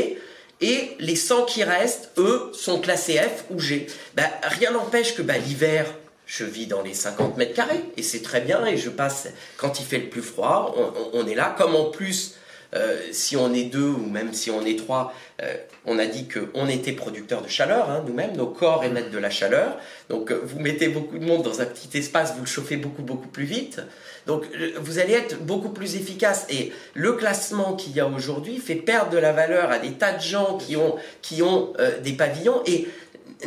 et 0.61 0.95
les 0.99 1.15
100 1.15 1.45
qui 1.45 1.63
restent, 1.63 2.11
eux, 2.17 2.51
sont 2.53 2.79
classés 2.79 3.17
F 3.17 3.45
ou 3.49 3.59
G. 3.59 3.87
Bah, 4.15 4.23
rien 4.43 4.71
n'empêche 4.71 5.15
que 5.15 5.21
bah, 5.21 5.37
l'hiver, 5.37 5.85
je 6.25 6.43
vis 6.43 6.67
dans 6.67 6.81
les 6.81 6.93
50 6.93 7.37
mètres 7.37 7.55
carrés, 7.55 7.83
et 7.97 8.03
c'est 8.03 8.21
très 8.21 8.41
bien, 8.41 8.65
et 8.65 8.77
je 8.77 8.89
passe, 8.89 9.29
quand 9.57 9.79
il 9.79 9.85
fait 9.85 9.97
le 9.97 10.09
plus 10.09 10.21
froid, 10.21 10.75
on, 11.13 11.25
est 11.27 11.35
là, 11.35 11.55
comme 11.57 11.75
en 11.75 11.85
plus, 11.85 12.35
euh, 12.75 12.97
si 13.11 13.35
on 13.35 13.53
est 13.53 13.63
deux 13.63 13.89
ou 13.89 14.05
même 14.09 14.33
si 14.33 14.51
on 14.51 14.63
est 14.63 14.77
trois, 14.77 15.13
euh, 15.41 15.55
on 15.85 15.97
a 15.97 16.05
dit 16.05 16.27
qu'on 16.27 16.67
était 16.67 16.91
producteur 16.91 17.41
de 17.41 17.47
chaleur, 17.47 17.89
hein, 17.89 18.03
nous-mêmes, 18.05 18.35
nos 18.35 18.47
corps 18.47 18.83
émettent 18.83 19.11
de 19.11 19.17
la 19.17 19.31
chaleur. 19.31 19.77
Donc 20.09 20.31
euh, 20.31 20.39
vous 20.43 20.59
mettez 20.59 20.89
beaucoup 20.89 21.17
de 21.17 21.25
monde 21.25 21.41
dans 21.41 21.61
un 21.61 21.65
petit 21.65 21.97
espace, 21.97 22.33
vous 22.35 22.41
le 22.41 22.47
chauffez 22.47 22.77
beaucoup, 22.77 23.01
beaucoup 23.01 23.27
plus 23.27 23.45
vite. 23.45 23.81
Donc 24.27 24.45
vous 24.79 24.99
allez 24.99 25.13
être 25.13 25.39
beaucoup 25.39 25.69
plus 25.69 25.95
efficace. 25.95 26.45
Et 26.49 26.71
le 26.93 27.13
classement 27.13 27.73
qu'il 27.73 27.93
y 27.93 27.99
a 27.99 28.07
aujourd'hui 28.07 28.57
fait 28.57 28.75
perdre 28.75 29.09
de 29.09 29.17
la 29.17 29.33
valeur 29.33 29.71
à 29.71 29.79
des 29.79 29.93
tas 29.93 30.13
de 30.13 30.21
gens 30.21 30.57
qui 30.57 30.75
ont, 30.75 30.97
qui 31.23 31.41
ont 31.41 31.73
des 32.03 32.13
pavillons 32.13 32.61
et 32.67 32.87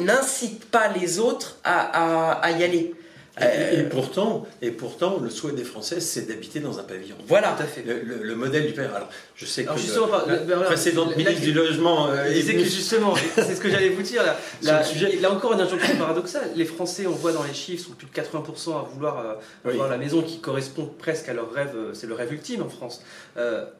n'incite 0.00 0.64
pas 0.64 0.88
les 0.88 1.20
autres 1.20 1.58
à 1.62 2.50
y 2.58 2.64
aller. 2.64 2.94
Et, 3.40 3.44
euh, 3.44 3.88
pourtant, 3.88 4.46
et 4.60 4.70
pourtant, 4.70 5.18
le 5.18 5.30
souhait 5.30 5.52
des 5.52 5.64
Français, 5.64 6.00
c'est 6.00 6.28
d'habiter 6.28 6.60
dans 6.60 6.78
un 6.78 6.82
pavillon. 6.82 7.16
Voilà. 7.26 7.54
Tout 7.56 7.62
à 7.62 7.66
fait. 7.66 7.82
Le, 7.82 8.34
modèle 8.34 8.66
du 8.66 8.72
père. 8.72 8.94
Alors, 8.94 9.08
je 9.34 9.46
sais 9.46 9.64
que 9.64 9.70
le, 9.70 10.50
la 10.50 10.56
précédente 10.66 11.16
ministre 11.16 11.40
du 11.40 11.52
logement. 11.52 12.08
Euh, 12.08 12.30
disait 12.30 12.54
que 12.54 12.64
justement, 12.64 13.14
c'est 13.34 13.54
ce 13.54 13.60
que 13.60 13.70
j'allais 13.70 13.88
vous 13.88 14.02
dire. 14.02 14.22
Là, 14.62 14.82
là 15.20 15.32
encore, 15.32 15.54
une 15.54 15.60
injonction 15.60 15.96
paradoxale. 15.96 16.50
Les 16.56 16.66
Français, 16.66 17.06
on 17.06 17.12
voit 17.12 17.32
dans 17.32 17.42
les 17.42 17.54
chiffres, 17.54 17.86
sont 17.88 17.94
plus 17.94 18.06
de 18.06 18.12
80% 18.12 18.76
à 18.76 18.82
vouloir 18.82 19.18
euh, 19.64 19.70
avoir 19.70 19.88
la 19.88 19.96
maison 19.96 20.20
qui 20.20 20.40
correspond 20.40 20.90
presque 20.98 21.30
à 21.30 21.32
leur 21.32 21.50
rêve. 21.52 21.74
C'est 21.94 22.06
le 22.06 22.14
rêve 22.14 22.32
ultime 22.34 22.62
en 22.62 22.68
France. 22.68 23.02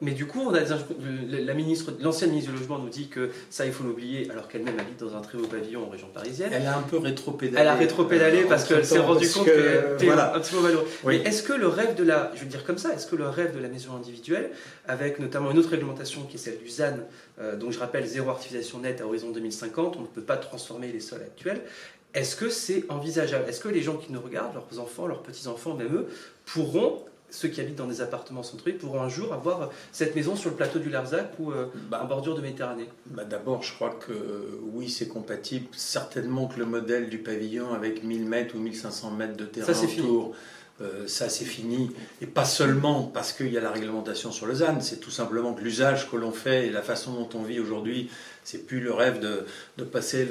mais 0.01 0.13
du 0.13 0.27
coup, 0.27 0.41
on 0.49 0.55
a 0.55 0.61
la 1.29 1.55
ministre, 1.55 1.93
l'ancienne 2.01 2.31
ministre 2.31 2.53
du 2.53 2.59
logement 2.59 2.79
nous 2.79 2.89
dit 2.89 3.09
que 3.09 3.31
ça, 3.51 3.67
il 3.67 3.73
faut 3.73 3.85
l'oublier, 3.85 4.31
alors 4.31 4.49
qu'elle-même 4.49 4.79
habite 4.79 5.01
dans 5.01 5.15
un 5.15 5.21
très 5.21 5.37
beau 5.37 5.47
pavillon 5.47 5.85
en 5.87 5.91
région 5.91 6.09
parisienne. 6.13 6.51
Elle 6.53 6.67
a 6.67 6.79
un 6.79 6.83
peu 6.83 6.97
rétro-pédalé. 6.97 7.61
Elle 7.61 7.69
a 7.69 7.75
rétro-pédalé 7.75 8.45
parce 8.49 8.65
qu'elle 8.65 8.87
s'est 8.87 8.99
rendue 8.99 9.29
compte 9.29 9.42
voilà. 10.01 10.35
un 10.35 10.41
petit 10.41 10.55
peu 10.55 10.61
malheureux. 10.61 10.87
Mais 11.05 11.17
est-ce 11.19 11.43
que 11.43 11.53
le 11.53 11.69
rêve 11.69 11.95
de 11.95 12.05
la, 12.05 12.33
je 12.35 12.41
vais 12.41 12.47
dire 12.47 12.65
comme 12.65 12.79
ça, 12.79 12.93
est-ce 12.93 13.07
que 13.07 13.17
le 13.17 13.29
rêve 13.29 13.55
de 13.55 13.61
la 13.61 13.69
maison 13.69 13.97
individuelle, 13.97 14.51
avec 14.87 15.19
notamment 15.19 15.51
une 15.51 15.59
autre 15.59 15.71
réglementation 15.71 16.23
qui 16.23 16.37
est 16.37 16.39
celle 16.39 16.59
du 16.59 16.69
ZAN, 16.69 16.99
euh, 17.41 17.57
dont 17.57 17.71
je 17.71 17.79
rappelle 17.79 18.07
zéro 18.07 18.31
artificialisation 18.31 18.79
nette 18.81 19.01
à 19.01 19.07
horizon 19.07 19.31
2050, 19.31 19.97
on 19.97 20.03
ne 20.03 20.07
peut 20.07 20.23
pas 20.23 20.37
transformer 20.37 20.91
les 20.93 21.01
sols 21.01 21.23
actuels, 21.23 21.61
est-ce 22.15 22.37
que 22.37 22.51
c'est 22.51 22.85
envisageable? 22.91 23.49
Est-ce 23.49 23.61
que 23.61 23.69
les 23.69 23.81
gens 23.81 23.97
qui 23.97 24.13
nous 24.13 24.21
regardent, 24.21 24.55
leurs 24.55 24.81
enfants, 24.81 25.07
leurs 25.07 25.23
petits-enfants, 25.23 25.75
même 25.75 25.95
eux, 25.95 26.09
pourront 26.45 27.05
ceux 27.33 27.49
qui 27.49 27.61
habitent 27.61 27.77
dans 27.77 27.87
des 27.87 28.01
appartements 28.01 28.43
centrés 28.43 28.73
pourront 28.73 29.01
un 29.01 29.09
jour 29.09 29.33
avoir 29.33 29.71
cette 29.91 30.15
maison 30.15 30.37
sur 30.37 30.51
le 30.51 30.57
plateau 30.57 30.79
du 30.79 30.91
Larzac 30.91 31.33
ou 31.39 31.51
euh, 31.51 31.67
bah. 31.91 32.01
en 32.05 32.07
bordure 32.07 32.37
de 32.37 32.43
Méditerranée 32.43 32.89
bah 33.07 33.25
D'abord, 33.25 33.63
je 33.63 33.75
crois 33.75 33.91
que 33.91 34.13
oui, 34.75 34.91
c'est 34.91 35.09
compatible. 35.09 35.67
Certainement 35.73 36.47
que 36.47 36.59
le 36.59 36.67
modèle 36.67 37.09
du 37.09 37.19
pavillon 37.19 37.73
avec 37.73 38.05
1000 38.05 38.27
mètres 38.27 38.55
ou 38.55 38.59
1500 38.59 39.11
mètres 39.13 39.37
de 39.37 39.47
terrain 39.47 39.73
ça, 39.73 39.83
autour, 39.83 40.35
euh, 40.83 41.07
ça 41.07 41.31
c'est 41.31 41.47
fini. 41.47 41.91
Et 42.21 42.27
pas 42.27 42.45
seulement 42.45 43.05
parce 43.05 43.33
qu'il 43.33 43.51
y 43.51 43.57
a 43.57 43.63
la 43.63 43.71
réglementation 43.71 44.31
sur 44.31 44.47
le 44.47 44.55
ZAN, 44.55 44.81
c'est 44.81 45.01
tout 45.01 45.11
simplement 45.11 45.55
que 45.55 45.63
l'usage 45.63 46.11
que 46.11 46.17
l'on 46.17 46.33
fait 46.33 46.67
et 46.67 46.71
la 46.71 46.83
façon 46.83 47.13
dont 47.15 47.29
on 47.35 47.43
vit 47.43 47.61
aujourd'hui 47.61 48.11
C'est 48.45 48.67
plus 48.67 48.81
le 48.81 48.93
rêve 48.93 49.21
de, 49.21 49.45
de 49.79 49.85
passer 49.85 50.29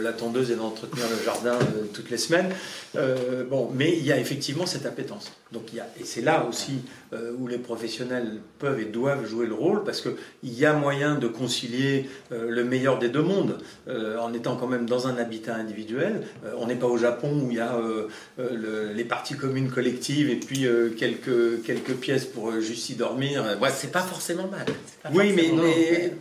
la 0.00 0.12
tondeuse 0.12 0.50
et 0.50 0.56
d'entretenir 0.56 1.04
le 1.10 1.22
jardin 1.22 1.54
euh, 1.54 1.84
toutes 1.92 2.10
les 2.10 2.16
semaines. 2.16 2.50
Euh, 2.96 3.44
bon, 3.44 3.70
mais 3.74 3.96
il 3.96 4.04
y 4.04 4.12
a 4.12 4.18
effectivement 4.18 4.64
cette 4.64 4.86
appétence. 4.86 5.32
Donc 5.52 5.64
il 5.72 5.76
y 5.76 5.80
a, 5.80 5.86
et 6.00 6.04
c'est 6.04 6.22
là 6.22 6.46
aussi 6.48 6.80
euh, 7.12 7.32
où 7.38 7.46
les 7.46 7.58
professionnels 7.58 8.40
peuvent 8.58 8.80
et 8.80 8.86
doivent 8.86 9.26
jouer 9.26 9.46
le 9.46 9.52
rôle, 9.54 9.84
parce 9.84 10.00
qu'il 10.00 10.14
y 10.44 10.64
a 10.64 10.72
moyen 10.72 11.16
de 11.16 11.28
concilier 11.28 12.08
le 12.30 12.64
meilleur 12.64 12.98
des 12.98 13.08
deux 13.08 13.22
mondes, 13.22 13.58
en 13.88 14.32
étant 14.32 14.56
quand 14.56 14.66
même 14.66 14.86
dans 14.86 15.06
un 15.08 15.16
habitat 15.16 15.54
individuel. 15.54 16.22
on 16.56 16.66
n'est 16.66 16.76
pas 16.76 16.86
au 16.86 16.96
Japon 16.96 17.42
où 17.44 17.50
il 17.50 17.56
y 17.56 17.60
a 17.60 17.76
les 18.38 19.04
parties 19.04 19.36
communes 19.36 19.70
collectives 19.70 20.30
et 20.30 20.36
puis 20.36 20.66
quelques, 20.96 21.62
quelques 21.64 21.94
pièces 21.94 22.24
pour 22.24 22.52
juste 22.60 22.90
y 22.90 22.94
dormir. 22.94 23.44
Ouais, 23.60 23.70
c'est 23.74 23.92
pas 23.92 24.00
forcément 24.02 24.48
mal. 24.48 24.66
oui, 25.12 25.32
mais, 25.34 25.50
mais 25.52 26.14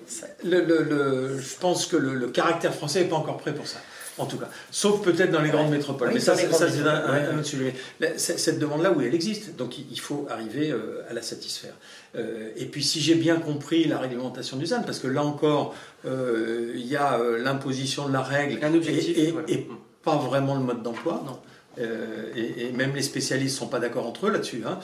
le, 0.43 1.20
le, 1.27 1.39
je 1.39 1.55
pense 1.59 1.85
que 1.85 1.97
le, 1.97 2.27
caractère 2.27 2.73
français 2.73 3.01
n'est 3.01 3.09
pas 3.09 3.15
encore 3.15 3.37
prêt 3.37 3.53
pour 3.53 3.67
ça. 3.67 3.79
En 4.17 4.25
tout 4.25 4.37
cas, 4.37 4.49
sauf 4.71 5.01
peut-être 5.01 5.31
dans 5.31 5.41
les 5.41 5.49
grandes 5.49 5.71
métropoles. 5.71 6.11
mais 6.13 6.19
ça, 6.19 6.35
c'est 6.35 6.45
un, 6.45 7.37
autre 7.37 7.45
sujet. 7.45 7.73
Cette 8.17 8.59
demande-là, 8.59 8.91
oui, 8.91 9.05
elle 9.07 9.15
existe. 9.15 9.55
Donc, 9.55 9.77
il 9.77 9.99
faut 9.99 10.27
arriver 10.29 10.71
euh, 10.71 11.01
à 11.09 11.13
la 11.13 11.21
satisfaire. 11.21 11.73
Euh, 12.15 12.49
et 12.57 12.65
puis, 12.65 12.83
si 12.83 12.99
j'ai 12.99 13.15
bien 13.15 13.37
compris 13.37 13.85
la 13.85 13.97
réglementation 13.97 14.57
du 14.57 14.65
ZAN, 14.65 14.83
parce 14.83 14.99
que 14.99 15.07
là 15.07 15.23
encore, 15.23 15.75
euh, 16.05 16.73
il 16.75 16.85
y 16.85 16.97
a 16.97 17.17
l'imposition 17.39 18.07
de 18.07 18.13
la 18.13 18.21
règle 18.21 18.63
un 18.63 18.73
objectif, 18.73 19.17
et, 19.47 19.67
pas 20.03 20.17
vraiment 20.17 20.55
le 20.55 20.61
mode 20.61 20.83
d'emploi. 20.83 21.23
Non. 21.25 21.39
Et, 21.77 22.71
même 22.73 22.93
les 22.95 23.01
spécialistes 23.01 23.55
ne 23.55 23.59
sont 23.59 23.67
pas 23.67 23.79
d'accord 23.79 24.05
entre 24.05 24.27
eux 24.27 24.31
là-dessus. 24.31 24.63
Hein. 24.65 24.79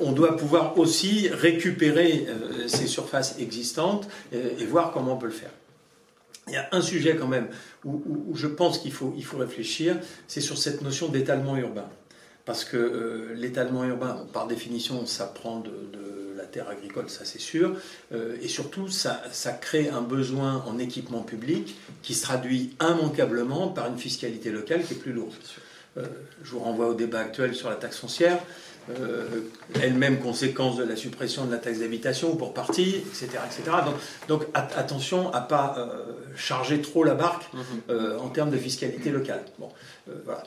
on 0.00 0.12
doit 0.12 0.36
pouvoir 0.36 0.78
aussi 0.78 1.28
récupérer 1.30 2.26
ces 2.66 2.86
surfaces 2.86 3.38
existantes 3.38 4.08
et, 4.32 4.64
voir 4.64 4.92
comment 4.92 5.14
on 5.14 5.18
peut 5.18 5.26
le 5.26 5.32
faire. 5.32 5.50
Il 6.48 6.52
y 6.52 6.56
a 6.56 6.68
un 6.70 6.80
sujet 6.80 7.16
quand 7.16 7.26
même 7.26 7.48
où, 7.84 8.34
je 8.34 8.46
pense 8.46 8.78
qu'il 8.78 8.92
faut, 8.92 9.12
il 9.16 9.24
faut 9.24 9.38
réfléchir, 9.38 9.98
c'est 10.28 10.40
sur 10.40 10.58
cette 10.58 10.82
notion 10.82 11.08
d'étalement 11.08 11.56
urbain. 11.56 11.88
Parce 12.44 12.64
que 12.64 12.76
euh, 12.76 13.34
l'étalement 13.34 13.84
urbain, 13.84 14.24
par 14.32 14.46
définition, 14.46 15.04
ça 15.04 15.26
prend 15.26 15.60
de, 15.60 15.72
la 16.36 16.44
terre 16.44 16.68
agricole, 16.68 17.08
ça 17.08 17.24
c'est 17.24 17.40
sûr, 17.40 17.74
euh, 18.12 18.36
et 18.40 18.46
surtout 18.46 18.88
ça, 18.88 19.22
ça, 19.32 19.52
crée 19.52 19.88
un 19.88 20.02
besoin 20.02 20.62
en 20.66 20.78
équipement 20.78 21.22
public 21.22 21.74
qui 22.02 22.14
se 22.14 22.22
traduit 22.22 22.76
immanquablement 22.80 23.68
par 23.68 23.88
une 23.88 23.98
fiscalité 23.98 24.50
locale 24.50 24.84
qui 24.84 24.92
est 24.92 24.98
plus 24.98 25.12
lourde. 25.12 25.32
Euh, 25.98 26.02
je 26.42 26.50
vous 26.50 26.60
renvoie 26.60 26.88
au 26.88 26.94
débat 26.94 27.20
actuel 27.20 27.54
sur 27.54 27.70
la 27.70 27.76
taxe 27.76 27.98
foncière. 27.98 28.38
Euh, 29.00 29.24
elle-même 29.82 30.20
conséquence 30.20 30.76
de 30.76 30.84
la 30.84 30.94
suppression 30.94 31.44
de 31.44 31.50
la 31.50 31.58
taxe 31.58 31.80
d'habitation 31.80 32.36
pour 32.36 32.54
partie, 32.54 32.96
etc. 32.98 33.30
etc. 33.44 33.76
Donc, 34.28 34.46
attention 34.54 35.32
à 35.32 35.40
ne 35.40 35.46
pas 35.46 35.74
euh, 35.78 36.12
charger 36.36 36.80
trop 36.80 37.02
la 37.02 37.14
barque 37.14 37.52
mhm. 37.52 38.20
en 38.20 38.28
termes 38.28 38.50
de 38.50 38.58
fiscalité 38.58 39.10
locale. 39.10 39.44
Bon, 39.58 39.70
voilà. 40.24 40.44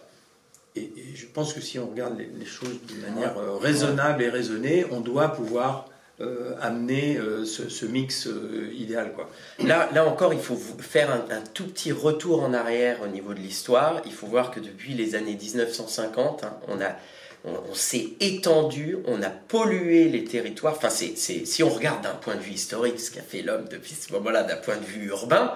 Et, 0.77 0.89
je 1.15 1.25
pense 1.25 1.53
que 1.53 1.59
si 1.59 1.79
on 1.79 1.89
regarde 1.89 2.17
les, 2.17 2.45
choses 2.45 2.79
d'une 2.87 3.01
manière 3.01 3.35
raisonnable 3.59 4.23
et 4.23 4.29
raisonnée, 4.29 4.85
on 4.91 5.01
doit 5.01 5.33
pouvoir 5.33 5.88
amener 6.59 7.17
ce, 7.45 7.85
mix 7.85 8.27
idéal. 8.73 9.13
Quoi. 9.13 9.29
Là, 9.59 9.89
là 9.93 10.05
encore, 10.05 10.33
il 10.33 10.39
faut 10.39 10.57
faire 10.79 11.11
un, 11.11 11.41
tout 11.53 11.65
petit 11.67 11.91
retour 11.91 12.43
en 12.43 12.53
arrière 12.53 13.01
au 13.03 13.07
niveau 13.07 13.33
de 13.33 13.39
l'histoire. 13.39 14.01
Il 14.05 14.13
faut 14.13 14.27
voir 14.27 14.51
que 14.51 14.59
depuis 14.59 14.93
les 14.93 15.15
années 15.15 15.37
1950, 15.41 16.43
hein, 16.43 16.57
on 16.67 16.81
a 16.81 16.95
on, 17.45 17.73
s'est 17.73 18.09
étendu, 18.19 18.97
on 19.05 19.21
a 19.21 19.29
pollué 19.29 20.09
les 20.09 20.23
territoires. 20.23 20.75
Enfin, 20.75 20.89
si 20.89 21.63
on 21.63 21.69
regarde 21.69 22.03
d'un 22.03 22.15
point 22.15 22.35
de 22.35 22.41
vue 22.41 22.51
historique 22.51 22.99
ce 22.99 23.11
qu'a 23.11 23.21
fait 23.21 23.41
l'homme 23.41 23.65
depuis 23.69 23.93
ce 23.93 24.11
moment-là, 24.13 24.43
d'un 24.43 24.57
point 24.57 24.77
de 24.77 24.85
vue 24.85 25.07
urbain, 25.07 25.53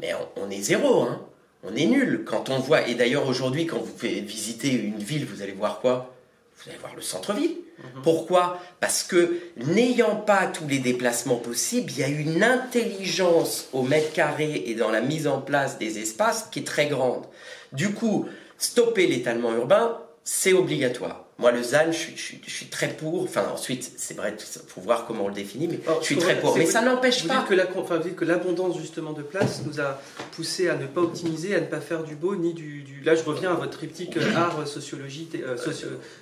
mais 0.00 0.12
on, 0.36 0.50
est 0.50 0.60
zéro, 0.60 1.02
hein. 1.02 1.26
on 1.64 1.74
est 1.74 1.86
nul. 1.86 2.22
Quand 2.24 2.48
on 2.50 2.58
voit, 2.58 2.86
et 2.86 2.94
d'ailleurs 2.94 3.26
aujourd'hui, 3.28 3.66
quand 3.66 3.78
vous 3.78 3.96
visiter 3.96 4.72
une 4.72 4.98
ville, 4.98 5.26
vous 5.26 5.42
allez 5.42 5.52
voir 5.52 5.80
quoi? 5.80 6.14
Vous 6.58 6.70
allez 6.70 6.78
voir 6.78 6.94
le 6.94 7.02
centre-ville. 7.02 7.56
Mhm. 7.78 8.02
Pourquoi? 8.02 8.60
Parce 8.80 9.02
que 9.02 9.38
n'ayant 9.56 10.16
pas 10.16 10.46
tous 10.46 10.66
les 10.66 10.78
déplacements 10.78 11.36
possibles, 11.36 11.90
il 11.92 11.98
y 11.98 12.04
a 12.04 12.08
une 12.08 12.42
intelligence 12.42 13.68
au 13.72 13.82
mètre 13.82 14.12
carré 14.12 14.64
et 14.66 14.74
dans 14.74 14.90
la 14.90 15.00
mise 15.00 15.26
en 15.26 15.40
place 15.40 15.78
des 15.78 15.98
espaces 15.98 16.48
qui 16.50 16.60
est 16.60 16.66
très 16.66 16.86
grande. 16.86 17.24
Du 17.72 17.92
coup, 17.92 18.26
stopper 18.58 19.06
l'étalement 19.06 19.54
urbain, 19.54 20.00
c'est 20.24 20.52
obligatoire. 20.52 21.25
Moi, 21.38 21.52
le 21.52 21.62
ZAN, 21.62 21.92
je, 21.92 22.50
suis 22.50 22.66
très 22.66 22.88
pour. 22.88 23.24
Enfin, 23.24 23.44
ensuite, 23.52 23.92
c'est 23.98 24.16
vrai, 24.16 24.34
il 24.38 24.60
faut 24.68 24.80
voir 24.80 25.04
comment 25.06 25.24
on 25.24 25.28
le 25.28 25.34
définit, 25.34 25.68
mais 25.68 25.80
je 26.00 26.04
suis 26.04 26.16
très 26.16 26.40
pour. 26.40 26.56
Mais 26.56 26.64
ça 26.64 26.80
n'empêche 26.80 27.26
pas. 27.28 27.44
que 27.46 27.52
la, 27.52 27.64
enfin, 27.76 27.98
vous 27.98 28.04
dites 28.04 28.16
que 28.16 28.24
l'abondance 28.24 28.78
justement 28.78 29.12
de 29.12 29.22
place 29.22 29.60
nous 29.66 29.78
a 29.78 30.00
poussé 30.32 30.70
à 30.70 30.76
ne 30.76 30.86
pas 30.86 31.02
optimiser, 31.02 31.54
à 31.54 31.60
ne 31.60 31.66
pas 31.66 31.80
faire 31.80 32.04
du 32.04 32.14
beau 32.14 32.36
ni 32.36 32.54
du. 32.54 32.84
Là, 33.04 33.14
je 33.14 33.22
reviens 33.22 33.52
à 33.52 33.54
votre 33.54 33.70
triptyque 33.70 34.16
euh, 34.16 34.34
art, 34.34 34.66
sociologie, 34.66 35.28
euh, 35.36 35.56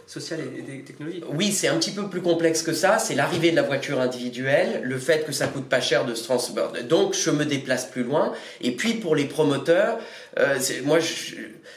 social 0.07 0.41
et, 0.41 0.83
technologie. 0.83 1.23
Oui, 1.33 1.53
c'est 1.53 1.69
un 1.69 1.77
petit 1.77 1.93
peu 1.93 2.09
plus 2.09 2.21
complexe 2.21 2.62
que 2.62 2.75
ça. 2.75 2.99
C'est 2.99 3.15
l'arrivée 3.15 3.53
de 3.53 3.57
la 3.57 3.62
voiture 3.62 4.01
individuelle, 4.01 4.81
le 4.83 4.99
fait 4.99 5.25
que 5.25 5.33
ça 5.33 5.47
coûte 5.47 5.69
pas 5.69 5.81
cher 5.81 6.05
de 6.05 6.15
se 6.15 6.25
transporter. 6.25 6.83
Donc, 6.83 7.15
je 7.15 7.31
me 7.31 7.45
déplace 7.45 7.87
plus 7.87 8.03
loin. 8.03 8.33
Et 8.61 8.73
puis, 8.73 8.95
pour 8.95 9.17
les 9.17 9.25
promoteurs, 9.25 9.99
euh, 10.39 10.59
moi, 10.85 10.99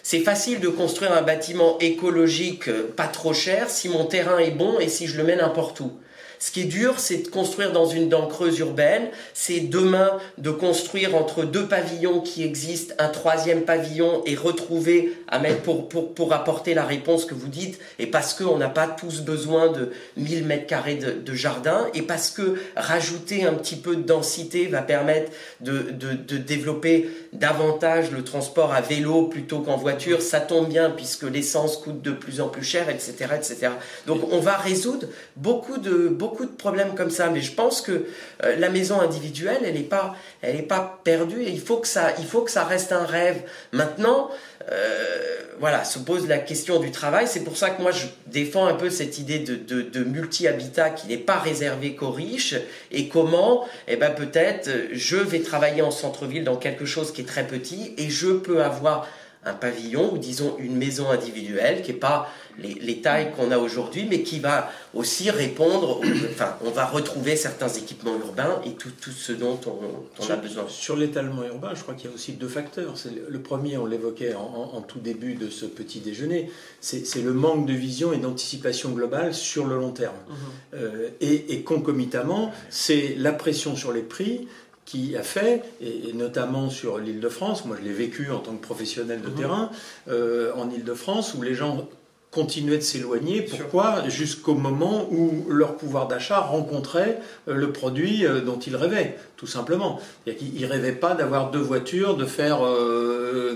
c'est 0.09 0.21
facile 0.21 0.61
de 0.61 0.69
construire 0.69 1.11
un 1.11 1.21
bâtiment 1.21 1.77
écologique 1.79 2.71
pas 2.95 3.07
trop 3.07 3.33
cher 3.33 3.69
si 3.69 3.89
mon 3.89 4.05
terrain 4.05 4.37
est 4.37 4.51
bon 4.51 4.79
et 4.79 4.87
si 4.87 5.05
je 5.05 5.17
le 5.17 5.25
mets 5.25 5.35
n'importe 5.35 5.81
où. 5.81 5.91
Ce 6.39 6.51
qui 6.51 6.61
est 6.61 6.65
dur, 6.65 6.99
c'est 6.99 7.17
de 7.23 7.27
construire 7.27 7.71
dans 7.71 7.85
une 7.85 8.09
dent 8.09 8.27
creuse 8.27 8.59
urbaine. 8.59 9.07
C'est 9.33 9.61
demain 9.61 10.19
de 10.37 10.51
construire 10.51 11.15
entre 11.15 11.43
deux 11.43 11.65
pavillons 11.65 12.21
qui 12.21 12.43
existent 12.43 12.93
un 12.99 13.09
troisième 13.09 13.63
pavillon 13.63 14.21
et 14.25 14.35
retrouver 14.35 15.17
à 15.27 15.39
mettre 15.39 15.61
pour, 15.61 15.89
pour, 15.89 16.13
pour 16.13 16.33
apporter 16.33 16.73
la 16.73 16.85
réponse 16.85 17.25
que 17.25 17.33
vous 17.33 17.47
dites. 17.47 17.79
Et 17.99 18.07
parce 18.07 18.33
qu'on 18.33 18.57
n'a 18.57 18.69
pas 18.69 18.87
tous 18.87 19.21
besoin 19.21 19.71
de 19.71 19.91
1000 20.17 20.45
mètres 20.45 20.67
carrés 20.67 20.95
de, 20.95 21.33
jardin. 21.33 21.87
Et 21.93 22.01
parce 22.01 22.29
que 22.29 22.55
rajouter 22.75 23.45
un 23.45 23.53
petit 23.53 23.75
peu 23.75 23.95
de 23.95 24.03
densité 24.03 24.67
va 24.67 24.81
permettre 24.81 25.31
de, 25.61 25.91
de, 25.91 26.13
de 26.13 26.37
développer 26.37 27.09
davantage 27.33 28.11
le 28.11 28.23
transport 28.23 28.73
à 28.73 28.81
vélo 28.81 29.23
plutôt 29.23 29.59
qu'en 29.59 29.77
voiture. 29.77 30.21
Ça 30.21 30.39
tombe 30.39 30.69
bien 30.69 30.89
puisque 30.89 31.23
l'essence 31.23 31.77
coûte 31.77 32.01
de 32.01 32.11
plus 32.11 32.41
en 32.41 32.47
plus 32.47 32.63
cher, 32.63 32.89
etc., 32.89 33.13
etc. 33.35 33.69
Donc 34.05 34.21
on 34.31 34.39
va 34.39 34.57
résoudre 34.57 35.07
beaucoup 35.35 35.77
de, 35.77 36.07
de 36.35 36.51
problèmes 36.51 36.95
comme 36.95 37.09
ça, 37.09 37.29
mais 37.29 37.41
je 37.41 37.51
pense 37.51 37.81
que 37.81 38.05
euh, 38.43 38.55
la 38.57 38.69
maison 38.69 38.99
individuelle, 39.01 39.59
elle 39.63 39.75
n'est 39.75 39.81
pas, 39.81 40.15
elle 40.41 40.65
pas 40.67 40.99
perdue 41.03 41.41
et 41.41 41.49
il 41.49 41.59
faut 41.59 41.77
que 41.77 41.87
ça, 41.87 42.13
il 42.19 42.25
faut 42.25 42.41
que 42.41 42.51
ça 42.51 42.63
reste 42.63 42.91
un 42.91 43.05
rêve. 43.05 43.41
Maintenant, 43.71 44.29
euh, 44.71 45.37
voilà, 45.59 45.83
se 45.83 45.99
pose 45.99 46.27
la 46.27 46.37
question 46.37 46.79
du 46.79 46.91
travail. 46.91 47.27
C'est 47.27 47.43
pour 47.43 47.57
ça 47.57 47.69
que 47.69 47.81
moi 47.81 47.91
je 47.91 48.05
défends 48.27 48.67
un 48.67 48.73
peu 48.73 48.89
cette 48.89 49.17
idée 49.17 49.39
de, 49.39 50.03
multi-habitat 50.03 50.91
qui 50.91 51.07
n'est 51.07 51.17
pas 51.17 51.37
réservé 51.37 51.95
qu'aux 51.95 52.11
riches 52.11 52.55
et 52.91 53.07
comment, 53.07 53.65
eh 53.87 53.95
ben 53.95 54.11
peut-être, 54.11 54.69
je 54.91 55.17
vais 55.17 55.39
travailler 55.39 55.81
en 55.81 55.91
centre-ville 55.91 56.43
dans 56.43 56.57
quelque 56.57 56.85
chose 56.85 57.11
qui 57.11 57.21
est 57.21 57.25
très 57.25 57.45
petit 57.45 57.93
et 57.97 58.09
je 58.09 58.29
peux 58.29 58.63
avoir 58.63 59.07
un 59.47 59.53
pavillon 59.53 60.13
ou 60.13 60.17
disons 60.17 60.55
une 60.59 60.75
maison 60.75 61.09
individuelle 61.09 61.81
qui 61.81 61.91
n'est 61.93 61.99
pas 61.99 62.29
les, 62.59 63.01
tailles 63.01 63.31
qu'on 63.35 63.51
a 63.51 63.57
aujourd'hui, 63.57 64.07
mais 64.09 64.23
qui 64.23 64.39
va 64.39 64.71
aussi 64.93 65.29
répondre, 65.29 66.01
enfin 66.31 66.57
on 66.65 66.71
va 66.71 66.85
retrouver 66.85 67.35
certains 67.35 67.69
équipements 67.69 68.17
urbains 68.17 68.61
et 68.65 68.71
tout, 68.71 68.89
tout 68.99 69.11
ce 69.11 69.31
dont 69.31 69.59
on, 69.67 70.31
a 70.31 70.35
besoin. 70.35 70.65
Sur 70.67 70.95
l'étalement 70.95 71.43
urbain, 71.43 71.71
je 71.75 71.81
crois 71.83 71.93
qu'il 71.93 72.09
y 72.09 72.11
a 72.11 72.15
aussi 72.15 72.33
deux 72.33 72.47
facteurs. 72.47 72.95
Le 73.29 73.39
premier, 73.39 73.77
on 73.77 73.85
l'évoquait 73.85 74.33
en, 74.33 74.81
tout 74.81 74.99
début 74.99 75.35
de 75.35 75.49
ce 75.49 75.65
petit 75.65 75.99
déjeuner, 75.99 76.49
c'est 76.81 77.21
le 77.21 77.33
manque 77.33 77.65
de 77.65 77.73
vision 77.73 78.13
et 78.13 78.17
d'anticipation 78.17 78.91
globale 78.91 79.33
sur 79.33 79.65
le 79.65 79.75
long 79.75 79.91
terme. 79.91 80.15
Mhm. 80.27 80.35
Euh, 80.75 81.09
et, 81.21 81.53
et 81.53 81.61
concomitamment, 81.61 82.51
c'est 82.69 83.15
la 83.17 83.33
pression 83.33 83.75
sur 83.75 83.91
les 83.91 84.01
prix 84.01 84.47
qui 84.87 85.17
a 85.17 85.21
fait, 85.21 85.63
et, 85.81 86.13
notamment 86.13 86.69
sur 86.69 86.97
l'île 86.97 87.19
de 87.19 87.29
France, 87.29 87.65
moi 87.65 87.75
je 87.77 87.85
l'ai 87.85 87.93
vécu 87.93 88.31
en 88.31 88.39
tant 88.39 88.53
que 88.53 88.61
professionnel 88.61 89.21
de 89.21 89.27
mhm. 89.27 89.35
terrain, 89.35 89.69
euh, 90.07 90.51
en 90.55 90.71
île 90.71 90.85
de 90.85 90.93
France, 90.93 91.33
où 91.33 91.41
les 91.41 91.53
gens 91.53 91.89
continuaient 92.31 92.77
de 92.77 92.83
s'éloigner. 92.83 93.41
Pourquoi? 93.41 94.07
Jusqu'au 94.07 94.55
moment 94.55 95.07
où 95.11 95.45
leur 95.49 95.75
pouvoir 95.75 96.07
d'achat 96.07 96.39
rencontrait 96.39 97.19
euh, 97.49 97.55
le 97.55 97.73
produit 97.73 98.25
euh, 98.25 98.39
dont 98.39 98.59
ils 98.59 98.77
rêvaient, 98.77 99.17
tout 99.35 99.45
simplement. 99.45 99.99
Ils 100.25 100.61
ne 100.61 100.67
rêvaient 100.67 100.93
pas 100.93 101.15
d'avoir 101.15 101.51
deux 101.51 101.59
voitures, 101.59 102.15
de 102.15 102.25
faire 102.25 102.59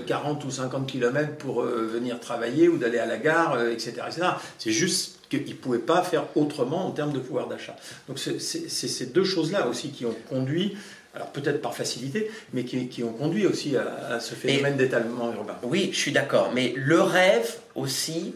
40 0.06 0.44
ou 0.44 0.50
50 0.50 0.86
km 0.86 1.36
pour 1.36 1.62
venir 1.62 2.20
travailler 2.20 2.68
ou 2.68 2.76
d'aller 2.76 2.98
à 2.98 3.06
la 3.06 3.16
gare, 3.16 3.58
etc. 3.68 4.02
etc. 4.06 4.26
C'est 4.58 4.70
juste 4.70 5.20
qu'ils 5.30 5.46
ne 5.46 5.54
pouvaient 5.54 5.78
pas 5.78 6.02
faire 6.02 6.24
autrement 6.36 6.86
en 6.86 6.90
termes 6.90 7.12
de 7.12 7.18
pouvoir 7.18 7.48
d'achat. 7.48 7.76
Donc 8.06 8.18
c'est 8.18 8.38
ces 8.38 9.06
deux 9.06 9.24
choses-là 9.24 9.66
aussi 9.66 9.90
qui 9.90 10.04
ont 10.04 10.14
conduit 10.28 10.76
alors 11.14 11.28
peut-être 11.28 11.60
par 11.60 11.74
facilité, 11.74 12.30
mais 12.52 12.64
qui, 12.64 13.02
ont 13.02 13.12
conduit 13.12 13.46
aussi 13.46 13.76
à, 13.76 14.18
ce 14.18 14.34
phénomène 14.34 14.76
d'étalement 14.76 15.32
urbain. 15.32 15.56
Oui, 15.62 15.90
je 15.92 15.98
suis 15.98 16.12
d'accord, 16.12 16.52
mais 16.54 16.72
le 16.76 17.00
rêve 17.00 17.58
aussi 17.74 18.34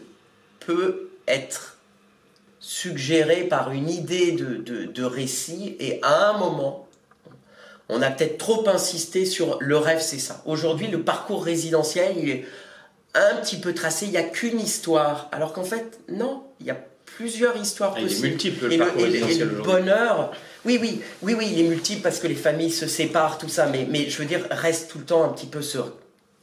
peut 0.59 1.09
être 1.27 1.77
suggéré 2.59 3.43
par 3.43 3.71
une 3.71 3.89
idée 3.89 4.33
de, 4.33 4.85
de, 4.85 5.03
récit, 5.03 5.75
et 5.79 5.99
à 6.03 6.29
un 6.29 6.37
moment, 6.37 6.87
on 7.89 8.01
a 8.01 8.11
peut-être 8.11 8.37
trop 8.37 8.67
insisté 8.67 9.25
sur 9.25 9.57
le 9.59 9.77
rêve, 9.77 10.01
c'est 10.01 10.19
ça. 10.19 10.43
Aujourd'hui, 10.45 10.87
le 10.87 11.01
parcours 11.01 11.43
résidentiel, 11.43 12.15
il 12.17 12.29
est 12.29 12.45
un 13.13 13.35
petit 13.37 13.57
peu 13.57 13.73
tracé, 13.73 14.05
il 14.05 14.11
n'y 14.11 14.17
a 14.17 14.23
qu'une 14.23 14.59
histoire. 14.59 15.29
Alors 15.31 15.53
qu'en 15.53 15.63
fait, 15.63 15.99
non, 16.09 16.43
il 16.59 16.67
y 16.67 16.71
a 16.71 16.77
plusieurs 17.17 17.55
histoires 17.57 17.93
Ah, 17.97 18.01
possibles. 18.01 18.19
Il 18.21 18.25
est 18.25 18.29
multiple, 18.29 18.65
le 18.67 18.71
Et 18.73 18.77
le, 18.77 18.85
parcours 18.85 19.05
et 19.05 19.09
le- 19.09 19.59
et 19.59 19.63
bonheur, 19.63 20.31
oui, 20.65 20.77
oui, 20.81 21.01
oui, 21.23 21.33
oui, 21.37 21.49
il 21.53 21.59
est 21.65 21.67
multiple 21.67 22.01
parce 22.01 22.19
que 22.19 22.27
les 22.27 22.35
familles 22.35 22.71
se 22.71 22.87
séparent, 22.87 23.37
tout 23.37 23.49
ça, 23.49 23.65
mais, 23.65 23.87
mais 23.89 24.09
je 24.09 24.17
veux 24.17 24.25
dire, 24.25 24.41
reste 24.51 24.89
tout 24.91 24.99
le 24.99 25.05
temps 25.05 25.23
un 25.23 25.29
petit 25.29 25.47
peu 25.47 25.61
ce, 25.61 25.79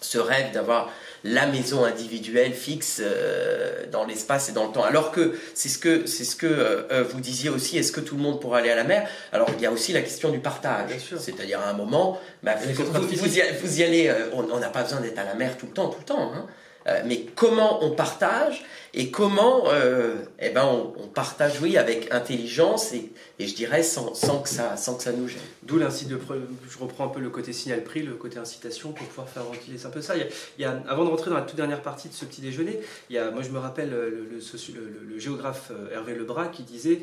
ce 0.00 0.18
rêve 0.18 0.52
d'avoir 0.52 0.90
la 1.26 1.46
maison 1.46 1.84
individuelle 1.84 2.52
fixe 2.52 3.00
euh, 3.02 3.86
dans 3.90 4.04
l'espace 4.04 4.50
et 4.50 4.52
dans 4.52 4.66
le 4.66 4.72
temps. 4.72 4.82
Alors 4.84 5.10
que 5.10 5.34
c'est 5.54 5.70
ce 5.70 5.78
que, 5.78 6.04
c'est 6.06 6.24
ce 6.24 6.36
que 6.36 6.46
euh, 6.46 6.82
euh, 6.90 7.02
vous 7.08 7.20
disiez 7.20 7.48
aussi, 7.50 7.78
est-ce 7.78 7.92
que 7.92 8.00
tout 8.00 8.16
le 8.16 8.22
monde 8.22 8.40
pourra 8.40 8.58
aller 8.58 8.70
à 8.70 8.76
la 8.76 8.84
mer? 8.84 9.08
Alors 9.32 9.48
il 9.56 9.62
y 9.62 9.66
a 9.66 9.70
aussi 9.72 9.92
la 9.94 10.02
question 10.02 10.28
du 10.30 10.38
partage. 10.40 10.88
Bien 10.88 10.98
sûr. 10.98 11.18
C'est-à-dire 11.20 11.60
à 11.60 11.68
un 11.70 11.72
moment, 11.72 12.20
bah, 12.42 12.52
vous, 12.62 13.38
y, 13.38 13.42
vous 13.62 13.80
y 13.80 13.84
allez, 13.84 14.08
euh, 14.08 14.28
on 14.34 14.44
on 14.50 14.58
n'a 14.58 14.68
pas 14.68 14.82
besoin 14.82 15.00
d'être 15.00 15.18
à 15.18 15.24
la 15.24 15.34
mer 15.34 15.56
tout 15.56 15.66
le 15.66 15.72
temps, 15.72 15.88
tout 15.88 16.00
le 16.00 16.04
temps. 16.04 16.32
hein. 16.34 16.46
Euh, 16.86 17.00
mais 17.06 17.24
comment 17.34 17.82
on 17.82 17.92
partage 17.92 18.62
et 18.96 19.10
comment 19.10 19.64
euh, 19.68 20.14
eh 20.38 20.50
ben 20.50 20.64
on, 20.64 21.08
partage 21.08 21.60
oui 21.60 21.76
avec 21.76 22.12
intelligence 22.12 22.92
et, 22.92 23.12
je 23.38 23.54
dirais 23.54 23.82
sans, 23.82 24.12
que 24.40 24.48
ça 24.48 24.76
sans 24.76 24.96
que 24.96 25.02
ça 25.02 25.12
nous 25.12 25.28
gêne. 25.28 25.38
D'où 25.62 25.78
l'incite 25.78 26.08
je 26.10 26.78
reprends 26.78 27.06
un 27.06 27.08
peu 27.08 27.20
le 27.20 27.30
côté 27.30 27.52
signal 27.52 27.82
prix, 27.82 28.02
le 28.02 28.14
côté 28.14 28.38
incitation 28.38 28.92
pour 28.92 29.06
pouvoir 29.06 29.28
faire. 29.28 29.42
C'est 29.76 29.86
un 29.86 29.90
peu 29.90 30.00
ça. 30.00 30.14
Il 30.16 30.26
y, 30.58 30.64
a, 30.64 30.82
avant 30.88 31.04
de 31.04 31.10
rentrer 31.10 31.30
dans 31.30 31.36
la 31.36 31.42
toute 31.42 31.56
dernière 31.56 31.82
partie 31.82 32.08
de 32.08 32.14
ce 32.14 32.24
petit 32.24 32.40
déjeuner, 32.40 32.80
il 33.10 33.16
y 33.16 33.18
a, 33.18 33.30
moi 33.30 33.42
je 33.42 33.50
me 33.50 33.58
rappelle 33.58 33.92
euh, 33.92 34.28
le, 34.30 35.18
géographe 35.18 35.70
euh, 35.70 35.92
Hervé 35.92 36.14
Lebras 36.14 36.48
qui 36.48 36.62
disait 36.62 37.00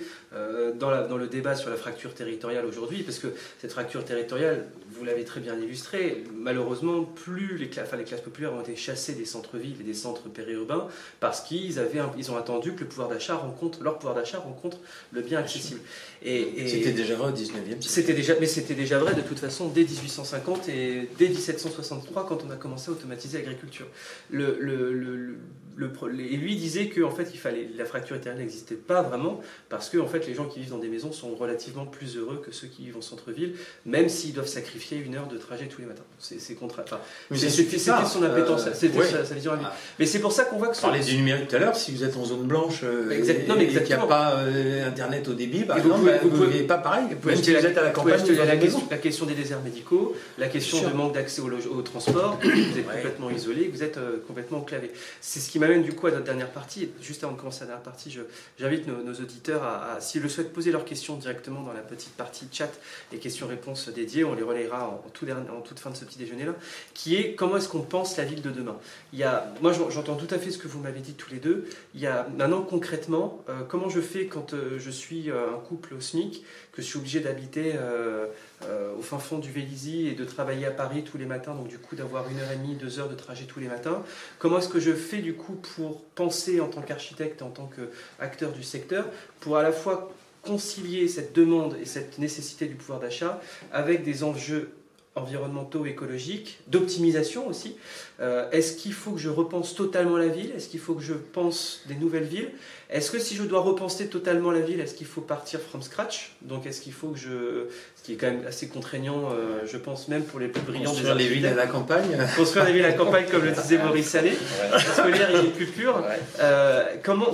dans, 0.80 1.18
le 1.18 1.28
débat 1.28 1.56
sur 1.56 1.70
la 1.70 1.76
fracture 1.76 2.14
territoriale 2.14 2.66
aujourd'hui, 2.66 3.04
parce 3.04 3.20
que 3.20 3.28
cette 3.60 3.72
fracture 3.72 4.04
territoriale, 4.06 4.68
vous 4.92 5.04
l'avez 5.04 5.26
très 5.26 5.40
bien 5.40 5.58
illustré, 5.58 6.24
malheureusement, 6.34 7.04
plus 7.04 7.58
les, 7.58 7.70
enfin, 7.80 7.98
les 7.98 8.04
classes 8.04 8.22
populaires 8.22 8.54
ont 8.54 8.62
été 8.62 8.76
chassées 8.76 9.14
des 9.14 9.26
centres-villes 9.26 9.80
et 9.80 9.84
des 9.84 9.94
centres 9.94 10.30
périurbains 10.30 10.88
parce 11.20 11.42
qu'ils 11.42 11.80
avaient, 11.82 12.00
un- 12.00 12.12
ils 12.18 12.32
ont 12.32 12.38
attendu 12.38 12.74
que 12.74 12.82
le 12.82 12.86
pouvoir 12.88 13.10
d'achat 13.10 13.36
rencontre, 13.36 13.84
leur 13.84 13.98
pouvoir 13.98 14.16
d'achat 14.16 14.40
rencontre 14.40 14.78
le 15.12 15.22
bien 15.22 15.40
accessible. 15.40 15.82
Et, 16.24 16.42
et- 16.64 16.68
C'était 16.68 16.92
déjà 16.94 17.16
vrai 17.16 17.30
au 17.30 17.36
19e 17.36 17.66
siècle. 17.82 17.82
c'était 17.82 18.14
déjà, 18.14 18.36
mais 18.40 18.46
c'était 18.46 18.74
déjà 18.76 19.00
vrai 19.00 19.14
de 19.16 19.22
toute 19.22 19.40
façon 19.40 19.68
dès 19.68 19.84
1850 19.84 20.70
et 20.70 21.10
dès 21.18 21.28
1763 21.30 22.26
quand 22.28 22.44
on 22.48 22.52
a 22.52 22.56
commencé 22.56 22.90
à 22.90 22.94
automatiser 22.94 23.40
l'agriculture. 23.40 23.88
Le, 24.30 24.58
le, 24.60 24.94
le, 24.94 25.16
le- 25.18 25.36
le 25.76 25.92
et 26.20 26.36
lui 26.38 26.56
disait 26.56 26.88
que 26.88 27.02
en 27.02 27.12
fait 27.12 27.30
il 27.34 27.38
fallait 27.40 27.70
la 27.78 27.86
fracture 27.86 28.16
éternelle 28.16 28.42
n'existait 28.42 28.76
pas 28.76 29.02
vraiment 29.02 29.40
parce 29.70 29.90
que 29.90 29.98
en 29.98 30.08
fait 30.08 30.28
les 30.28 30.34
gens 30.34 30.46
qui 30.46 30.60
vivent 30.60 30.72
dans 30.72 30.78
des 30.80 30.88
maisons 30.90 31.12
sont 31.12 31.34
relativement 31.36 31.86
plus 31.86 32.18
heureux 32.18 32.42
que 32.46 32.52
ceux 32.52 32.68
qui 32.68 32.84
vivent 32.86 32.98
en 32.98 33.02
centre-ville, 33.02 33.54
même 33.86 34.10
s'ils 34.10 34.34
doivent 34.34 34.48
sacrifier 34.48 34.98
une 34.98 35.16
heure 35.16 35.28
de 35.28 35.38
trajet 35.38 35.68
tous 35.68 35.82
les 35.82 35.88
matins. 35.88 36.04
C'est 36.20 36.40
c'est 36.40 36.56
contra- 36.56 36.84
enfin, 36.84 37.00
Mais 37.30 37.38
c'est- 37.38 37.50
ça 37.50 38.00
C'était 38.02 38.10
son 38.10 38.24
appétence, 38.24 38.66
Euh, 38.68 38.72
c'était 38.74 38.98
ouais. 39.00 39.06
sa, 39.06 39.24
sa 39.26 39.36
vision 39.36 39.54
à 39.54 39.56
lui. 39.56 39.64
Ah. 39.66 39.76
Mais 40.00 40.06
c'est 40.06 40.20
pour 40.20 40.32
ça 40.32 40.44
qu'on 40.46 40.58
voit 40.58 40.68
que 40.70 40.80
parlait 40.80 41.00
du 41.00 41.16
numérique 41.16 41.48
tout 41.48 41.56
à 41.56 41.60
l'heure, 41.60 41.76
si 41.76 41.92
vous 41.92 42.04
êtes 42.04 42.18
en 42.18 42.26
zone 42.26 42.44
blanche 42.44 42.82
euh, 42.84 43.10
Exact- 43.12 43.44
et, 43.44 43.48
non, 43.48 43.56
mais 43.56 43.64
et 43.64 43.68
qu'il 43.68 43.74
n'y 43.76 43.80
a 43.80 43.82
exactement. 43.84 44.08
pas 44.08 44.36
euh, 44.40 44.88
internet 44.88 45.28
au 45.28 45.34
débit, 45.34 45.64
par 45.64 45.78
vous 45.80 45.88
exemple, 45.90 46.06
bah, 46.06 46.18
vous 46.22 46.30
pouvez- 46.30 46.48
n'avez 46.48 46.64
pas 46.64 46.78
pareil. 46.78 47.06
Vous 47.12 47.16
pouvez 47.18 47.36
si 47.36 47.42
acheter 47.42 47.60
vous 47.60 47.66
êtes 47.66 47.78
à 47.78 47.84
la 47.84 47.90
campagne, 47.92 48.14
vous 48.18 48.34
la, 48.36 48.58
question, 48.58 48.78
maison. 48.80 48.88
la 48.92 48.98
question 48.98 49.26
des 49.26 49.34
déserts 49.36 49.62
médicaux, 49.62 50.16
la 50.38 50.48
question 50.48 50.86
du 50.88 50.94
manque 50.94 51.14
d'accès 51.14 51.42
au, 51.42 51.50
au 51.50 51.82
transport, 51.82 52.40
vous 52.44 52.50
êtes 52.50 52.86
complètement 52.86 53.30
isolé, 53.30 53.70
vous 53.74 53.84
êtes 53.84 53.98
euh, 53.98 54.18
complètement 54.28 54.60
enclavé. 54.60 54.92
C'est 55.22 55.40
ce 55.40 55.50
qui 55.50 55.60
m'amène 55.62 55.84
du 55.84 55.94
coup 55.94 56.08
à 56.08 56.12
notre 56.12 56.26
dernière 56.26 56.50
partie. 56.52 56.90
Juste 57.02 57.24
avant 57.24 57.34
de 57.34 57.38
commencer 57.40 57.62
la 57.62 57.68
dernière 57.68 57.84
partie, 57.84 58.18
j'invite 58.60 58.88
nos, 58.88 59.14
auditeurs 59.14 59.64
à, 59.64 60.02
s'ils 60.02 60.22
le 60.22 60.30
souhaitent, 60.30 60.52
poser 60.52 60.72
leurs 60.72 60.86
questions 60.86 61.16
directement 61.16 61.62
dans 61.62 61.74
la 61.74 61.82
petite 61.82 62.14
partie 62.14 62.48
chat 62.52 62.72
et 63.14 63.18
questions-réponses 63.18 63.90
dédiées. 63.90 64.24
On 64.24 64.34
les 64.34 64.44
relayera 64.44 64.90
en, 64.90 65.10
tout 65.14 65.26
en 65.30 65.62
toute 65.62 65.80
fin 65.80 65.92
de 65.92 65.96
ce 65.96 66.04
petit 66.06 66.18
déjeuner-là, 66.18 66.56
qui 66.94 67.16
est 67.16 67.36
comment 67.36 67.58
est-ce 67.58 67.70
qu'on 67.70 67.82
pense 67.82 68.18
la 68.18 68.26
ville 68.26 68.42
de 68.42 68.50
demain? 68.50 68.78
Il 69.14 69.20
y 69.20 69.24
a, 69.24 69.54
moi, 69.62 69.72
j'en- 69.72 69.90
j'entends 69.90 70.16
tout 70.16 70.34
à 70.34 70.40
fait 70.40 70.52
ce 70.52 70.58
que 70.58 70.68
vous 70.68 70.80
m'avez 70.80 71.00
dit 71.00 71.14
tous 71.14 71.30
les 71.32 71.40
deux. 71.40 71.70
Il 71.94 72.02
y 72.02 72.08
a 72.08 72.28
maintenant 72.36 72.64
concrètement, 72.64 73.44
euh, 73.50 73.62
comment 73.68 73.90
je 73.90 74.02
fais 74.02 74.26
quand 74.26 74.54
euh, 74.54 74.80
je 74.80 74.90
suis 74.90 75.30
euh, 75.30 75.56
un 75.56 75.60
couple 75.60 75.94
au 75.94 76.02
SMIC, 76.02 76.44
je 76.82 76.88
suis 76.88 76.98
obligé 76.98 77.20
d'habiter 77.20 77.74
euh, 77.76 78.26
euh, 78.64 78.94
au 78.98 79.02
fin 79.02 79.20
fond 79.20 79.38
du 79.38 79.52
Vélizy 79.52 80.08
et 80.08 80.14
de 80.14 80.26
travailler 80.26 80.66
à 80.66 80.72
Paris 80.72 81.04
tous 81.04 81.18
les 81.18 81.26
matins, 81.26 81.54
donc 81.54 81.68
du 81.68 81.78
coup 81.78 81.96
d'avoir 81.96 82.30
une 82.30 82.40
heure 82.40 82.52
et 82.52 82.58
demie, 82.58 82.76
deux 82.76 83.00
heures 83.00 83.10
de 83.10 83.16
trajet 83.16 83.46
tous 83.46 83.60
les 83.60 83.68
matins. 83.68 84.04
Comment 84.40 84.60
est-ce 84.60 84.70
que 84.70 84.80
je 84.80 84.94
fais 84.94 85.20
du 85.20 85.36
coup 85.36 85.54
pour 85.54 86.02
penser 86.16 86.60
en 86.60 86.68
tant 86.68 86.82
qu'architecte, 86.82 87.42
en 87.42 87.50
tant 87.50 87.70
qu'acteur 87.76 88.52
du 88.52 88.64
secteur, 88.64 89.06
pour 89.40 89.58
à 89.58 89.64
la 89.64 89.72
fois 89.72 90.12
concilier 90.42 91.08
cette 91.08 91.34
demande 91.34 91.78
et 91.80 91.86
cette 91.86 92.18
nécessité 92.18 92.66
du 92.66 92.76
pouvoir 92.76 93.00
d'achat 93.00 93.40
avec 93.72 94.04
des 94.04 94.24
enjeux 94.24 94.72
environnementaux, 95.16 95.86
écologiques, 95.86 96.60
d'optimisation 96.68 97.48
aussi. 97.48 97.76
Euh, 98.22 98.50
Est-ce 98.52 98.78
qu'il 98.78 98.94
faut 98.94 99.12
que 99.12 99.20
je 99.20 99.30
repense 99.30 99.76
totalement 99.76 100.16
la 100.16 100.28
ville? 100.28 100.52
Est-ce 100.56 100.70
qu'il 100.70 100.80
faut 100.80 100.94
que 100.94 101.04
je 101.04 101.14
pense 101.14 101.82
des 101.88 101.96
nouvelles 101.96 102.24
villes? 102.24 102.50
Est-ce 102.90 103.12
que 103.12 103.20
si 103.20 103.36
je 103.36 103.44
dois 103.44 103.62
repenser 103.62 104.08
totalement 104.08 104.52
la 104.52 104.62
ville, 104.62 104.80
est-ce 104.80 104.94
qu'il 104.94 105.08
faut 105.08 105.22
partir 105.22 105.60
from 105.60 105.82
scratch? 105.82 106.36
Donc 106.42 106.66
est-ce 106.66 106.82
qu'il 106.82 106.94
faut 106.94 107.10
que 107.10 107.20
je... 107.20 107.68
Ce 107.96 108.04
qui 108.04 108.14
est 108.14 108.16
quand 108.16 108.28
même 108.28 108.46
assez 108.48 108.68
contraignant, 108.68 109.30
euh, 109.32 109.62
je 109.66 109.78
pense 109.78 110.08
même 110.08 110.24
pour 110.24 110.40
les 110.40 110.48
plus 110.48 110.62
brillants 110.62 110.92
des 110.92 110.98
Construire 110.98 111.16
les 111.16 111.28
villes 111.28 111.46
à 111.46 111.56
la 111.56 111.68
campagne. 111.68 112.18
Construire 112.38 112.66
des 112.66 112.74
villes 112.74 112.86
à 112.86 112.94
campagne, 112.94 113.26
comme 113.30 113.44
le 113.44 113.52
disait 113.52 113.78
Maurice 113.78 114.08
Salé. 114.08 114.32
Parce 114.72 115.02
que 115.02 115.08
l'air, 115.08 115.30
il 115.32 115.48
est 115.48 115.52
plus 115.52 115.68
pur. 115.68 116.04
Euh, 116.40 116.96
comment 117.04 117.32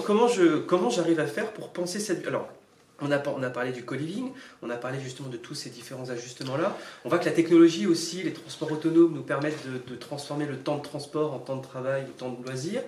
comment 0.68 0.90
j'arrive 0.90 1.20
à 1.20 1.28
faire 1.28 1.52
pour 1.52 1.70
penser 1.70 2.00
cette 2.00 2.28
alors 2.28 2.50
on 3.02 3.12
a, 3.12 3.50
parlé 3.50 3.72
du 3.72 3.84
co-living, 3.84 4.32
on 4.62 4.70
a 4.70 4.76
parlé 4.76 5.00
justement 5.00 5.30
de 5.30 5.38
tous 5.38 5.56
ces 5.56 5.70
différents 5.70 6.10
ajustements-là. 6.10 6.78
On 7.06 7.10
voit 7.10 7.20
que 7.20 7.26
la 7.26 7.32
technologie 7.32 7.86
aussi, 7.86 8.24
les 8.24 8.34
transports 8.34 8.72
autonomes 8.72 9.14
nous 9.14 9.24
permettent 9.24 9.66
de, 9.68 9.96
transformer 9.96 10.46
le 10.46 10.58
temps 10.58 10.78
de 10.78 10.84
transport 10.84 11.34
en 11.34 11.40
temps 11.40 11.58
de 11.58 11.64
travail, 11.64 12.04
en 12.04 12.18
temps 12.18 12.32
de 12.32 12.44
loisir. 12.44 12.82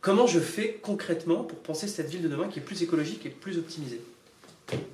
Comment 0.00 0.26
je 0.26 0.40
fais 0.40 0.78
concrètement 0.82 1.42
pour 1.42 1.58
penser 1.58 1.88
cette 1.88 2.10
ville 2.10 2.22
de 2.22 2.28
demain 2.28 2.48
qui 2.48 2.58
est 2.58 2.62
plus 2.62 2.82
écologique 2.82 3.24
et 3.26 3.30
plus 3.30 3.58
optimisée? 3.58 4.00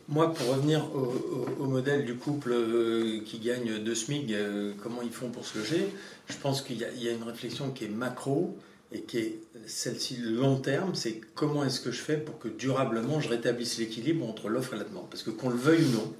Moi, 0.08 0.32
pour 0.34 0.48
revenir 0.48 0.84
au, 0.94 1.64
modèle 1.64 2.04
du 2.04 2.16
couple 2.16 2.52
euh, 2.52 3.20
qui 3.24 3.38
gagne 3.38 3.78
2 3.78 3.94
SMIG, 3.94 4.34
euh, 4.34 4.74
comment 4.82 5.00
ils 5.02 5.10
font 5.10 5.30
pour 5.30 5.46
se 5.46 5.58
loger, 5.58 5.88
je 6.28 6.36
pense 6.36 6.60
qu'il 6.60 6.76
y 6.76 7.08
a 7.08 7.12
une 7.12 7.22
réflexion 7.22 7.70
qui 7.70 7.86
est 7.86 7.88
macro 7.88 8.56
et 8.94 9.00
qui 9.02 9.18
est 9.18 9.38
celle-ci 9.66 10.16
long 10.20 10.56
terme, 10.56 10.94
c'est 10.94 11.20
comment 11.34 11.64
est-ce 11.64 11.80
que 11.80 11.90
je 11.92 12.00
fais 12.00 12.16
pour 12.16 12.38
que 12.38 12.48
durablement 12.48 13.20
je 13.20 13.28
rétablisse 13.28 13.78
l'équilibre 13.78 14.26
entre 14.28 14.48
l'offre 14.48 14.74
et 14.74 14.78
la 14.78 14.84
demande. 14.84 15.08
Parce 15.10 15.22
que 15.22 15.30
qu'on 15.30 15.50
le 15.50 15.56
veuille 15.56 15.84
ou 15.84 15.90
non, 15.92 16.12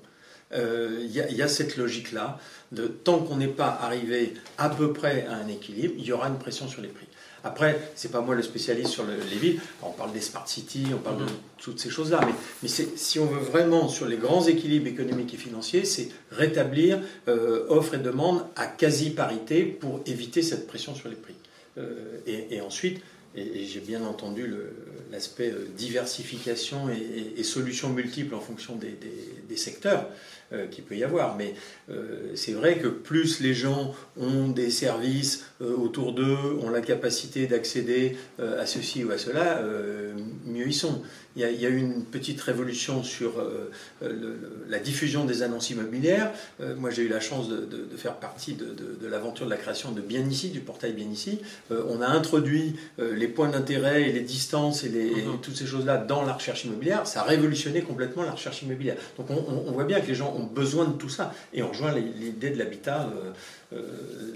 euh, 0.54 0.98
il 1.02 1.10
y, 1.10 1.20
a- 1.20 1.28
il 1.30 1.36
y 1.36 1.42
a 1.42 1.48
cette 1.48 1.76
logique-là, 1.76 2.38
de 2.72 2.86
tant 2.86 3.18
qu'on 3.20 3.36
n'est 3.36 3.48
pas 3.48 3.78
arrivé 3.82 4.34
à 4.58 4.68
peu 4.68 4.92
près 4.92 5.26
à 5.26 5.34
un 5.36 5.48
équilibre, 5.48 5.94
il 5.98 6.04
y 6.04 6.12
aura 6.12 6.28
une 6.28 6.38
pression 6.38 6.68
sur 6.68 6.82
les 6.82 6.88
prix. 6.88 7.06
Après, 7.44 7.90
c'est 7.96 8.12
pas 8.12 8.20
moi 8.20 8.36
le 8.36 8.42
spécialiste 8.42 8.90
sur 8.90 9.02
le- 9.04 9.16
les 9.16 9.36
villes. 9.36 9.60
On 9.82 9.90
parle 9.90 10.12
des 10.12 10.20
smart 10.20 10.46
cities, 10.46 10.86
on 10.94 10.98
parle 10.98 11.18
de 11.18 11.30
toutes 11.58 11.80
ces 11.80 11.90
choses-là. 11.90 12.20
Mais, 12.62 12.68
si 12.68 13.18
on 13.18 13.26
veut 13.26 13.40
vraiment 13.40 13.88
sur 13.88 14.06
les 14.06 14.16
grands 14.16 14.46
équilibres 14.46 14.86
économiques 14.86 15.34
et 15.34 15.36
financiers, 15.36 15.84
c'est 15.84 16.10
rétablir 16.30 17.00
euh, 17.26 17.66
offre 17.68 17.94
et 17.94 17.98
demande 17.98 18.44
à 18.54 18.66
quasi 18.68 19.10
parité 19.10 19.64
pour 19.64 20.02
éviter 20.06 20.40
cette 20.42 20.68
pression 20.68 20.94
sur 20.94 21.08
les 21.08 21.16
prix. 21.16 21.34
Euh, 21.78 22.18
et, 22.26 22.60
ensuite, 22.60 23.00
et, 23.34 23.64
j'ai 23.64 23.80
bien 23.80 24.02
entendu 24.04 24.46
l'aspect 25.10 25.50
euh, 25.50 25.66
diversification 25.76 26.88
et, 26.88 27.42
solutions 27.42 27.90
multiples 27.90 28.34
en 28.34 28.40
fonction 28.40 28.76
des, 28.76 29.56
secteurs 29.56 30.08
euh, 30.52 30.66
qu'il 30.66 30.84
peut 30.84 30.96
y 30.96 31.04
avoir. 31.04 31.36
Mais 31.36 31.54
euh, 31.90 32.32
c'est 32.34 32.52
vrai 32.52 32.78
que 32.78 32.88
plus 32.88 33.40
les 33.40 33.54
gens 33.54 33.94
ont 34.16 34.48
des 34.48 34.70
services 34.70 35.44
autour 35.70 36.12
d'eux, 36.12 36.36
ont 36.62 36.70
la 36.70 36.80
capacité 36.80 37.46
d'accéder 37.46 38.16
euh, 38.40 38.60
à 38.62 38.66
ceci 38.66 39.04
ou 39.04 39.10
à 39.12 39.18
cela, 39.18 39.58
euh, 39.58 40.12
mieux 40.46 40.66
ils 40.66 40.74
sont. 40.74 41.02
Il 41.34 41.40
y, 41.40 41.44
a, 41.46 41.70
eu 41.70 41.78
une 41.78 42.04
petite 42.04 42.38
révolution 42.42 43.02
sur 43.02 43.40
euh, 43.40 43.70
la 44.68 44.78
diffusion 44.78 45.24
des 45.24 45.42
annonces 45.42 45.70
immobilières. 45.70 46.30
Euh, 46.60 46.76
moi, 46.76 46.90
j'ai 46.90 47.04
eu 47.04 47.08
la 47.08 47.20
chance 47.20 47.48
de, 47.48 47.56
de- 47.56 47.86
de 47.90 47.96
faire 47.96 48.16
partie 48.16 48.52
de, 48.52 48.66
l'aventure 49.08 49.46
de 49.46 49.50
la 49.50 49.56
création 49.56 49.92
de 49.92 50.02
Bien 50.02 50.20
Ici, 50.28 50.50
du 50.50 50.60
portail 50.60 50.92
Bien 50.92 51.08
Ici. 51.08 51.38
Euh, 51.70 51.84
on 51.88 52.02
a 52.02 52.06
introduit 52.06 52.76
euh, 52.98 53.14
les 53.16 53.28
points 53.28 53.48
d'intérêt 53.48 54.10
et 54.10 54.12
les 54.12 54.20
distances 54.20 54.84
et, 54.84 54.90
les- 54.90 55.06
et 55.06 55.22
Mhm. 55.24 55.40
toutes 55.40 55.56
ces 55.56 55.64
choses-là 55.66 55.96
dans 55.96 56.22
la 56.22 56.34
recherche 56.34 56.64
immobilière. 56.66 57.06
Ça 57.06 57.20
a 57.22 57.24
révolutionné 57.24 57.80
complètement 57.80 58.24
la 58.24 58.32
recherche 58.32 58.60
immobilière. 58.62 58.96
Donc, 59.16 59.30
on, 59.30 59.36
on- 59.68 59.72
voit 59.72 59.84
bien 59.84 60.00
que 60.02 60.08
les 60.08 60.14
gens 60.14 60.34
ont 60.38 60.44
besoin 60.44 60.84
de 60.84 60.92
tout 60.98 61.08
ça. 61.08 61.32
Et 61.54 61.62
on 61.62 61.68
rejoint 61.70 61.94
l'idée 61.94 62.50
de 62.50 62.58
l'habitat 62.58 63.04
euh, 63.04 63.28
euh, 63.28 63.32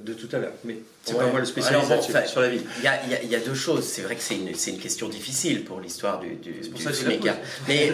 de 0.03 0.13
tout 0.13 0.29
à 0.33 0.39
l'heure. 0.39 0.53
Mais 0.65 0.77
c'est 1.05 1.15
pas 1.17 1.25
Ouais. 1.25 1.31
moi 1.31 1.41
le 1.41 1.47
spécialiste 1.47 1.91
Alors 1.91 2.03
bon, 2.07 2.27
sur 2.27 2.41
la 2.41 2.49
ville. 2.49 2.63
Il 2.79 2.85
y 2.85 2.87
a, 2.89 3.23
y 3.23 3.27
y 3.35 3.45
deux 3.45 3.55
choses. 3.55 3.85
C'est 3.85 4.03
vrai 4.03 4.15
que 4.17 4.23
c'est 4.23 4.37
une, 4.37 4.79
question 4.79 5.09
difficile 5.09 5.65
pour 5.65 5.81
l'histoire 5.81 6.21
du, 6.21 6.35
du, 6.37 6.53
pour 6.71 6.79
du 6.79 6.83
ça. 6.83 6.91
Mais 7.69 7.93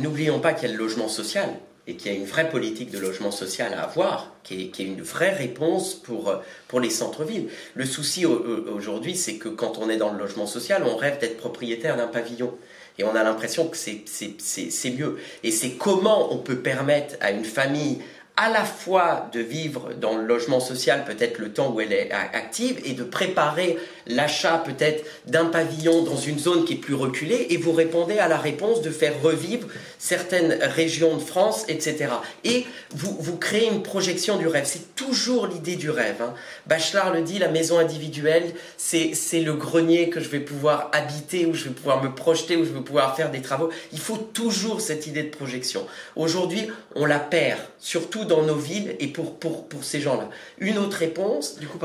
n'oublions 0.00 0.40
pas 0.40 0.52
qu'il 0.54 0.68
y 0.68 0.72
a 0.72 0.74
le 0.74 0.78
logement 0.82 1.08
social 1.08 1.48
et 1.86 1.96
qu'il 1.96 2.12
y 2.12 2.14
a 2.14 2.18
une 2.18 2.26
vraie 2.26 2.48
politique 2.48 2.90
de 2.90 2.98
logement 2.98 3.30
social 3.30 3.72
à 3.74 3.82
avoir, 3.82 4.34
qui 4.44 4.62
est, 4.62 4.66
qui 4.68 4.82
est 4.82 4.86
une 4.86 5.02
vraie 5.02 5.30
réponse 5.34 5.94
pour, 5.94 6.34
pour 6.68 6.78
les 6.80 6.90
centres-villes. 6.90 7.48
Le 7.74 7.84
souci 7.84 8.26
au- 8.26 8.32
au- 8.38 8.70
aujourd'hui, 8.76 9.16
c'est 9.16 9.34
que 9.36 9.48
quand 9.48 9.78
on 9.78 9.88
est 9.90 9.96
dans 9.96 10.12
le 10.12 10.18
logement 10.18 10.46
social, 10.46 10.84
on 10.86 10.96
rêve 10.96 11.18
d'être 11.18 11.36
propriétaire 11.36 11.96
d'un 11.96 12.06
pavillon. 12.06 12.54
Et 12.98 13.04
on 13.04 13.14
a 13.16 13.22
l'impression 13.24 13.66
que 13.68 13.76
c'est 13.78 14.90
mieux. 14.90 15.18
Et 15.42 15.50
c'est 15.50 15.70
comment 15.72 16.32
on 16.34 16.38
peut 16.38 16.58
permettre 16.58 17.14
à 17.20 17.30
une 17.30 17.44
famille 17.46 17.98
à 18.40 18.48
la 18.48 18.64
fois 18.64 19.28
de 19.34 19.40
vivre 19.40 19.90
dans 20.00 20.16
le 20.16 20.24
logement 20.24 20.60
social 20.60 21.04
peut-être 21.04 21.36
le 21.36 21.52
temps 21.52 21.72
où 21.72 21.80
elle 21.82 21.92
est 21.92 22.10
active 22.10 22.80
et 22.86 22.94
de 22.94 23.04
préparer 23.04 23.76
l'achat 24.06 24.56
peut-être 24.64 25.04
d'un 25.26 25.44
pavillon 25.44 26.02
dans 26.04 26.16
une 26.16 26.38
zone 26.38 26.64
qui 26.64 26.72
est 26.72 26.76
plus 26.76 26.94
reculée 26.94 27.48
et 27.50 27.58
vous 27.58 27.72
répondez 27.72 28.18
à 28.18 28.28
la 28.28 28.38
réponse 28.38 28.80
de 28.80 28.88
faire 28.88 29.12
revivre 29.22 29.68
certaines 29.98 30.58
régions 30.62 31.16
de 31.16 31.20
France, 31.20 31.64
etc. 31.68 32.08
Et 32.44 32.64
vous, 32.90 33.14
vous 33.20 33.36
créez 33.36 33.68
une 33.68 33.82
projection 33.82 34.38
du 34.38 34.46
rêve. 34.46 34.64
C'est 34.64 34.94
toujours 34.94 35.46
l'idée 35.46 35.76
du 35.76 35.90
rêve. 35.90 36.22
Hein. 36.22 36.32
Bachelard 36.66 37.12
le 37.12 37.20
dit, 37.20 37.38
la 37.38 37.48
maison 37.48 37.78
individuelle, 37.78 38.54
c'est 38.78 39.14
le 39.34 39.52
grenier 39.52 40.08
que 40.08 40.20
je 40.20 40.30
vais 40.30 40.40
pouvoir 40.40 40.90
habiter, 40.92 41.44
où 41.44 41.52
je 41.52 41.64
vais 41.64 41.74
pouvoir 41.74 42.02
me 42.02 42.14
projeter, 42.14 42.56
où 42.56 42.64
je 42.64 42.70
vais 42.70 42.80
pouvoir 42.80 43.14
faire 43.14 43.30
des 43.30 43.42
travaux. 43.42 43.68
Il 43.92 44.00
faut 44.00 44.16
toujours 44.16 44.80
cette 44.80 45.06
idée 45.06 45.24
de 45.24 45.28
projection. 45.28 45.86
Aujourd'hui, 46.16 46.68
on 46.94 47.04
la 47.04 47.18
perd, 47.18 47.60
surtout 47.78 48.24
dans 48.30 48.42
nos 48.42 48.54
villes 48.54 48.96
et 49.00 49.08
pour, 49.08 49.34
pour, 49.34 49.66
pour 49.66 49.82
ces 49.84 50.00
gens-là. 50.00 50.30
Une 50.58 50.78
autre 50.78 50.96
réponse. 50.96 51.58
Du 51.58 51.66
coup, 51.66 51.78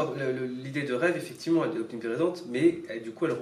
l'idée 0.64 0.84
de 0.84 0.94
rêve, 0.94 1.18
effectivement, 1.18 1.64
elle 1.66 1.78
est 1.78 1.82
omniprésente, 1.82 2.44
mais 2.50 2.84
du 3.04 3.12
coup, 3.12 3.26
elle, 3.26 3.36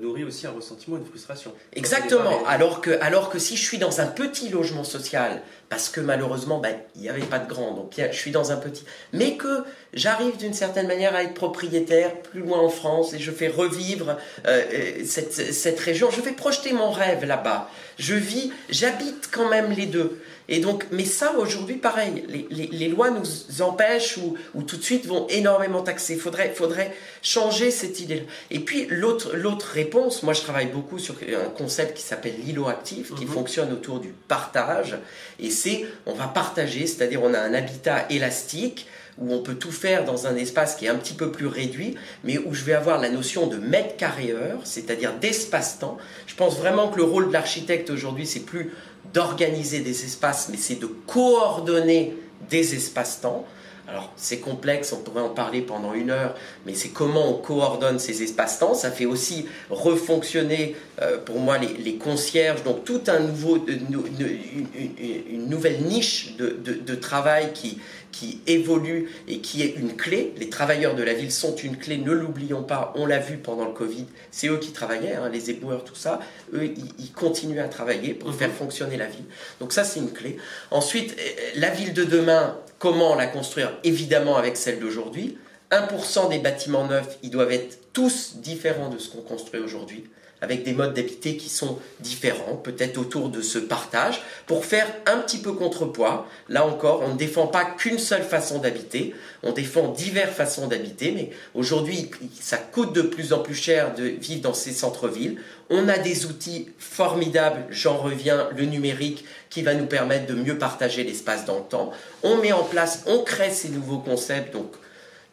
nourrit 0.00 0.24
aussi 0.24 0.46
un 0.46 0.52
ressentiment, 0.52 0.96
une 0.96 1.04
frustration. 1.04 1.52
Exactement. 1.74 2.44
Alors 2.46 2.80
que, 2.80 2.98
alors 3.02 3.28
que 3.28 3.38
si 3.38 3.56
je 3.56 3.62
suis 3.62 3.78
dans 3.78 4.00
un 4.00 4.06
petit 4.06 4.48
logement 4.48 4.84
social, 4.84 5.42
parce 5.68 5.88
que 5.88 6.00
malheureusement, 6.00 6.58
ben, 6.58 6.76
il 6.94 7.02
n'y 7.02 7.08
avait 7.10 7.20
pas 7.20 7.38
de 7.38 7.48
grand, 7.48 7.72
donc 7.72 7.92
je 7.96 8.16
suis 8.16 8.30
dans 8.30 8.52
un 8.52 8.56
petit. 8.56 8.84
Mais 9.12 9.36
que 9.36 9.64
j'arrive 9.92 10.36
d'une 10.38 10.54
certaine 10.54 10.86
manière 10.86 11.14
à 11.14 11.24
être 11.24 11.34
propriétaire 11.34 12.14
plus 12.22 12.40
loin 12.40 12.60
en 12.60 12.70
France 12.70 13.12
et 13.12 13.18
je 13.18 13.30
fais 13.30 13.48
revivre 13.48 14.16
euh, 14.46 14.62
euh, 14.72 15.04
cette, 15.04 15.32
cette 15.32 15.80
région, 15.80 16.10
je 16.10 16.20
vais 16.22 16.32
projeter 16.32 16.72
mon 16.72 16.90
rêve 16.90 17.24
là-bas. 17.24 17.68
Je 17.98 18.14
vis, 18.14 18.52
j'habite 18.70 19.28
quand 19.30 19.50
même 19.50 19.72
les 19.72 19.86
deux. 19.86 20.20
Et 20.48 20.60
donc, 20.60 20.86
mais 20.92 21.04
ça, 21.04 21.32
aujourd'hui, 21.36 21.76
pareil, 21.76 22.24
les, 22.28 22.66
les, 22.66 22.88
lois 22.88 23.10
nous 23.10 23.62
empêchent 23.62 24.16
ou, 24.16 24.36
ou, 24.54 24.62
tout 24.62 24.76
de 24.76 24.82
suite 24.82 25.06
vont 25.06 25.26
énormément 25.28 25.82
taxer. 25.82 26.14
Il 26.14 26.20
faudrait, 26.20 26.54
faudrait 26.54 26.94
changer 27.20 27.70
cette 27.72 27.98
idée-là. 27.98 28.22
Et 28.50 28.60
puis, 28.60 28.86
l'autre 28.88 29.32
réponse, 29.72 30.22
moi, 30.22 30.34
je 30.34 30.42
travaille 30.42 30.66
beaucoup 30.66 30.98
sur 30.98 31.16
un 31.16 31.50
concept 31.50 31.96
qui 31.96 32.02
s'appelle 32.02 32.34
l'îlot 32.44 32.68
actif, 32.68 33.12
qui 33.14 33.24
mhm. 33.24 33.32
fonctionne 33.32 33.72
autour 33.72 33.98
du 33.98 34.14
partage. 34.28 34.96
Et 35.40 35.50
c'est, 35.50 35.84
on 36.06 36.14
va 36.14 36.28
partager, 36.28 36.86
c'est-à-dire 36.86 37.22
on 37.22 37.34
a 37.34 37.40
un 37.40 37.54
habitat 37.54 38.06
élastique 38.08 38.86
où 39.18 39.32
on 39.32 39.40
peut 39.40 39.54
tout 39.54 39.72
faire 39.72 40.04
dans 40.04 40.26
un 40.26 40.36
espace 40.36 40.76
qui 40.76 40.86
est 40.86 40.88
un 40.88 40.96
petit 40.96 41.14
peu 41.14 41.30
plus 41.30 41.46
réduit, 41.46 41.96
mais 42.24 42.38
où 42.38 42.52
je 42.52 42.64
vais 42.64 42.74
avoir 42.74 43.00
la 43.00 43.08
notion 43.08 43.46
de 43.46 43.56
mètre 43.56 43.96
carré 43.96 44.32
heure, 44.32 44.60
c'est-à-dire 44.64 45.14
d'espace-temps. 45.18 45.96
Je 46.26 46.34
pense 46.34 46.58
vraiment 46.58 46.88
que 46.88 46.98
le 46.98 47.04
rôle 47.04 47.28
de 47.28 47.32
l'architecte 47.32 47.90
aujourd'hui, 47.90 48.26
c'est 48.26 48.40
plus 48.40 48.72
d'organiser 49.14 49.80
des 49.80 50.04
espaces, 50.04 50.48
mais 50.50 50.58
c'est 50.58 50.80
de 50.80 50.86
coordonner 50.86 52.14
des 52.50 52.74
espaces-temps. 52.74 53.46
Alors 53.88 54.12
c'est 54.16 54.38
complexe, 54.40 54.92
on 54.92 55.00
pourrait 55.00 55.22
en 55.22 55.30
parler 55.30 55.62
pendant 55.62 55.94
une 55.94 56.10
heure, 56.10 56.34
mais 56.64 56.74
c'est 56.74 56.88
comment 56.88 57.30
on 57.30 57.34
coordonne 57.34 57.98
ces 57.98 58.22
espaces-temps. 58.22 58.74
Ça 58.74 58.90
fait 58.90 59.06
aussi 59.06 59.46
refonctionner 59.70 60.74
euh, 61.00 61.18
pour 61.18 61.38
moi 61.38 61.58
les, 61.58 61.96
concierges, 61.96 62.62
donc 62.64 62.84
tout 62.84 63.02
un 63.06 63.20
nouveau, 63.20 63.64
une, 63.66 65.48
nouvelle 65.48 65.82
niche 65.82 66.36
de 66.36 66.94
travail 66.94 67.52
qui, 67.52 67.78
qui 68.16 68.40
évolue 68.46 69.10
et 69.28 69.40
qui 69.40 69.62
est 69.62 69.76
une 69.76 69.94
clé. 69.94 70.32
Les 70.38 70.48
travailleurs 70.48 70.94
de 70.94 71.02
la 71.02 71.12
ville 71.12 71.30
sont 71.30 71.54
une 71.54 71.76
clé, 71.76 71.98
ne 71.98 72.12
l'oublions 72.12 72.62
pas, 72.62 72.94
on 72.96 73.04
l'a 73.04 73.18
vu 73.18 73.36
pendant 73.36 73.66
le 73.66 73.72
Covid, 73.72 74.06
c'est 74.30 74.48
eux 74.48 74.58
qui 74.58 74.72
travaillaient, 74.72 75.16
hein, 75.16 75.28
les 75.30 75.50
éboueurs, 75.50 75.84
tout 75.84 75.94
ça, 75.94 76.20
eux, 76.54 76.64
ils, 76.98 77.12
continuent 77.12 77.60
à 77.60 77.68
travailler 77.68 78.14
pour 78.14 78.34
faire 78.34 78.48
mhm. 78.48 78.54
fonctionner 78.54 78.96
la 78.96 79.06
ville. 79.06 79.24
Donc 79.60 79.74
ça, 79.74 79.84
c'est 79.84 80.00
une 80.00 80.12
clé. 80.12 80.38
Ensuite, 80.70 81.14
euh, 81.18 81.32
la 81.56 81.68
ville 81.68 81.92
de 81.92 82.04
demain, 82.04 82.56
comment 82.78 83.14
la 83.14 83.26
construire 83.26 83.72
Évidemment 83.84 84.36
avec 84.36 84.56
celle 84.56 84.80
d'aujourd'hui? 84.80 85.38
1% 85.70 86.28
des 86.30 86.38
bâtiments 86.38 86.86
neufs, 86.86 87.18
ils 87.22 87.30
doivent 87.30 87.52
être 87.52 87.92
tous 87.92 88.36
différents 88.36 88.88
de 88.88 88.98
ce 88.98 89.10
qu'on 89.10 89.22
construit 89.22 89.60
aujourd'hui 89.60 90.04
avec 90.40 90.64
des 90.64 90.72
modes 90.72 90.94
d'habiter 90.94 91.36
qui 91.36 91.48
sont 91.48 91.78
différents, 92.00 92.56
peut-être 92.56 92.98
autour 92.98 93.28
de 93.28 93.40
ce 93.40 93.58
partage, 93.58 94.22
pour 94.46 94.64
faire 94.64 94.86
un 95.06 95.18
petit 95.18 95.38
peu 95.38 95.52
contrepoids. 95.52 96.26
Là 96.48 96.66
encore, 96.66 97.02
on 97.02 97.14
ne 97.14 97.18
défend 97.18 97.46
pas 97.46 97.64
qu'une 97.64 97.98
seule 97.98 98.22
façon 98.22 98.58
d'habiter, 98.58 99.14
on 99.42 99.52
défend 99.52 99.88
diverses 99.88 100.34
façons 100.34 100.66
d'habiter, 100.66 101.12
mais 101.12 101.30
aujourd'hui, 101.54 102.10
ça 102.38 102.58
coûte 102.58 102.94
de 102.94 103.02
plus 103.02 103.32
en 103.32 103.38
plus 103.38 103.54
cher 103.54 103.94
de 103.94 104.04
vivre 104.04 104.42
dans 104.42 104.54
ces 104.54 104.72
centres-villes. 104.72 105.40
On 105.70 105.88
a 105.88 105.98
des 105.98 106.26
outils 106.26 106.68
formidables, 106.78 107.64
j'en 107.70 107.96
reviens, 107.96 108.48
le 108.56 108.64
numérique, 108.64 109.24
qui 109.50 109.62
va 109.62 109.74
nous 109.74 109.86
permettre 109.86 110.26
de 110.26 110.34
mieux 110.34 110.58
partager 110.58 111.02
l'espace 111.02 111.44
dans 111.44 111.58
le 111.58 111.64
temps. 111.64 111.92
On 112.22 112.36
met 112.36 112.52
en 112.52 112.64
place, 112.64 113.02
on 113.06 113.22
crée 113.22 113.50
ces 113.50 113.70
nouveaux 113.70 113.98
concepts, 113.98 114.52
donc 114.52 114.72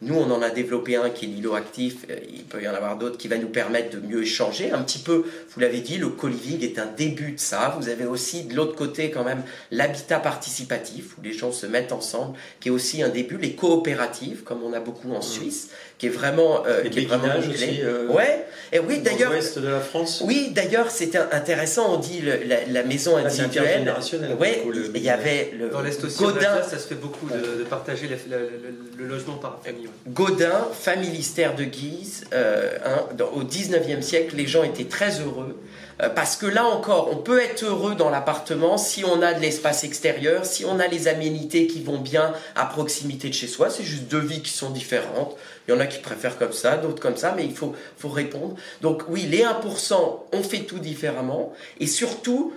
nous, 0.04 0.16
on 0.16 0.30
en 0.30 0.42
a 0.42 0.50
développé 0.50 0.96
un 0.96 1.10
qui 1.10 1.24
est 1.24 1.28
l'îlot 1.28 1.54
actif, 1.54 2.04
euh, 2.10 2.16
il 2.30 2.44
peut 2.44 2.62
y 2.62 2.68
en 2.68 2.74
avoir 2.74 2.98
d'autres 2.98 3.16
qui 3.16 3.26
va 3.28 3.38
nous 3.38 3.48
permettre 3.48 3.98
de 3.98 4.06
mieux 4.06 4.22
échanger. 4.22 4.70
Un 4.70 4.82
petit 4.82 4.98
peu, 4.98 5.24
vous 5.50 5.60
l'avez 5.60 5.80
dit, 5.80 5.96
le 5.96 6.10
co-living 6.10 6.62
est 6.62 6.78
un 6.78 6.86
début 6.86 7.32
de 7.32 7.40
ça. 7.40 7.76
Vous 7.80 7.88
avez 7.88 8.04
aussi 8.04 8.44
de 8.44 8.54
l'autre 8.54 8.76
côté 8.76 9.10
quand 9.10 9.24
même 9.24 9.42
l'habitat 9.70 10.20
participatif, 10.20 11.16
où 11.18 11.22
les 11.22 11.32
gens 11.32 11.52
se 11.52 11.66
mettent 11.66 11.92
ensemble, 11.92 12.36
qui 12.60 12.68
est 12.68 12.72
aussi 12.72 13.02
un 13.02 13.08
début. 13.08 13.38
Les 13.38 13.54
coopératives, 13.54 14.42
comme 14.42 14.62
on 14.62 14.74
a 14.74 14.80
beaucoup 14.80 15.10
en 15.12 15.20
mmh. 15.20 15.22
Suisse, 15.22 15.70
qui 16.04 16.08
est 16.08 16.18
vraiment, 16.18 16.64
euh, 16.66 16.82
qui 16.82 17.00
est 17.00 17.04
vraiment 17.06 17.38
aussi, 17.38 17.80
euh, 17.82 18.08
ouais. 18.08 18.44
Et 18.72 18.78
oui, 18.78 18.98
d'ailleurs. 18.98 19.32
L'ouest 19.32 19.58
de 19.58 19.68
la 19.68 19.80
France. 19.80 20.22
Oui, 20.26 20.50
d'ailleurs, 20.52 20.90
c'était 20.90 21.18
intéressant. 21.18 21.94
On 21.94 21.96
dit 21.98 22.22
la, 22.68 22.82
maison 22.82 23.16
ah, 23.16 23.26
individuelle. 23.26 23.90
Ouais, 24.38 24.62
il 24.94 25.02
y 25.02 25.08
avait 25.08 25.52
le 25.58 25.70
dans 25.70 25.80
l'est 25.80 26.02
aussi. 26.04 26.22
Godin, 26.22 26.62
ça 26.62 26.78
se 26.78 26.88
fait 26.88 26.94
beaucoup 26.94 27.28
de, 27.28 27.64
partager 27.64 28.08
le, 28.08 29.06
logement 29.06 29.34
par 29.34 29.60
famille. 29.64 29.88
Godin, 30.08 30.68
familistère 30.78 31.54
de 31.54 31.64
Guise, 31.64 32.24
euh, 32.34 32.76
hein, 32.84 33.06
au 33.34 33.42
19e 33.42 34.02
siècle, 34.02 34.36
les 34.36 34.46
gens 34.46 34.62
étaient 34.62 34.84
très 34.84 35.20
heureux. 35.20 35.56
Euh, 36.02 36.08
parce 36.08 36.36
que 36.36 36.46
là 36.46 36.64
encore, 36.66 37.08
on 37.12 37.16
peut 37.16 37.40
être 37.40 37.64
heureux 37.64 37.94
dans 37.94 38.10
l'appartement 38.10 38.78
si 38.78 39.04
on 39.04 39.22
a 39.22 39.34
de 39.34 39.40
l'espace 39.40 39.84
extérieur, 39.84 40.44
si 40.44 40.64
on 40.64 40.80
a 40.80 40.86
les 40.86 41.08
aménités 41.08 41.66
qui 41.66 41.82
vont 41.82 41.98
bien 41.98 42.32
à 42.56 42.66
proximité 42.66 43.28
de 43.28 43.34
chez 43.34 43.46
soi. 43.46 43.70
C'est 43.70 43.84
juste 43.84 44.04
deux 44.04 44.18
vies 44.18 44.42
qui 44.42 44.52
sont 44.52 44.70
différentes. 44.70 45.36
Il 45.66 45.72
y 45.72 45.74
en 45.74 45.80
a 45.80 45.86
qui 45.86 45.98
préfèrent 46.00 46.38
comme 46.38 46.52
ça, 46.52 46.76
d'autres 46.76 47.00
comme 47.00 47.16
ça, 47.16 47.32
mais 47.36 47.44
il 47.44 47.54
faut, 47.54 47.74
faut 47.96 48.08
répondre. 48.08 48.56
Donc 48.80 49.04
oui, 49.08 49.22
les 49.22 49.42
1%, 49.42 49.94
on 50.32 50.42
fait 50.42 50.60
tout 50.60 50.78
différemment. 50.78 51.52
Et 51.80 51.86
surtout, 51.86 52.52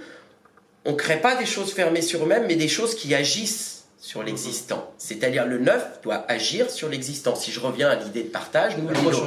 on 0.85 0.91
ne 0.91 0.97
crée 0.97 1.21
pas 1.21 1.35
des 1.35 1.45
choses 1.45 1.73
fermées 1.73 2.01
sur 2.01 2.23
eux-mêmes, 2.23 2.45
mais 2.47 2.55
des 2.55 2.67
choses 2.67 2.95
qui 2.95 3.13
agissent 3.13 3.76
sur 3.99 4.21
l'existant. 4.21 4.93
C'est-à-dire 4.99 5.45
le 5.45 5.57
neuf 5.57 6.01
doit 6.03 6.23
agir 6.27 6.69
sur 6.69 6.87
l'existant. 6.87 7.35
Si 7.35 7.51
je 7.51 7.59
reviens 7.59 7.89
à 7.89 7.95
l'idée 7.95 8.23
de 8.23 8.29
partage, 8.29 8.77
nous 8.77 8.89
l'îlot. 8.89 9.23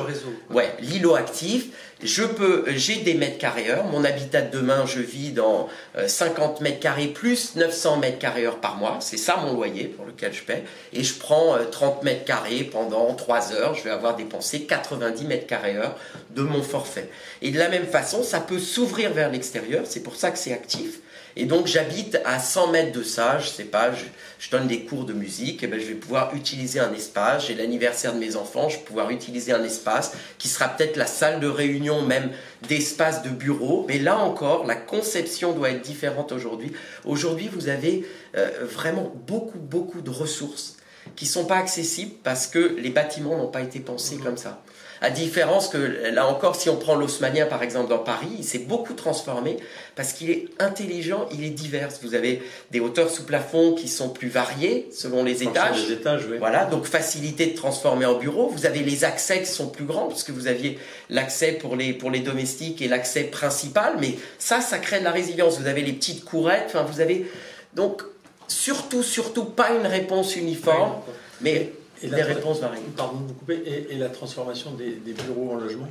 Ouais, 0.50 0.72
l'îlot 0.80 1.16
actif. 1.16 1.66
Je 2.02 2.22
peux, 2.22 2.64
j'ai 2.68 2.96
des 2.96 3.14
mètres 3.14 3.36
carrés 3.36 3.68
heure. 3.68 3.84
Mon 3.84 4.04
habitat 4.04 4.42
de 4.42 4.56
demain, 4.56 4.86
je 4.86 5.00
vis 5.00 5.32
dans 5.32 5.68
50 6.06 6.60
euh, 6.60 6.64
mètres 6.64 6.78
carrés 6.78 7.08
plus 7.08 7.56
900 7.56 7.98
mètres 7.98 8.18
carrés 8.18 8.46
heure 8.46 8.60
par 8.60 8.76
mois. 8.76 8.98
C'est 9.00 9.18
ça 9.18 9.36
mon 9.36 9.52
loyer 9.52 9.84
pour 9.84 10.06
lequel 10.06 10.32
je 10.32 10.42
paie. 10.42 10.62
Et 10.92 11.02
je 11.02 11.18
prends 11.18 11.56
30 11.70 11.98
euh, 11.98 12.04
mètres 12.04 12.24
carrés 12.24 12.64
pendant 12.64 13.12
3 13.14 13.52
heures. 13.52 13.74
Je 13.74 13.82
vais 13.82 13.90
avoir 13.90 14.16
dépensé 14.16 14.62
90 14.62 15.24
mètres 15.24 15.46
carrés 15.46 15.76
heure 15.76 15.96
de 16.30 16.42
mon 16.42 16.62
forfait. 16.62 17.10
Et 17.42 17.50
de 17.50 17.58
la 17.58 17.68
même 17.68 17.86
façon, 17.86 18.22
ça 18.22 18.40
peut 18.40 18.60
s'ouvrir 18.60 19.12
vers 19.12 19.30
l'extérieur. 19.30 19.82
C'est 19.84 20.02
pour 20.02 20.14
ça 20.14 20.30
que 20.30 20.38
c'est 20.38 20.52
actif. 20.52 21.00
Et 21.36 21.44
donc 21.44 21.66
j'habite 21.66 22.20
à 22.24 22.38
100 22.38 22.72
mètres 22.72 22.92
de 22.92 23.02
ça, 23.02 23.38
je 23.38 23.48
sais 23.48 23.64
pas, 23.64 23.90
je, 23.92 24.50
donne 24.50 24.66
des 24.66 24.84
cours 24.84 25.04
de 25.04 25.12
musique, 25.12 25.62
et 25.62 25.68
ben 25.68 25.78
je 25.78 25.86
vais 25.86 25.94
pouvoir 25.94 26.34
utiliser 26.34 26.80
un 26.80 26.92
espace, 26.92 27.46
j'ai 27.46 27.54
l'anniversaire 27.54 28.14
de 28.14 28.18
mes 28.18 28.34
enfants, 28.34 28.68
je 28.68 28.78
vais 28.78 28.82
pouvoir 28.82 29.10
utiliser 29.10 29.52
un 29.52 29.62
espace 29.62 30.12
qui 30.38 30.48
sera 30.48 30.68
peut-être 30.68 30.96
la 30.96 31.06
salle 31.06 31.38
de 31.38 31.46
réunion 31.46 32.02
même 32.02 32.30
d'espace 32.68 33.22
de 33.22 33.28
bureau, 33.28 33.84
mais 33.86 33.98
là 33.98 34.18
encore, 34.18 34.66
la 34.66 34.74
conception 34.74 35.52
doit 35.52 35.70
être 35.70 35.82
différente 35.82 36.32
aujourd'hui. 36.32 36.72
Aujourd'hui, 37.04 37.48
vous 37.52 37.68
avez 37.68 38.04
euh, 38.36 38.50
vraiment 38.62 39.12
beaucoup, 39.26 39.58
beaucoup 39.58 40.00
de 40.00 40.10
ressources 40.10 40.76
qui 41.16 41.26
ne 41.26 41.30
sont 41.30 41.44
pas 41.44 41.56
accessibles 41.56 42.14
parce 42.22 42.46
que 42.46 42.58
les 42.58 42.90
bâtiments 42.90 43.36
n'ont 43.36 43.48
pas 43.48 43.62
été 43.62 43.80
pensés 43.80 44.16
mmh. 44.16 44.22
comme 44.22 44.36
ça. 44.36 44.62
À 45.03 45.11
différence 45.11 45.68
que, 45.68 45.78
là 45.78 46.26
encore, 46.26 46.57
si 46.57 46.68
on 46.68 46.76
prend 46.76 46.94
l'Haussmannien 46.94 47.46
par 47.46 47.62
exemple 47.62 47.88
dans 47.88 47.98
Paris, 47.98 48.28
il 48.38 48.44
s'est 48.44 48.59
beaucoup 48.59 48.92
transformé 48.92 49.57
parce 49.96 50.12
qu'il 50.12 50.30
est 50.30 50.48
intelligent, 50.59 51.26
il 51.32 51.42
est 51.42 51.51
divers. 51.51 51.88
Vous 52.03 52.14
avez 52.14 52.42
des 52.70 52.80
hauteurs 52.80 53.09
sous 53.09 53.24
plafond 53.24 53.72
qui 53.72 53.88
sont 53.88 54.11
plus 54.11 54.28
variées 54.28 54.88
selon 54.92 55.24
les 55.24 55.42
étages. 55.42 55.86
Les 55.88 55.94
étages 55.94 56.26
oui. 56.30 56.36
Voilà, 56.38 56.66
donc 56.66 56.84
facilité 56.84 57.46
de 57.46 57.57
transformer 57.57 58.05
en 58.05 58.18
bureau. 58.18 58.48
Vous 58.48 58.66
avez 58.66 58.80
les 58.80 59.05
accès 59.05 59.40
qui 59.40 59.51
sont 59.51 59.68
plus 59.68 59.84
grands 59.84 60.07
parce 60.07 60.22
que 60.22 60.32
vous 60.32 60.48
aviez 60.48 60.78
l'accès 61.09 61.53
pour 61.53 61.76
les, 61.76 61.94
pour 61.94 62.11
les 62.11 62.20
domestiques 62.20 62.82
et 62.82 62.88
l'accès 62.88 63.24
principal. 63.24 63.94
Mais 64.01 64.16
ça, 64.38 64.61
ça 64.61 64.78
crée 64.78 64.98
de 64.98 65.05
la 65.05 65.12
résilience. 65.12 65.59
Vous 65.59 65.66
avez 65.66 65.82
les 65.82 65.94
petites 65.94 66.24
courettes. 66.26 66.64
Enfin, 66.66 66.82
vous 66.82 67.01
avez 67.01 67.26
donc 67.74 68.03
surtout, 68.48 69.03
surtout 69.03 69.44
pas 69.44 69.70
une 69.70 69.86
réponse 69.86 70.36
uniforme, 70.36 70.92
mais 71.40 71.72
et 72.03 72.09
les 72.09 72.22
réponses 72.22 72.61
varient. 72.61 72.80
Pardon 72.96 73.20
de 73.20 73.28
vous 73.28 73.34
couper. 73.34 73.86
Et, 73.90 73.96
la 73.96 74.09
transformation 74.09 74.72
des, 74.72 75.12
bureaux 75.12 75.53
en 75.53 75.57
logement? 75.57 75.88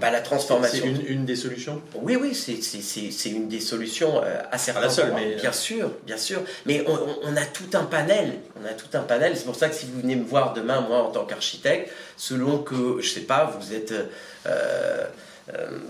Bah, 0.00 0.10
La 0.10 0.20
transformation. 0.20 0.84
C'est 0.84 1.12
une, 1.12 1.24
des 1.24 1.36
solutions? 1.36 1.82
Oui, 1.96 2.16
oui, 2.20 2.34
c'est 2.34 3.30
une 3.30 3.48
des 3.48 3.60
solutions 3.60 4.22
euh, 4.24 4.40
assez 4.50 4.72
la 4.72 4.88
seule, 4.88 5.12
mais... 5.14 5.36
Bien 5.36 5.52
sûr, 5.52 5.90
bien 6.06 6.16
sûr. 6.16 6.40
Mais 6.66 6.84
on, 6.88 7.36
a 7.36 7.44
tout 7.44 7.68
un 7.74 7.84
panel. 7.84 8.38
On 8.60 8.66
a 8.66 8.72
tout 8.72 8.96
un 8.96 9.02
panel. 9.02 9.36
C'est 9.36 9.44
pour 9.44 9.56
ça 9.56 9.68
que 9.68 9.74
si 9.74 9.86
vous 9.86 10.00
venez 10.00 10.16
me 10.16 10.24
voir 10.24 10.54
demain, 10.54 10.80
moi, 10.80 11.02
en 11.02 11.10
tant 11.10 11.24
qu'architecte, 11.24 11.92
selon 12.16 12.58
que, 12.58 13.00
je 13.00 13.08
sais 13.08 13.20
pas, 13.20 13.56
vous 13.58 13.74
êtes... 13.74 13.92
Euh, 13.92 14.06
euh, 14.46 15.06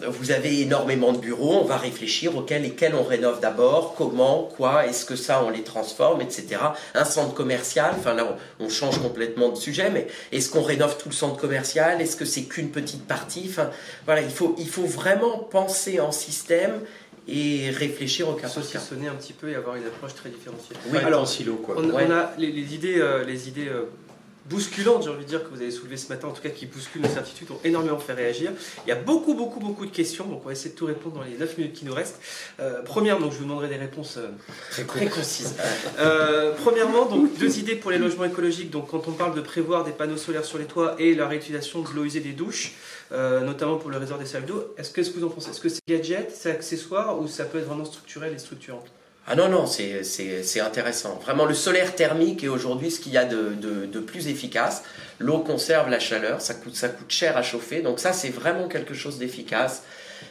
vous 0.08 0.30
avez 0.30 0.60
énormément 0.60 1.12
de 1.12 1.18
bureaux, 1.18 1.58
on 1.60 1.64
va 1.64 1.76
réfléchir 1.76 2.36
auxquels 2.36 2.62
lesquels 2.62 2.94
on 2.94 3.02
rénove 3.02 3.40
d'abord, 3.40 3.94
comment, 3.96 4.48
quoi, 4.56 4.86
est-ce 4.86 5.04
que 5.04 5.16
ça 5.16 5.44
on 5.44 5.50
les 5.50 5.62
transforme, 5.62 6.20
etc. 6.20 6.60
Un 6.94 7.04
centre 7.04 7.34
commercial, 7.34 7.94
enfin 7.98 8.14
là 8.14 8.36
on, 8.58 8.68
change 8.68 9.00
complètement 9.00 9.50
de 9.50 9.56
sujet, 9.56 9.90
mais 9.90 10.06
est-ce 10.32 10.50
qu'on 10.50 10.62
rénove 10.62 10.96
tout 10.96 11.10
le 11.10 11.14
centre 11.14 11.36
commercial? 11.36 12.00
Est-ce 12.00 12.16
que 12.16 12.24
c'est 12.24 12.44
qu'une 12.44 12.70
petite 12.70 13.06
partie? 13.06 13.46
Enfin 13.48 13.70
voilà, 14.06 14.22
il 14.22 14.30
faut, 14.30 14.54
il 14.58 14.68
faut 14.68 14.86
vraiment 14.86 15.38
penser 15.38 16.00
en 16.00 16.12
système 16.12 16.80
et 17.28 17.70
réfléchir 17.70 18.28
au 18.28 18.32
cas 18.32 18.48
par 18.48 18.68
cas. 18.68 18.78
un 18.78 19.14
petit 19.14 19.32
peu 19.32 19.48
et 19.50 19.54
avoir 19.54 19.76
une 19.76 19.84
approche 19.84 20.14
très 20.14 20.28
différenciée. 20.30 20.74
Oui, 20.90 20.98
alors 20.98 21.22
en 21.22 21.26
silo 21.26 21.54
quoi. 21.56 21.76
On, 21.78 22.10
a 22.10 22.32
les, 22.36 22.74
idées, 22.74 22.98
euh, 22.98 23.24
les 23.24 23.48
idées 23.48 23.68
euh, 23.68 23.84
bousculantes, 24.46 25.04
j'ai 25.04 25.10
envie 25.10 25.24
de 25.24 25.28
dire, 25.28 25.44
que 25.44 25.48
vous 25.48 25.60
avez 25.60 25.70
soulevées 25.70 25.96
ce 25.96 26.08
matin, 26.08 26.28
en 26.28 26.32
tout 26.32 26.42
cas 26.42 26.50
qui 26.50 26.66
bousculent 26.66 27.02
nos 27.02 27.08
certitudes, 27.08 27.50
ont 27.50 27.60
énormément 27.64 27.98
fait 27.98 28.12
réagir. 28.12 28.52
Il 28.86 28.88
y 28.88 28.92
a 28.92 28.96
beaucoup, 28.96 29.34
beaucoup, 29.34 29.60
beaucoup 29.60 29.86
de 29.86 29.90
questions, 29.90 30.26
donc 30.26 30.40
on 30.42 30.46
va 30.46 30.52
essayer 30.52 30.70
de 30.70 30.76
tout 30.76 30.86
répondre 30.86 31.16
dans 31.16 31.22
les 31.22 31.36
9 31.36 31.58
minutes 31.58 31.74
qui 31.74 31.84
nous 31.84 31.94
restent. 31.94 32.20
Euh, 32.60 32.82
première, 32.82 33.18
donc 33.18 33.32
je 33.32 33.38
vous 33.38 33.44
demanderai 33.44 33.68
des 33.68 33.76
réponses 33.76 34.16
euh, 34.16 34.28
très, 34.70 34.84
très 34.84 35.06
concises. 35.06 35.54
Euh, 35.98 36.52
premièrement, 36.62 37.06
donc 37.06 37.36
deux 37.38 37.58
idées 37.58 37.76
pour 37.76 37.90
les 37.90 37.98
logements 37.98 38.24
écologiques. 38.24 38.70
Donc 38.70 38.88
quand 38.88 39.08
on 39.08 39.12
parle 39.12 39.34
de 39.34 39.40
prévoir 39.40 39.84
des 39.84 39.92
panneaux 39.92 40.16
solaires 40.16 40.44
sur 40.44 40.58
les 40.58 40.64
toits 40.64 40.96
et 40.98 41.14
la 41.14 41.28
réutilisation 41.28 41.82
de 41.82 41.88
l'eau 41.94 42.04
usée 42.04 42.20
des 42.20 42.32
douches, 42.32 42.74
notamment 43.10 43.76
pour 43.76 43.90
le 43.90 43.98
réservoir 43.98 44.20
des 44.20 44.30
salles 44.30 44.46
d'eau, 44.46 44.74
est-ce 44.78 44.90
que, 44.90 45.00
est 45.00 45.04
-ce 45.04 45.10
que 45.10 45.18
vous 45.18 45.26
en 45.26 45.30
pensez? 45.30 45.50
Est-ce 45.50 45.60
que 45.60 45.68
c'est 45.68 45.82
gadget, 45.86 46.32
c'est 46.34 46.50
accessoire 46.50 47.20
ou 47.20 47.28
ça 47.28 47.44
peut 47.44 47.58
être 47.58 47.66
vraiment 47.66 47.84
structurel 47.84 48.32
et 48.34 48.38
structurant? 48.38 48.82
Ah 49.26 49.36
non, 49.36 49.48
non, 49.48 49.66
c'est 49.66 50.60
intéressant. 50.60 51.20
Vraiment, 51.22 51.44
le 51.44 51.54
solaire 51.54 51.94
thermique 51.94 52.42
est 52.42 52.48
aujourd'hui 52.48 52.90
ce 52.90 52.98
qu'il 52.98 53.12
y 53.12 53.16
a 53.16 53.24
de, 53.24 53.54
de, 53.54 54.00
plus 54.00 54.26
efficace. 54.26 54.82
L'eau 55.20 55.38
conserve 55.38 55.88
la 55.88 56.00
chaleur, 56.00 56.40
ça 56.40 56.54
coûte, 56.54 56.74
ça 56.74 56.88
coûte 56.88 57.10
cher 57.10 57.36
à 57.36 57.42
chauffer, 57.42 57.82
donc 57.82 58.00
ça 58.00 58.12
c'est 58.12 58.30
vraiment 58.30 58.66
quelque 58.66 58.94
chose 58.94 59.18
d'efficace. 59.18 59.84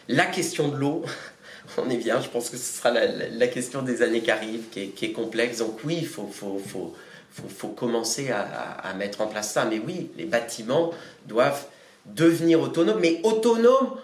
La 0.09 0.25
question 0.25 0.67
de 0.67 0.75
l'eau, 0.75 1.03
on 1.77 1.89
est 1.89 1.97
bien, 1.97 2.19
je 2.21 2.27
pense 2.27 2.49
que 2.49 2.57
ce 2.57 2.79
sera 2.79 2.91
la, 2.91 3.47
question 3.47 3.81
des 3.81 4.01
années 4.01 4.21
qui 4.21 4.31
arrivent, 4.31 4.67
qui 4.71 4.81
est, 4.81 4.87
qui 4.87 5.05
est 5.05 5.13
complexe. 5.13 5.59
Donc 5.59 5.79
oui, 5.85 5.97
il 6.01 6.07
faut, 6.07 6.29
faut, 6.29 6.59
faut, 6.59 6.93
faut, 7.47 7.69
commencer 7.69 8.29
à, 8.29 8.41
à, 8.41 8.93
mettre 8.93 9.21
en 9.21 9.27
place 9.27 9.53
ça. 9.53 9.63
Mais 9.63 9.79
oui, 9.79 10.11
les 10.17 10.25
bâtiments 10.25 10.91
doivent 11.27 11.65
devenir 12.05 12.59
autonomes, 12.59 12.99
mais 12.99 13.21
autonomes 13.23 13.95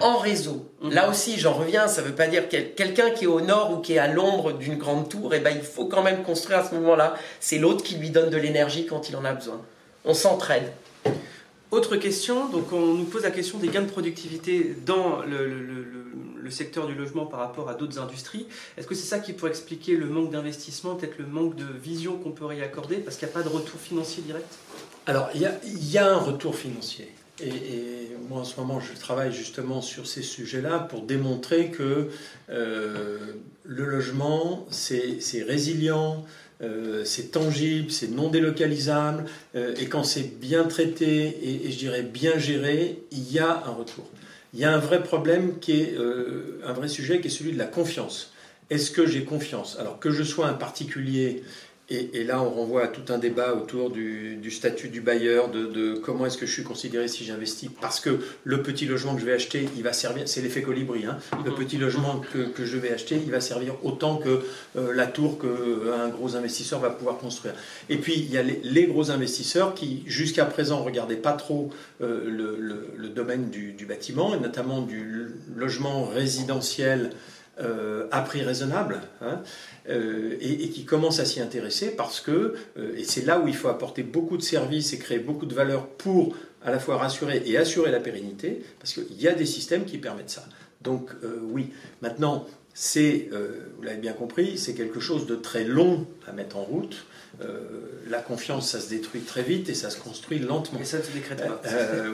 en 0.00 0.18
réseau. 0.18 0.70
Mhm. 0.82 0.92
Là 0.92 1.08
aussi, 1.08 1.38
j'en 1.38 1.52
reviens, 1.52 1.88
ça 1.88 2.02
ne 2.02 2.08
veut 2.08 2.14
pas 2.14 2.26
dire 2.26 2.48
que 2.48 2.56
quelqu'un 2.56 3.10
qui 3.10 3.24
est 3.24 3.28
au 3.28 3.40
nord 3.40 3.72
ou 3.72 3.80
qui 3.80 3.94
est 3.94 3.98
à 3.98 4.08
l'ombre 4.08 4.52
d'une 4.52 4.76
grande 4.76 5.08
tour, 5.08 5.34
eh 5.34 5.40
ben, 5.40 5.54
il 5.54 5.62
faut 5.62 5.86
quand 5.86 6.02
même 6.02 6.22
construire 6.22 6.58
à 6.58 6.64
ce 6.68 6.74
moment-là. 6.74 7.14
C'est 7.40 7.58
l'autre 7.58 7.82
qui 7.82 7.96
lui 7.96 8.10
donne 8.10 8.30
de 8.30 8.36
l'énergie 8.36 8.86
quand 8.86 9.08
il 9.08 9.16
en 9.16 9.24
a 9.24 9.32
besoin. 9.32 9.60
On 10.04 10.14
s'entraide. 10.14 10.72
Autre 11.70 11.96
question, 11.96 12.48
donc 12.48 12.72
on 12.72 12.94
nous 12.94 13.04
pose 13.04 13.24
la 13.24 13.32
question 13.32 13.58
des 13.58 13.68
gains 13.68 13.82
de 13.82 13.90
productivité 13.90 14.76
dans 14.86 15.22
le, 15.22 16.50
secteur 16.50 16.86
du 16.86 16.94
logement 16.94 17.26
par 17.26 17.40
rapport 17.40 17.68
à 17.68 17.74
d'autres 17.74 17.98
industries. 17.98 18.46
Est-ce 18.76 18.86
que 18.86 18.94
c'est 18.94 19.08
ça 19.08 19.18
qui 19.18 19.32
pourrait 19.32 19.50
expliquer 19.50 19.96
le 19.96 20.06
manque 20.06 20.30
d'investissement, 20.30 20.94
peut-être 20.94 21.18
le 21.18 21.26
manque 21.26 21.56
de 21.56 21.64
vision 21.64 22.16
qu'on 22.16 22.30
pourrait 22.30 22.58
y 22.58 22.62
accorder, 22.62 22.98
parce 22.98 23.16
qu'il 23.16 23.26
n'y 23.26 23.32
a 23.32 23.34
pas 23.34 23.42
de 23.42 23.48
retour 23.48 23.80
financier 23.80 24.22
direct? 24.22 24.46
Alors, 25.06 25.30
il 25.34 25.90
y 25.90 25.98
a 25.98 26.06
un 26.06 26.18
retour 26.18 26.54
financier. 26.54 27.12
Et, 27.40 28.10
moi, 28.28 28.40
en 28.40 28.44
ce 28.44 28.58
moment, 28.58 28.80
je 28.80 28.98
travaille 28.98 29.32
justement 29.32 29.82
sur 29.82 30.06
ces 30.06 30.22
sujets-là 30.22 30.78
pour 30.78 31.02
démontrer 31.02 31.70
que 31.70 32.08
euh, 32.48 33.18
le 33.64 33.84
logement, 33.84 34.66
c'est 34.70 35.42
résilient, 35.42 36.24
euh, 36.62 37.04
c'est 37.04 37.32
tangible, 37.32 37.90
c'est 37.90 38.10
non 38.10 38.30
délocalisable, 38.30 39.24
euh, 39.56 39.74
et 39.76 39.86
quand 39.86 40.04
c'est 40.04 40.38
bien 40.38 40.64
traité 40.64 41.26
et, 41.26 41.66
et, 41.66 41.72
je 41.72 41.78
dirais 41.78 42.02
bien 42.02 42.38
géré, 42.38 43.02
il 43.10 43.30
y 43.30 43.40
a 43.40 43.64
un 43.66 43.72
retour. 43.72 44.06
Il 44.54 44.60
y 44.60 44.64
a 44.64 44.72
un 44.72 44.78
vrai 44.78 45.02
problème 45.02 45.58
qui 45.58 45.72
est 45.72 45.96
un 46.64 46.72
vrai 46.72 46.86
sujet 46.86 47.20
qui 47.20 47.26
est 47.26 47.30
celui 47.30 47.52
de 47.52 47.58
la 47.58 47.66
confiance. 47.66 48.32
Est-ce 48.70 48.92
que 48.92 49.04
j'ai 49.04 49.24
confiance? 49.24 49.76
Alors 49.80 49.98
que 49.98 50.12
je 50.12 50.22
sois 50.22 50.46
un 50.46 50.54
particulier 50.54 51.42
et, 51.90 52.24
là, 52.24 52.40
on 52.42 52.48
renvoie 52.48 52.84
à 52.84 52.88
tout 52.88 53.12
un 53.12 53.18
débat 53.18 53.52
autour 53.52 53.90
du, 53.90 54.50
statut 54.50 54.88
du 54.88 55.02
bailleur, 55.02 55.50
de, 55.50 55.94
comment 56.02 56.24
est-ce 56.24 56.38
que 56.38 56.46
je 56.46 56.52
suis 56.52 56.62
considéré 56.62 57.08
si 57.08 57.24
j'investis, 57.24 57.68
parce 57.78 58.00
que 58.00 58.20
le 58.42 58.62
petit 58.62 58.86
logement 58.86 59.14
que 59.14 59.20
je 59.20 59.26
vais 59.26 59.34
acheter, 59.34 59.68
il 59.76 59.82
va 59.82 59.92
servir, 59.92 60.26
c'est 60.26 60.40
l'effet 60.40 60.62
colibri, 60.62 61.04
hein. 61.04 61.18
le 61.44 61.50
mhm. 61.50 61.56
petit 61.58 61.76
logement 61.76 62.22
que, 62.32 62.64
je 62.64 62.78
vais 62.78 62.90
acheter, 62.90 63.20
il 63.22 63.30
va 63.30 63.42
servir 63.42 63.74
autant 63.82 64.16
que 64.16 64.40
euh, 64.76 64.94
la 64.94 65.06
tour 65.06 65.38
qu'un 65.38 65.46
euh, 65.46 66.08
gros 66.08 66.36
investisseur 66.36 66.80
va 66.80 66.88
pouvoir 66.88 67.18
construire. 67.18 67.54
Et 67.90 67.98
puis, 67.98 68.14
il 68.14 68.30
y 68.30 68.38
a 68.38 68.42
les, 68.42 68.86
gros 68.86 69.10
investisseurs 69.10 69.74
qui, 69.74 70.04
jusqu'à 70.06 70.46
présent, 70.46 70.80
ne 70.80 70.84
regardaient 70.84 71.16
pas 71.16 71.32
trop 71.32 71.68
euh, 72.00 72.24
le, 72.96 73.08
domaine 73.10 73.50
du, 73.50 73.72
du, 73.72 73.84
bâtiment, 73.84 74.34
et 74.34 74.40
notamment 74.40 74.80
du 74.80 75.26
logement 75.54 76.06
résidentiel 76.06 77.10
euh, 77.60 78.08
à 78.10 78.22
prix 78.22 78.42
raisonnable 78.42 79.00
hein, 79.20 79.40
euh, 79.88 80.36
et, 80.40 80.70
qui 80.70 80.84
commence 80.84 81.20
à 81.20 81.24
s'y 81.24 81.40
intéresser 81.40 81.90
parce 81.90 82.20
que, 82.20 82.54
euh, 82.76 82.96
et 82.96 83.04
c'est 83.04 83.24
là 83.24 83.38
où 83.38 83.46
il 83.46 83.54
faut 83.54 83.68
apporter 83.68 84.02
beaucoup 84.02 84.36
de 84.36 84.42
services 84.42 84.92
et 84.92 84.98
créer 84.98 85.20
beaucoup 85.20 85.46
de 85.46 85.54
valeur 85.54 85.86
pour 85.86 86.36
à 86.64 86.72
la 86.72 86.80
fois 86.80 86.96
rassurer 86.96 87.44
et 87.46 87.56
assurer 87.56 87.92
la 87.92 88.00
pérennité, 88.00 88.64
parce 88.80 88.94
qu'il 88.94 89.22
y 89.22 89.28
a 89.28 89.34
des 89.34 89.46
systèmes 89.46 89.84
qui 89.84 89.98
permettent 89.98 90.30
ça. 90.30 90.44
Donc 90.80 91.10
oui, 91.42 91.70
maintenant, 92.02 92.46
c'est, 92.72 93.28
vous 93.76 93.82
l'avez 93.82 93.98
bien 93.98 94.14
compris, 94.14 94.58
c'est 94.58 94.74
quelque 94.74 94.98
chose 94.98 95.26
de 95.26 95.36
très 95.36 95.62
long 95.62 96.06
à 96.26 96.32
mettre 96.32 96.56
en 96.56 96.64
route. 96.64 97.04
la 98.08 98.20
confiance, 98.20 98.70
ça 98.70 98.80
se 98.80 98.88
détruit 98.88 99.20
très 99.20 99.42
vite 99.42 99.68
et 99.68 99.74
ça 99.74 99.90
se 99.90 99.98
construit 99.98 100.38
lentement. 100.38 100.80
Et 100.80 100.84
ça 100.84 100.98
ne 100.98 101.02
se 101.02 101.12
décrète 101.12 101.46
pas. 101.46 101.60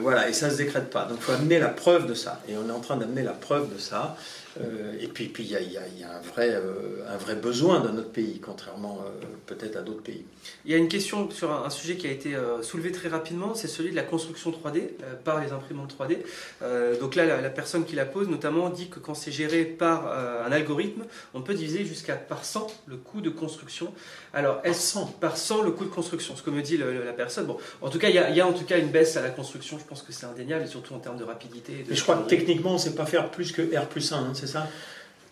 voilà, 0.01 0.29
et 0.29 0.33
ça 0.33 0.47
ne 0.47 0.51
se 0.51 0.57
décrète 0.57 0.89
pas. 0.89 1.05
Donc 1.05 1.17
il 1.19 1.23
faut 1.23 1.31
amener 1.31 1.57
la 1.57 1.69
preuve 1.69 2.07
de 2.07 2.13
ça. 2.13 2.43
Et 2.49 2.57
on 2.57 2.67
est 2.67 2.73
en 2.73 2.81
train 2.81 2.97
d'amener 2.97 3.23
la 3.23 3.33
preuve 3.33 3.73
de 3.73 3.79
ça. 3.79 4.17
Euh, 4.59 4.97
et 4.99 5.07
puis 5.07 5.31
il 5.39 5.45
y, 5.45 5.55
a, 5.55 5.59
un, 5.59 6.21
vrai, 6.21 6.49
euh, 6.49 7.05
un 7.07 7.17
vrai 7.17 7.35
besoin 7.35 7.79
dans 7.79 7.93
notre 7.93 8.11
pays, 8.11 8.39
contrairement 8.39 8.99
euh, 9.05 9.25
peut-être 9.45 9.77
à 9.77 9.81
d'autres 9.81 10.03
pays. 10.03 10.25
Il 10.65 10.71
y 10.71 10.73
a 10.73 10.77
une 10.77 10.89
question 10.89 11.29
sur 11.31 11.51
un, 11.51 11.69
sujet 11.69 11.95
qui 11.95 12.07
a 12.07 12.11
été 12.11 12.35
soulevé 12.61 12.91
très 12.91 13.07
rapidement, 13.07 13.53
c'est 13.53 13.67
celui 13.67 13.91
de 13.91 13.95
la 13.95 14.03
construction 14.03 14.51
3D 14.51 14.89
par 15.23 15.39
les 15.39 15.51
imprimantes 15.51 15.95
3D. 15.97 16.99
donc 16.99 17.15
là, 17.15 17.41
la, 17.41 17.49
personne 17.49 17.85
qui 17.85 17.95
la 17.95 18.05
pose 18.05 18.27
notamment 18.27 18.69
dit 18.69 18.89
que 18.89 18.99
quand 18.99 19.13
c'est 19.13 19.31
géré 19.31 19.63
par 19.63 20.07
un 20.07 20.51
algorithme, 20.51 21.03
on 21.33 21.41
peut 21.41 21.53
diviser 21.53 21.85
jusqu'à 21.85 22.15
par 22.15 22.43
100 22.43 22.67
le 22.87 22.97
coût 22.97 23.21
de 23.21 23.29
construction. 23.29 23.93
Alors, 24.33 24.61
par 24.61 24.73
100 24.73 25.05
Par 25.19 25.37
100 25.37 25.63
le 25.63 25.71
coût 25.71 25.85
de 25.85 25.89
construction, 25.89 26.35
ce 26.35 26.41
que 26.41 26.49
me 26.49 26.61
dit 26.61 26.77
la 26.77 27.13
personne. 27.13 27.45
Bon, 27.45 27.57
en 27.81 27.89
tout 27.89 27.99
cas, 27.99 28.09
il 28.09 28.15
y, 28.15 28.41
a, 28.41 28.47
en 28.47 28.53
tout 28.53 28.65
cas 28.65 28.77
une 28.77 28.89
baisse 28.89 29.17
à 29.17 29.21
la 29.21 29.29
construction, 29.29 29.77
je 29.77 29.83
pense 29.83 30.01
que 30.01 30.13
c'est 30.13 30.25
indéniable, 30.25 30.63
et 30.63 30.67
surtout 30.67 30.93
en 30.93 30.99
termes 30.99 31.17
de 31.17 31.23
rapidité. 31.23 31.85
Mais 31.87 31.95
je 31.95 32.03
crois 32.03 32.15
que 32.17 32.29
techniquement, 32.29 32.71
on 32.71 32.75
ne 32.75 32.79
sait 32.79 32.95
pas 32.95 33.05
faire 33.05 33.29
plus 33.29 33.51
que 33.51 33.61
R 33.61 33.85
plus 33.87 34.11
1. 34.11 34.17
Hein 34.17 34.31
c'est 34.33 34.47
ça? 34.47 34.67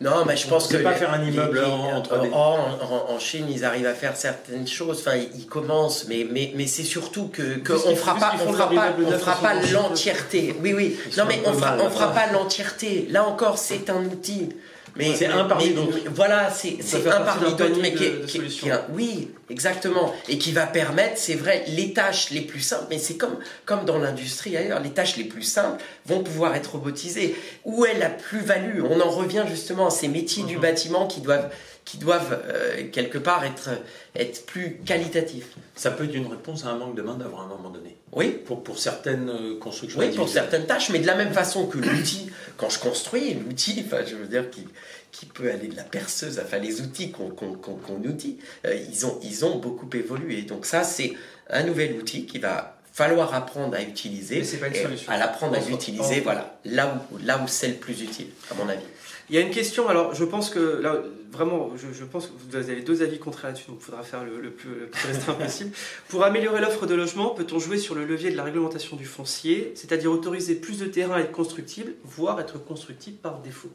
Non, 0.02 0.24
mais 0.26 0.38
je 0.38 0.48
pense 0.48 0.68
que. 0.68 0.78
pas 0.78 0.94
faire 0.94 1.14
un 1.14 1.24
immeuble 1.26 1.60
en, 1.60 2.02
3D. 2.02 2.32
En, 2.32 3.20
Chine, 3.20 3.48
ils 3.50 3.66
arrivent 3.66 3.86
à 3.86 3.94
faire 3.94 4.16
certaines 4.16 4.66
choses. 4.66 5.00
Enfin, 5.00 5.18
ils, 5.18 5.46
commencent, 5.46 6.08
mais, 6.08 6.26
mais, 6.30 6.54
mais 6.56 6.68
c'est 6.68 6.84
surtout 6.84 7.28
que, 7.28 7.62
on 7.86 7.96
fera 7.96 8.16
pas, 8.16 8.34
on 8.46 8.54
fera 8.54 8.70
pas, 8.70 8.94
on 8.98 9.12
fera 9.12 9.36
pas 9.36 9.56
l'entièreté. 9.72 10.56
Oui, 10.62 10.74
oui. 10.74 10.98
non, 11.18 11.26
mais 11.28 11.42
on 11.46 11.54
fera, 11.54 11.78
on 11.80 11.90
fera 11.90 12.14
pas 12.14 12.32
l'entièreté. 12.32 13.08
Là 13.10 13.26
encore, 13.26 13.58
c'est 13.58 13.90
un 13.90 14.06
outil. 14.06 14.50
Mais 14.96 15.16
c'est 15.16 15.28
un 15.28 15.46
parmi 15.46 15.72
d'autres. 15.72 15.98
Voilà, 16.14 16.50
c'est 16.52 16.80
un 17.08 17.22
parmi 17.22 17.54
d'autres, 17.54 17.80
mais 17.82 17.94
qui, 17.94 18.12
qui, 18.48 18.70
oui, 18.90 19.32
exactement, 19.50 20.14
et 20.28 20.38
qui 20.38 20.52
va 20.52 20.68
permettre, 20.68 21.18
c'est 21.18 21.36
vrai, 21.36 21.64
les 21.68 21.94
tâches 21.94 22.32
les 22.32 22.42
plus 22.42 22.62
simples, 22.62 22.86
mais 22.90 23.00
c'est 23.00 23.18
comme 23.18 23.38
comme 23.66 23.86
dans 23.86 23.98
l'industrie 23.98 24.56
ailleurs, 24.58 24.80
les 24.82 24.92
tâches 24.92 25.18
les 25.18 25.24
plus 25.24 25.44
simples 25.44 25.82
vont 26.06 26.24
pouvoir 26.24 26.56
être 26.56 26.74
robotisées. 26.74 27.36
Où 27.66 27.86
est 27.86 27.98
la 27.98 28.10
plus-value? 28.10 28.84
On 28.90 29.00
en 29.02 29.10
revient 29.10 29.46
justement 29.50 29.88
à 29.88 29.92
ces 29.92 30.08
métiers 30.08 30.44
du 30.44 30.56
mhm. 30.56 30.62
bâtiment 30.62 31.08
qui 31.08 31.22
doivent 31.22 31.50
qui 31.90 31.98
doivent 31.98 32.40
euh, 32.48 32.84
quelque 32.92 33.18
part 33.18 33.44
être, 33.44 33.72
être 34.16 34.46
plus 34.46 34.78
qualitatifs. 34.86 35.56
Ça 35.76 35.90
peut 35.90 36.04
être 36.04 36.14
une 36.14 36.28
réponse 36.28 36.64
à 36.64 36.70
un 36.70 36.78
manque 36.78 36.94
de 36.94 37.02
main-d'œuvre 37.02 37.40
à 37.40 37.44
un 37.46 37.48
moment 37.48 37.72
donné. 37.72 37.98
Oui. 38.12 38.30
Pour, 38.46 38.64
pour 38.64 38.78
certaines 38.78 39.28
euh, 39.28 39.58
constructions. 39.58 40.00
Oui, 40.00 40.10
pour 40.16 40.30
certaines 40.30 40.68
tâches, 40.68 40.92
mais 40.92 41.00
de 41.00 41.08
la 41.08 41.16
même 41.16 41.34
façon 41.34 41.66
que 41.66 41.80
l'outil, 41.80 42.30
quand 42.58 42.70
je 42.70 42.78
construis, 42.78 43.34
l'outil, 43.34 43.84
enfin, 43.88 44.04
je 44.06 44.16
veux 44.16 44.28
dire, 44.28 44.52
qui, 44.52 44.68
qui 45.12 45.26
peut 45.26 45.50
aller 45.50 45.68
de 45.68 45.76
la 45.76 45.84
perceuse, 45.84 46.40
enfin, 46.40 46.60
les 46.60 46.80
outils 46.82 47.12
qu'on 47.12 47.32
qu 47.32 48.08
outille, 48.08 48.38
euh, 48.68 48.76
ils, 48.76 49.08
ont, 49.08 49.20
ils 49.24 49.44
ont 49.44 49.58
beaucoup 49.58 49.90
évolué. 49.92 50.44
Donc, 50.44 50.68
ça, 50.68 50.84
c'est 50.84 51.14
un 51.50 51.64
nouvel 51.64 51.96
outil 51.96 52.28
qui 52.28 52.38
va 52.38 52.78
falloir 52.94 53.34
apprendre 53.34 53.76
à 53.76 53.82
utiliser, 53.82 54.44
Mais 54.52 54.58
pas 54.60 54.68
une 54.68 54.76
solution. 54.76 55.12
à 55.12 55.18
l'apprendre 55.18 55.56
à 55.56 55.60
l'utiliser, 55.60 56.20
voilà, 56.20 56.60
là 56.66 57.02
où, 57.12 57.18
là 57.26 57.42
où 57.44 57.48
c'est 57.48 57.70
le 57.70 57.76
plus 57.76 58.04
utile, 58.04 58.28
à 58.52 58.54
mon 58.54 58.70
avis. 58.70 58.84
Il 59.30 59.36
y 59.36 59.38
a 59.38 59.42
une 59.42 59.52
question, 59.52 59.88
alors 59.88 60.16
je 60.16 60.24
pense 60.26 60.50
que 60.50 60.60
là, 60.82 61.04
vraiment, 61.32 61.72
je, 61.78 61.88
je 61.98 62.04
pense 62.04 62.28
que 62.28 62.32
vous 62.50 62.56
avez 62.56 62.82
deux 62.82 63.04
avis 63.04 63.20
contraires 63.20 63.52
là-dessus, 63.52 63.68
donc 63.70 63.78
il 63.82 63.86
faudra 63.86 64.02
faire 64.02 64.24
le, 64.24 64.40
le 64.42 64.50
plus, 64.50 64.70
le 64.72 64.88
plus 64.88 65.08
restreint 65.08 65.34
possible. 65.46 65.72
Pour 66.08 66.24
améliorer 66.24 66.62
l'offre 66.62 66.86
de 66.88 66.96
logement, 66.96 67.30
peut-on 67.30 67.60
jouer 67.60 67.78
sur 67.78 67.94
le 67.94 68.06
levier 68.06 68.32
de 68.32 68.38
la 68.38 68.44
réglementation 68.44 68.96
du 68.98 69.06
foncier, 69.06 69.72
c'est-à-dire 69.76 70.12
autoriser 70.12 70.56
plus 70.56 70.80
de 70.80 70.86
terrains 70.88 71.16
à 71.16 71.20
être 71.20 71.32
constructibles, 71.32 71.94
voire 72.04 72.40
être 72.40 72.58
constructibles 72.64 73.18
par 73.18 73.40
défaut? 73.40 73.70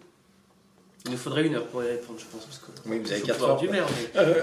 Il 1.06 1.12
nous 1.12 1.18
faudrait 1.18 1.44
une 1.46 1.54
heure 1.54 1.66
pour 1.66 1.84
y 1.84 1.86
répondre, 1.88 2.18
je 2.18 2.24
pense. 2.32 2.46
Parce 2.46 2.58
que 2.58 2.88
Oui, 2.88 2.98
vous 2.98 3.12
avez 3.12 3.20
quatre 3.20 3.44
heures, 3.44 3.56
du 3.58 3.66
quoi. 3.66 3.76
maire, 3.76 3.86
mais- 4.14 4.20
Euh, 4.20 4.40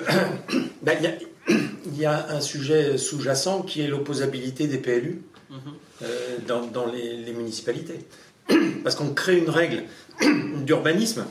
ben, 0.83 0.95
Il 0.99 1.03
y, 1.03 1.07
a- 1.07 1.57
il 1.87 1.97
y 1.99 2.05
a 2.05 2.29
un 2.29 2.39
sujet 2.39 2.97
sous-jacent 2.99 3.63
qui 3.63 3.81
est 3.81 3.87
l'opposabilité 3.87 4.67
des 4.67 4.77
PLU 4.77 5.23
Mhm. 5.49 5.57
euh, 6.03 6.37
dans, 6.47 6.61
dans 6.67 6.85
les, 6.85 7.17
les 7.17 7.33
municipalités. 7.33 7.99
Parce 8.83 8.95
qu'on 8.95 9.09
crée 9.13 9.37
une 9.37 9.49
règle 9.49 9.83
d'urbanisme 10.65 11.25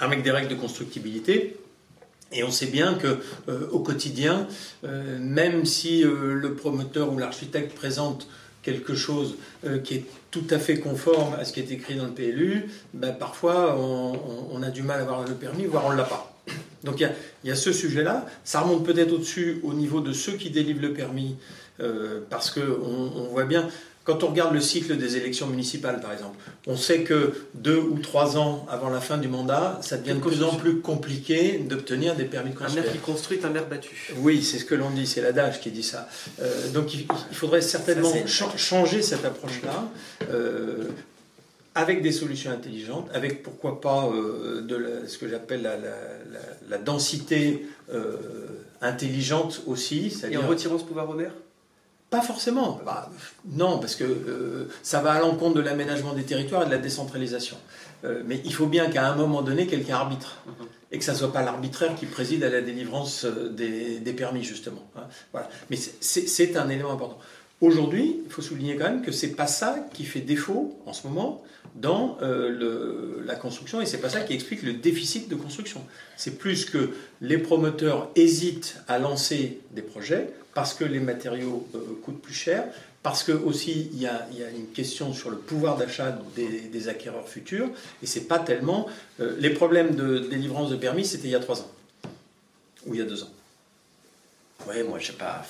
avec 0.00 0.22
des 0.22 0.30
règles 0.30 0.48
de 0.48 0.54
constructibilité. 0.54 1.56
Et 2.30 2.44
on 2.44 2.50
sait 2.50 2.66
bien 2.66 2.94
que 2.94 3.18
euh, 3.48 3.68
au 3.70 3.80
quotidien, 3.80 4.46
euh, 4.84 5.18
même 5.18 5.64
si 5.64 6.04
euh, 6.04 6.34
le 6.34 6.54
promoteur 6.54 7.12
ou 7.12 7.18
l'architecte 7.18 7.74
présente 7.74 8.28
quelque 8.62 8.94
chose 8.94 9.36
qui 9.84 9.94
est 9.94 10.04
tout 10.30 10.44
à 10.50 10.58
fait 10.58 10.78
conforme 10.78 11.32
à 11.34 11.46
ce 11.46 11.54
qui 11.54 11.60
est 11.60 11.70
écrit 11.70 11.94
dans 11.94 12.04
le 12.04 12.10
PLU, 12.10 12.66
ben, 12.92 13.12
parfois 13.12 13.78
on, 13.78 14.62
a 14.62 14.68
du 14.68 14.82
mal 14.82 14.98
à 14.98 15.02
avoir 15.04 15.26
le 15.26 15.32
permis, 15.32 15.64
voire 15.64 15.86
on 15.86 15.92
ne 15.92 15.96
l'a 15.96 16.04
pas. 16.04 16.36
Donc 16.84 17.00
il 17.00 17.08
y 17.44 17.50
a, 17.50 17.56
ce 17.56 17.72
sujet-là. 17.72 18.26
Ça 18.44 18.60
remonte 18.60 18.84
peut-être 18.84 19.12
au-dessus 19.12 19.60
au 19.62 19.72
niveau 19.72 20.00
de 20.02 20.12
ceux 20.12 20.32
qui 20.32 20.50
délivrent 20.50 20.82
le 20.82 20.92
permis, 20.92 21.36
parce 22.28 22.50
qu'on 22.50 22.60
on 22.60 23.28
voit 23.28 23.44
bien, 23.44 23.70
quand 24.08 24.24
on 24.24 24.28
regarde 24.28 24.54
le 24.54 24.60
cycle 24.62 24.96
des 24.96 25.18
élections 25.18 25.46
municipales 25.48 26.00
par 26.00 26.14
exemple, 26.14 26.38
on 26.66 26.76
sait 26.78 27.02
que 27.02 27.34
deux 27.52 27.76
ou 27.76 27.98
trois 27.98 28.38
ans 28.38 28.64
avant 28.70 28.88
la 28.88 29.00
fin 29.02 29.18
du 29.18 29.28
mandat, 29.28 29.78
ça 29.82 29.98
devient 29.98 30.14
de 30.14 30.20
plus 30.20 30.42
en 30.42 30.54
plus 30.54 30.80
compliqué 30.80 31.58
d'obtenir 31.58 32.16
des 32.16 32.24
permis 32.24 32.52
de 32.52 32.56
Un 32.56 32.60
construire. 32.60 32.84
maire 32.84 32.92
qui 32.94 32.98
construit, 33.00 33.38
un 33.44 33.50
maire 33.50 33.66
battu. 33.68 34.14
Oui, 34.16 34.42
c'est 34.42 34.58
ce 34.58 34.64
que 34.64 34.74
l'on 34.74 34.88
dit, 34.88 35.06
c'est 35.06 35.20
l'adage 35.20 35.60
qui 35.60 35.70
dit 35.70 35.82
ça. 35.82 36.08
Euh, 36.40 36.70
donc 36.70 36.94
il, 36.94 37.00
il 37.30 37.36
faudrait 37.36 37.60
certainement 37.60 38.10
Ça, 38.10 38.18
c'est- 38.22 38.26
cha- 38.28 38.56
changer 38.56 39.02
cette 39.02 39.26
approche-là. 39.26 39.90
euh, 40.30 40.84
avec 41.74 42.00
des 42.02 42.10
solutions 42.12 42.50
intelligentes, 42.50 43.08
avec 43.14 43.42
pourquoi 43.42 43.80
pas 43.80 44.06
euh, 44.12 44.62
de 44.62 44.74
la- 44.74 45.06
ce 45.06 45.18
que 45.18 45.28
j'appelle 45.28 45.62
la, 45.62 45.76
la- 45.76 45.82
la- 46.32 46.54
la 46.70 46.78
densité 46.78 47.66
intelligente 48.80 49.62
aussi, 49.66 50.12
Et 50.30 50.36
en 50.38 50.46
retirant 50.48 50.78
ce 50.78 50.84
pouvoir 50.84 51.08
au 51.10 51.14
maire? 51.14 51.32
Pas 52.10 52.22
forcément. 52.22 52.80
Bah, 52.84 53.10
non, 53.50 53.78
parce 53.78 53.94
que 53.96 54.04
euh, 54.04 54.68
ça 54.82 55.00
va 55.00 55.12
à 55.12 55.20
l'encontre 55.20 55.54
de 55.56 55.60
l'aménagement 55.60 56.12
des 56.14 56.22
territoires 56.24 56.62
et 56.62 56.66
de 56.66 56.70
la 56.70 56.78
décentralisation. 56.78 57.56
Euh, 58.04 58.22
mais 58.26 58.40
il 58.44 58.52
faut 58.54 58.66
bien 58.66 58.88
qu'à 58.90 59.06
un 59.08 59.14
moment 59.16 59.42
donné, 59.42 59.66
quelqu'un 59.66 59.96
arbitre. 59.96 60.38
Mhm. 60.46 60.66
Et 60.90 60.98
que 60.98 61.04
ça 61.04 61.12
ne 61.12 61.18
soit 61.18 61.32
pas 61.34 61.42
l'arbitraire 61.42 61.94
qui 61.96 62.06
préside 62.06 62.42
à 62.44 62.48
la 62.48 62.62
délivrance 62.62 63.24
euh, 63.26 63.50
des, 63.50 63.98
des 63.98 64.12
permis, 64.14 64.42
justement. 64.42 64.88
hein. 64.96 65.02
Voilà. 65.32 65.50
Mais 65.68 65.76
c'est- 65.76 66.56
un 66.56 66.68
élément 66.70 66.92
important. 66.92 67.18
Aujourd'hui, 67.60 68.20
il 68.24 68.30
faut 68.32 68.40
souligner 68.40 68.76
quand 68.76 68.84
même 68.84 69.02
que 69.02 69.12
c'est 69.12 69.32
pas 69.34 69.46
ça 69.48 69.76
qui 69.92 70.04
fait 70.04 70.20
défaut 70.20 70.78
en 70.86 70.92
ce 70.94 71.06
moment 71.06 71.42
dans 71.74 72.16
euh, 72.22 72.48
le- 72.48 73.22
la 73.26 73.34
construction 73.34 73.80
et 73.82 73.86
c'est 73.86 73.98
pas 73.98 74.08
ça 74.08 74.20
qui 74.20 74.32
explique 74.32 74.62
le 74.62 74.72
déficit 74.74 75.28
de 75.28 75.34
construction. 75.34 75.82
C'est 76.16 76.38
plus 76.38 76.64
que 76.64 76.90
les 77.20 77.36
promoteurs 77.36 78.08
hésitent 78.14 78.76
à 78.88 78.98
lancer 78.98 79.60
des 79.72 79.82
projets 79.82 80.30
parce 80.58 80.74
que 80.74 80.82
les 80.82 80.98
matériaux 80.98 81.68
euh, 81.76 82.00
coûtent 82.02 82.20
plus 82.20 82.34
cher, 82.34 82.64
parce 83.04 83.22
que 83.22 83.30
aussi 83.30 83.90
il 83.92 84.02
y 84.02 84.08
a, 84.08 84.26
une 84.56 84.66
question 84.74 85.12
sur 85.12 85.30
le 85.30 85.36
pouvoir 85.36 85.76
d'achat 85.76 86.18
des, 86.34 86.88
acquéreurs 86.88 87.28
futurs 87.28 87.68
et 88.02 88.06
c'est 88.08 88.26
pas 88.26 88.40
tellement 88.40 88.88
euh, 89.20 89.36
les 89.38 89.50
problèmes 89.50 89.94
de 89.94 90.18
délivrance 90.18 90.68
de 90.68 90.74
permis 90.74 91.04
c'était 91.04 91.28
il 91.28 91.30
y 91.30 91.36
a 91.36 91.38
trois 91.38 91.60
ans 91.60 91.70
ou 92.86 92.94
il 92.94 92.98
y 92.98 93.02
a 93.04 93.06
deux 93.06 93.22
ans. 93.22 93.30
Oui, 94.68 94.82
moi, 94.82 94.98
je 94.98 95.06
sais 95.06 95.12
pas, 95.12 95.44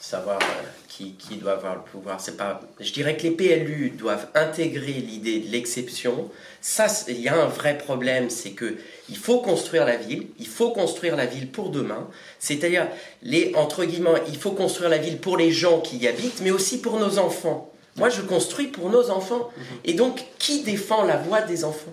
savoir 0.00 0.38
euh, 0.40 0.64
qui, 0.88 1.14
qui 1.14 1.36
doit 1.36 1.52
avoir 1.52 1.74
le 1.74 1.82
pouvoir, 1.82 2.20
c'est 2.20 2.36
pas. 2.36 2.60
Je 2.80 2.92
dirais 2.92 3.16
que 3.16 3.24
les 3.24 3.30
PLU 3.30 3.90
doivent 3.90 4.28
intégrer 4.34 4.92
l'idée 4.92 5.40
de 5.40 5.50
l'exception. 5.50 6.30
Ça, 6.60 6.86
il 7.08 7.20
y 7.20 7.28
a 7.28 7.34
un 7.34 7.46
vrai 7.46 7.76
problème, 7.78 8.30
c'est 8.30 8.52
que 8.52 8.76
il 9.08 9.16
faut 9.16 9.40
construire 9.40 9.84
la 9.84 9.96
ville, 9.96 10.28
il 10.38 10.46
faut 10.46 10.70
construire 10.70 11.16
la 11.16 11.26
ville 11.26 11.50
pour 11.50 11.70
demain. 11.70 12.08
C'est-à-dire, 12.38 12.86
les 13.22 13.52
entre 13.56 13.84
guillemets, 13.84 14.22
il 14.28 14.36
faut 14.36 14.52
construire 14.52 14.90
la 14.90 14.98
ville 14.98 15.18
pour 15.18 15.36
les 15.36 15.50
gens 15.50 15.80
qui 15.80 15.98
y 15.98 16.08
habitent, 16.08 16.40
mais 16.42 16.50
aussi 16.50 16.80
pour 16.80 16.98
nos 16.98 17.18
enfants. 17.18 17.72
Moi, 17.96 18.10
je 18.10 18.22
construis 18.22 18.68
pour 18.68 18.90
nos 18.90 19.10
enfants. 19.10 19.50
Et 19.84 19.94
donc, 19.94 20.24
qui 20.38 20.62
défend 20.62 21.02
la 21.04 21.16
voix 21.16 21.40
des 21.40 21.64
enfants? 21.64 21.92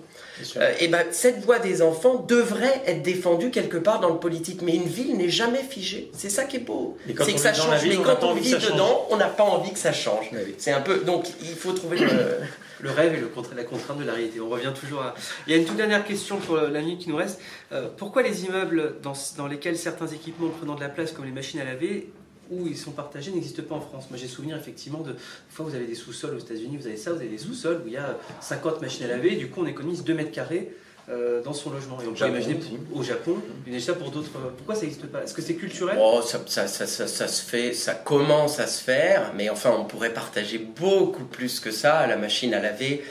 Euh, 0.56 0.72
eh 0.80 0.88
ben, 0.88 1.04
cette 1.12 1.44
voix 1.44 1.58
des 1.58 1.82
enfants 1.82 2.16
devrait 2.16 2.82
être 2.86 3.02
défendue 3.02 3.50
quelque 3.50 3.76
part 3.78 4.00
dans 4.00 4.10
le 4.10 4.18
politique. 4.18 4.60
Mais 4.62 4.74
une 4.74 4.84
ville 4.88 5.16
n'est 5.16 5.28
jamais 5.30 5.62
figée. 5.62 6.10
C'est 6.12 6.30
ça 6.30 6.44
qui 6.44 6.56
est 6.56 6.60
beau. 6.60 6.96
Et 7.08 7.14
C'est 7.24 7.32
que 7.34 7.38
ça 7.40 7.54
change. 7.54 7.82
ville, 7.82 7.98
Mais 7.98 8.04
quand 8.04 8.22
on 8.24 8.34
vit 8.34 8.50
dedans, 8.52 9.06
on 9.10 9.16
n'a 9.16 9.28
pas 9.28 9.44
envie 9.44 9.72
que 9.72 9.78
ça 9.78 9.92
change. 9.92 10.28
Oui. 10.32 10.54
C'est 10.58 10.72
un 10.72 10.80
peu. 10.80 10.98
Donc, 11.00 11.26
il 11.40 11.54
faut 11.54 11.72
trouver 11.72 11.98
le. 11.98 12.08
Le 12.78 12.90
rêve 12.90 13.14
et 13.14 13.20
le 13.20 13.28
contra- 13.28 13.54
la 13.56 13.64
contrainte 13.64 13.98
de 14.00 14.04
la 14.04 14.12
réalité. 14.12 14.38
On 14.38 14.50
revient 14.50 14.70
toujours 14.78 15.00
à. 15.00 15.14
Il 15.46 15.50
y 15.50 15.54
a 15.54 15.58
une 15.58 15.64
toute 15.64 15.78
dernière 15.78 16.04
question 16.04 16.36
pour 16.36 16.58
la 16.58 16.80
minute 16.82 16.98
qui 17.00 17.08
nous 17.08 17.16
reste. 17.16 17.40
Euh, 17.72 17.88
pourquoi 17.96 18.20
les 18.22 18.44
immeubles 18.44 18.96
dans, 19.02 19.14
dans 19.38 19.46
lesquels 19.46 19.78
certains 19.78 20.06
équipements 20.08 20.50
prenant 20.50 20.74
de 20.74 20.82
la 20.82 20.90
place, 20.90 21.12
comme 21.12 21.24
les 21.24 21.30
machines 21.30 21.58
à 21.58 21.64
laver, 21.64 22.10
où 22.50 22.66
ils 22.66 22.76
sont 22.76 22.92
partagés, 22.92 23.30
n'existent 23.32 23.62
pas 23.62 23.74
en 23.74 23.80
France 23.80 24.04
Moi, 24.10 24.18
j'ai 24.18 24.28
souvenir 24.28 24.56
effectivement 24.56 25.00
de. 25.00 25.14
Fois, 25.50 25.66
vous 25.66 25.74
avez 25.74 25.86
des 25.86 25.94
sous-sols 25.94 26.34
aux 26.34 26.38
États-Unis, 26.38 26.76
vous 26.76 26.86
avez 26.86 26.96
ça, 26.96 27.12
vous 27.12 27.18
avez 27.20 27.28
des 27.28 27.38
sous-sols 27.38 27.82
où 27.84 27.88
il 27.88 27.94
y 27.94 27.96
a 27.96 28.16
50 28.40 28.80
machines 28.80 29.04
à 29.04 29.08
laver, 29.08 29.32
et 29.34 29.36
du 29.36 29.48
coup, 29.48 29.60
on 29.62 29.66
économise 29.66 30.04
2 30.04 30.14
mètres 30.14 30.32
carrés. 30.32 30.72
euh, 31.08 31.40
dans 31.42 31.52
son 31.52 31.70
logement. 31.70 31.98
Et 32.02 32.06
on 32.08 32.14
peut 32.14 32.26
imaginer 32.26 32.58
au 32.92 33.02
Japon, 33.02 33.36
mais 33.64 33.78
ça 33.78 33.94
pour 33.94 34.10
d'autres. 34.10 34.30
Pourquoi 34.56 34.74
ça 34.74 34.82
n'existe 34.82 35.06
pas? 35.06 35.22
Est-ce 35.22 35.34
que 35.34 35.40
c'est 35.42 35.54
culturel? 35.54 35.96
Oh, 36.00 36.20
ça, 36.20 36.40
ça, 36.46 36.66
ça, 36.66 36.86
ça, 36.86 37.06
ça 37.06 37.28
se 37.28 37.42
fait, 37.44 37.72
ça 37.74 37.94
commence 37.94 38.58
à 38.58 38.66
se 38.66 38.82
faire, 38.82 39.32
mais 39.36 39.48
enfin, 39.48 39.72
on 39.78 39.84
pourrait 39.84 40.12
partager 40.12 40.58
beaucoup 40.58 41.24
plus 41.24 41.60
que 41.60 41.70
ça. 41.70 42.06
La 42.08 42.16
machine 42.16 42.52
à 42.54 42.60
laver, 42.60 43.04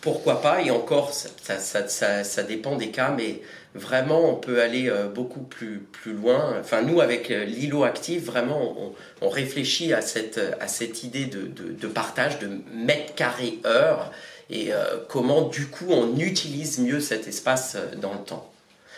pourquoi 0.00 0.40
pas 0.40 0.62
Et 0.62 0.70
encore, 0.70 1.12
ça, 1.12 1.28
ça, 1.58 1.88
ça, 1.88 2.24
ça, 2.24 2.42
dépend 2.42 2.76
des 2.76 2.90
cas, 2.90 3.10
mais 3.16 3.40
vraiment, 3.74 4.30
on 4.30 4.34
peut 4.34 4.62
aller 4.62 4.88
euh, 4.88 5.08
beaucoup 5.08 5.40
plus, 5.40 5.78
plus 5.92 6.12
loin. 6.12 6.56
Enfin, 6.60 6.82
nous, 6.82 7.00
avec 7.00 7.30
euh, 7.30 7.44
l'îlot 7.44 7.84
actif, 7.84 8.24
vraiment, 8.24 8.94
on, 9.20 9.28
réfléchit 9.28 9.92
à 9.92 10.00
cette, 10.00 10.40
à 10.60 10.68
cette 10.68 11.04
idée 11.04 11.26
de, 11.26 11.46
de, 11.46 11.86
partage 11.86 12.38
de 12.38 12.50
mètres 12.74 13.14
carrés 13.14 13.58
heure 13.64 14.10
et 14.48 14.72
euh, 14.72 14.96
comment, 15.08 15.42
du 15.42 15.66
coup, 15.66 15.86
on 15.90 16.18
utilise 16.18 16.78
mieux 16.78 17.00
cet 17.00 17.28
espace 17.28 17.76
dans 18.00 18.14
le 18.14 18.20
temps. 18.20 18.50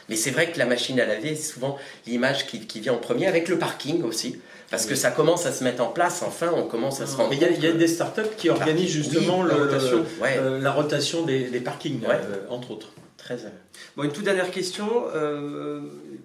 Mais 0.09 0.16
c'est 0.16 0.30
vrai 0.30 0.50
que 0.50 0.59
la 0.59 0.66
machine 0.66 0.98
à 1.00 1.07
laver, 1.07 1.36
c'est 1.36 1.53
souvent 1.53 1.78
l'image 2.07 2.46
qui 2.46 2.80
vient 2.80 2.94
en 2.94 2.98
premier, 2.98 3.26
avec 3.26 3.48
le 3.48 3.59
parking 3.59 4.03
aussi, 4.03 4.40
parce 4.72 4.86
que 4.86 4.94
ça 4.96 5.10
commence 5.12 5.46
à 5.46 5.52
se 5.52 5.62
mettre 5.62 5.82
en 5.84 5.88
place, 5.92 6.22
enfin, 6.22 6.50
on 6.56 6.64
commence 6.64 7.00
à 7.00 7.06
se 7.06 7.16
rendre 7.16 7.30
Mais 7.30 7.36
il 7.36 7.42
y 7.42 7.44
a, 7.44 7.48
compte 7.48 7.58
il 7.58 7.64
y 7.64 7.66
a 7.68 7.72
que- 7.72 7.76
des 7.76 7.86
startups 7.86 8.34
qui 8.36 8.50
organisent 8.50 8.90
justement 8.90 9.40
Oui, 9.42 9.44
le- 9.44 9.58
la 9.58 9.64
rotation, 9.64 10.04
ouais. 10.20 10.36
euh, 10.38 10.58
la 10.60 10.72
rotation 10.72 11.22
des, 11.24 11.44
des 11.50 11.60
parkings, 11.60 12.00
Ouais. 12.04 12.18
euh, 12.24 12.46
entre 12.48 12.72
autres. 12.72 12.88
Très, 13.18 13.34
euh, 13.44 13.48
Bon, 13.96 14.02
une 14.02 14.10
toute 14.10 14.24
dernière 14.24 14.50
question. 14.50 14.88
Euh, 15.14 15.80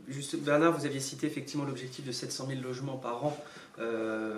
juste, 0.07 0.37
Bernard, 0.37 0.75
vous 0.75 0.85
aviez 0.87 0.99
cité 0.99 1.27
effectivement 1.27 1.65
l'objectif 1.65 2.03
de 2.05 2.11
700 2.11 2.47
000 2.49 2.61
logements 2.61 2.95
par 2.97 3.23
an 3.25 3.37
euh, 3.79 4.33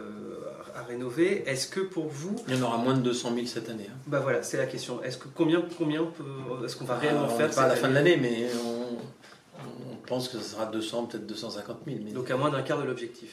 à 0.76 0.84
rénover. 0.84 1.44
Est-ce 1.48 1.68
que 1.68 1.80
pour 1.80 2.08
vous, 2.10 2.36
Il 2.50 2.56
y 2.56 2.60
en 2.62 2.64
aura 2.66 2.78
moins 2.78 2.96
de 2.96 3.02
200 3.02 3.32
000 3.36 3.46
cette 3.48 3.70
année. 3.70 3.88
hein. 3.90 3.96
bah 4.08 4.20
voilà, 4.22 4.44
c'est 4.44 4.58
la 4.58 4.66
question. 4.66 5.02
Est-ce 5.04 5.18
que 5.18 5.28
combien, 5.34 5.64
combien 5.78 6.04
peut- 6.04 6.66
est-ce 6.66 6.76
qu'on 6.76 6.84
va 6.86 6.98
réellement 6.98 7.28
Ah, 7.30 7.34
on 7.34 7.38
faire 7.38 7.50
pas 7.52 7.62
à 7.64 7.68
la 7.70 7.76
fin 7.78 7.88
de 7.88 7.96
année 7.96 8.18
l'année, 8.18 8.22
mais 8.22 8.48
on, 8.66 9.92
on 9.92 9.96
pense 10.08 10.28
que 10.28 10.38
ce 10.40 10.44
sera 10.44 10.66
200, 10.66 11.06
peut-être 11.06 11.26
250 11.28 11.78
000. 11.86 12.00
Mais 12.04 12.12
Donc 12.12 12.30
à 12.32 12.36
moins 12.36 12.50
d'un 12.50 12.62
quart 12.64 12.80
de 12.80 12.84
l'objectif. 12.86 13.30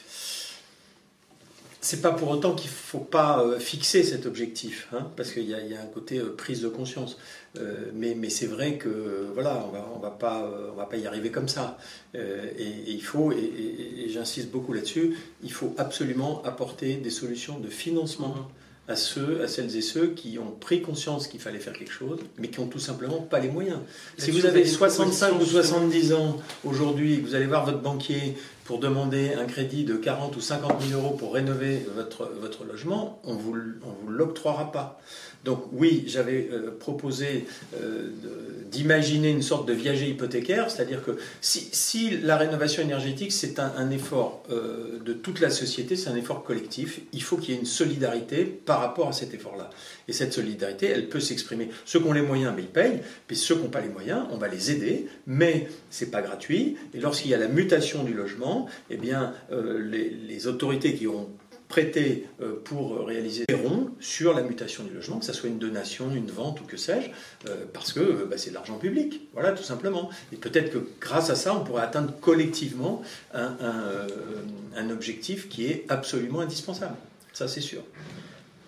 C'est 1.87 2.01
pas 2.01 2.11
pour 2.11 2.29
autant 2.29 2.53
qu'il 2.53 2.69
faut 2.69 2.99
pas 3.17 3.41
euh, 3.43 3.59
fixer 3.59 4.03
cet 4.03 4.25
objectif, 4.25 4.87
hein, 4.93 5.07
parce 5.15 5.31
qu'il 5.31 5.47
y, 5.49 5.53
a- 5.53 5.61
il 5.61 5.71
y 5.71 5.75
a 5.75 5.81
un 5.81 5.85
côté 5.97 6.17
euh, 6.19 6.35
prise 6.35 6.61
de 6.61 6.67
conscience. 6.67 7.17
Euh, 7.57 7.91
mais 7.93 8.13
mais 8.21 8.29
c'est 8.29 8.45
vrai 8.45 8.77
que 8.77 8.93
voilà, 9.33 9.65
on 9.67 9.71
va 9.71 9.81
on 9.95 9.99
va 9.99 10.11
pas 10.11 10.37
on 10.73 10.75
va 10.75 10.85
pas 10.85 10.97
y 10.97 11.07
arriver 11.07 11.31
comme 11.31 11.47
ça. 11.47 11.77
Euh, 12.15 12.45
et, 12.57 12.63
et 12.89 12.91
il 12.91 13.03
faut 13.03 13.31
et, 13.31 13.35
et- 13.37 14.05
et 14.05 14.09
j'insiste 14.09 14.49
beaucoup 14.51 14.73
là-dessus, 14.73 15.15
il 15.43 15.51
faut 15.51 15.73
absolument 15.77 16.41
apporter 16.43 16.95
des 16.95 17.09
solutions 17.09 17.57
de 17.59 17.69
financement 17.69 18.35
à 18.89 18.95
ceux, 18.95 19.41
à 19.43 19.49
celles 19.49 19.75
et 19.75 19.81
ceux 19.81 20.07
qui 20.19 20.39
ont 20.39 20.51
pris 20.51 20.81
conscience 20.81 21.27
qu'il 21.27 21.41
fallait 21.41 21.59
faire 21.59 21.73
quelque 21.73 21.91
chose, 21.91 22.19
mais 22.37 22.47
qui 22.49 22.59
ont 22.61 22.67
tout 22.67 22.79
simplement 22.79 23.19
pas 23.19 23.39
les 23.39 23.49
moyens. 23.49 23.79
Si 24.17 24.31
vous 24.31 24.45
avez 24.45 24.61
une 24.61 24.65
65 24.65 25.27
ou 25.27 25.35
proposition, 25.39 25.61
70 25.61 26.13
ans 26.13 26.37
aujourd'hui, 26.63 27.19
que 27.21 27.25
vous 27.27 27.35
allez 27.35 27.47
voir 27.47 27.65
votre 27.65 27.81
banquier 27.81 28.37
pour 28.67 28.79
demander 28.79 29.33
un 29.33 29.45
crédit 29.45 29.85
de 29.85 29.95
40 29.95 30.35
ou 30.35 30.41
50 30.41 30.81
000 30.81 31.01
euros 31.01 31.15
pour 31.15 31.33
rénover 31.33 31.87
votre, 31.95 32.29
votre 32.41 32.65
logement, 32.65 33.21
on 33.23 33.33
vous, 33.33 33.55
on 33.81 34.03
vous 34.03 34.09
l'octroiera 34.09 34.73
pas. 34.73 34.99
Donc 35.47 35.63
oui, 35.71 36.03
j'avais 36.07 36.49
euh, 36.51 36.71
proposé 36.77 37.45
euh, 37.81 38.09
d'imaginer 38.69 39.29
une 39.29 39.41
sorte 39.41 39.65
de 39.65 39.71
viager 39.71 40.09
hypothécaire, 40.09 40.69
c'est-à-dire 40.69 41.01
que 41.01 41.11
si, 41.39 42.17
la 42.21 42.35
rénovation 42.35 42.83
énergétique, 42.83 43.31
c'est 43.31 43.57
un, 43.57 43.89
effort 43.89 44.43
euh, 44.51 44.99
de 45.05 45.13
toute 45.13 45.39
la 45.39 45.49
société, 45.49 45.95
c'est 45.95 46.09
un 46.09 46.17
effort 46.17 46.43
collectif, 46.43 46.99
il 47.13 47.23
faut 47.23 47.37
qu'il 47.37 47.53
y 47.53 47.57
ait 47.57 47.61
une 47.61 47.65
solidarité 47.65 48.43
par 48.43 48.81
rapport 48.81 49.07
à 49.07 49.13
cet 49.13 49.33
effort-là. 49.33 49.69
Et 50.09 50.11
cette 50.11 50.33
solidarité, 50.33 50.87
elle 50.87 51.07
peut 51.07 51.21
s'exprimer. 51.21 51.69
Ceux 51.85 52.01
qui 52.01 52.07
ont 52.07 52.13
les 52.13 52.21
moyens, 52.21 52.51
mais 52.53 52.63
ils 52.63 52.67
payent, 52.67 52.99
puis 53.25 53.37
ceux 53.37 53.55
qui 53.55 53.63
n'ont 53.63 53.69
pas 53.69 53.79
les 53.79 53.87
moyens, 53.87 54.25
on 54.31 54.37
va 54.37 54.49
les 54.49 54.71
aider, 54.71 55.07
mais 55.27 55.69
c'est 55.89 56.11
pas 56.11 56.21
gratuit. 56.21 56.75
Et 56.93 56.99
lorsqu'il 56.99 57.31
y 57.31 57.33
a 57.33 57.37
la 57.37 57.47
mutation 57.47 58.03
du 58.03 58.13
logement, 58.13 58.67
eh 58.89 58.97
bien, 58.97 59.31
les 59.49 60.47
autorités 60.47 60.93
qui 60.93 61.07
ont 61.07 61.29
prêter 61.67 62.27
euh, 62.41 62.55
pour 62.63 63.05
réaliser 63.05 63.45
des 63.47 63.55
ronds 63.55 63.89
sur 63.99 64.33
la 64.33 64.41
mutation 64.41 64.83
du 64.83 64.93
logement, 64.93 65.19
que 65.19 65.25
ce 65.25 65.33
soit 65.33 65.49
une 65.49 65.59
donation, 65.59 66.11
une 66.13 66.31
vente 66.31 66.61
ou 66.61 66.63
que 66.63 66.77
sais-je, 66.77 67.09
euh, 67.49 67.65
parce 67.73 67.91
que 67.93 67.99
euh, 67.99 68.27
bah, 68.29 68.37
c'est 68.37 68.51
de 68.51 68.55
l'argent 68.55 68.77
public, 68.77 69.27
voilà, 69.33 69.51
tout 69.51 69.63
simplement. 69.63 70.09
Et 70.31 70.37
peut-être 70.37 70.71
que 70.71 70.87
grâce 71.01 71.29
à 71.29 71.35
ça, 71.35 71.53
on 71.53 71.63
pourrait 71.63 71.83
atteindre 71.83 72.13
collectivement 72.19 73.01
un, 73.33 74.89
objectif 74.89 75.49
qui 75.49 75.65
est 75.65 75.85
absolument 75.89 76.39
indispensable. 76.39 76.95
Ça, 77.33 77.47
c'est 77.47 77.61
sûr. 77.61 77.81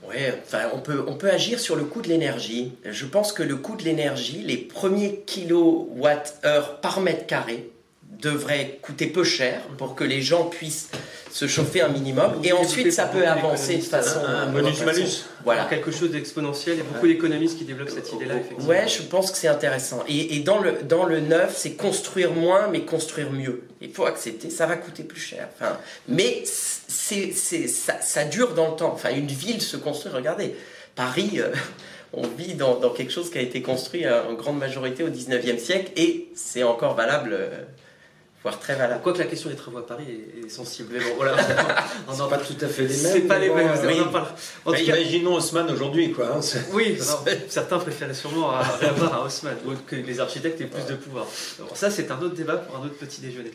Oui, 0.08 0.16
enfin, 0.44 0.70
on 0.74 0.80
peut, 0.80 1.04
on 1.08 1.16
peut 1.16 1.30
agir 1.30 1.60
sur 1.60 1.76
le 1.76 1.86
coût 1.86 2.02
de 2.02 2.08
l'énergie. 2.08 2.74
Je 2.84 3.06
pense 3.06 3.32
que 3.32 3.42
le 3.42 3.56
coût 3.56 3.76
de 3.78 3.84
l'énergie, 3.84 4.44
les 4.44 4.58
premiers 4.58 5.22
kilowatts-heure 5.26 6.82
par 6.82 7.00
mètre 7.00 7.26
carré, 7.26 7.72
devrait 8.10 8.80
coûter 8.82 9.08
peu 9.08 9.24
cher 9.24 9.62
pour 9.78 9.96
que 9.96 10.04
les 10.04 10.22
gens 10.22 10.46
puissent 10.46 10.90
se 11.32 11.48
chauffer 11.48 11.82
un 11.82 11.90
minimum. 11.90 12.42
Et 12.44 12.52
ensuite 12.52 12.92
ça 12.92 13.06
peut 13.06 13.26
avancer 13.26 13.78
de 13.78 13.84
façon 13.84 14.20
un 14.26 14.48
bonus 14.48 14.84
malus 14.84 15.26
voilà. 15.46 15.66
Quelque 15.66 15.92
chose 15.92 16.12
d'exponentiel. 16.12 16.76
Il 16.76 16.78
y 16.80 16.82
a 16.82 16.84
beaucoup 16.84 17.08
d'économistes 17.08 17.58
qui 17.58 17.66
développent 17.66 17.90
cette 17.90 18.12
idée 18.12 18.26
là 18.26 18.36
effectivement. 18.36 18.68
ouais 18.68 18.88
je 18.88 19.04
pense 19.04 19.32
que 19.32 19.38
c'est 19.38 19.48
intéressant. 19.48 20.04
Et, 20.08 20.36
et, 20.36 20.40
dans 20.40 20.60
le 20.60 20.84
dans 20.84 21.06
le 21.06 21.20
neuf 21.20 21.56
c'est 21.56 21.74
construire 21.74 22.32
moins 22.32 22.68
mais 22.68 22.82
construire 22.82 23.32
mieux. 23.32 23.64
Il 23.80 23.92
faut 23.92 24.06
accepter. 24.06 24.50
Ça 24.50 24.66
va 24.66 24.76
coûter 24.76 25.04
plus 25.04 25.22
cher. 25.22 25.48
Enfin 25.56 25.78
mais 26.08 26.44
c'est 26.46 27.32
c'est 27.34 27.68
ça, 27.68 28.02
ça, 28.02 28.26
dure 28.26 28.54
dans 28.54 28.72
le 28.72 28.76
temps. 28.76 28.92
Enfin 28.94 29.12
une 29.12 29.28
ville 29.28 29.62
se 29.62 29.78
construit. 29.78 30.12
Regardez 30.12 30.56
Paris 30.96 31.34
euh, 31.36 31.54
on 32.12 32.28
vit 32.28 32.56
dans, 32.56 32.80
dans, 32.80 32.90
quelque 32.90 33.12
chose 33.12 33.30
qui 33.30 33.38
a 33.38 33.42
été 33.42 33.62
construit 33.62 34.04
en 34.10 34.34
grande 34.34 34.58
majorité 34.58 35.04
au 35.04 35.10
19e 35.10 35.60
siècle 35.60 35.92
et 35.96 36.28
c'est 36.34 36.64
encore 36.64 36.96
valable 36.96 37.30
euh, 37.34 37.50
voire 38.42 38.60
très 38.60 38.76
valable. 38.76 39.02
Quoique 39.04 39.20
la 39.20 39.26
question 39.26 39.50
des 39.50 39.56
travaux 39.56 39.80
à 39.80 39.86
Paris 39.86 40.06
est, 40.44 40.50
sensible. 40.50 40.94
Mais 40.94 41.00
bon, 41.00 41.16
voilà. 41.18 41.36
on 42.08 42.16
n'a 42.16 42.28
pas 42.28 42.38
tout 42.38 42.56
à 42.62 42.68
fait 42.68 42.84
les 42.84 42.96
mêmes. 42.96 43.12
C'est 43.14 43.22
pas 43.22 43.40
les 43.40 43.50
mêmes. 43.50 43.70
En 44.66 44.72
bah, 44.72 44.80
imaginons 44.80 45.36
Haussmann 45.36 45.70
aujourd'hui, 45.70 46.12
quoi. 46.12 46.38
Hein, 46.38 46.40
oui, 46.74 46.98
certains 47.50 47.80
préféraient 47.80 48.14
sûrement 48.14 48.52
avoir 48.52 49.14
à 49.14 49.26
Haussmann, 49.26 49.58
ou 49.66 49.72
que 49.86 49.96
les 49.96 50.20
architectes 50.20 50.60
aient 50.62 50.66
plus 50.66 50.86
de 50.86 50.96
pouvoir. 50.96 51.26
ça, 51.74 51.92
c'est 51.92 52.12
un 52.12 52.20
autre 52.22 52.36
débat 52.36 52.58
pour 52.58 52.78
un 52.78 52.86
autre 52.86 52.98
petit 52.98 53.22
déjeuner. 53.22 53.52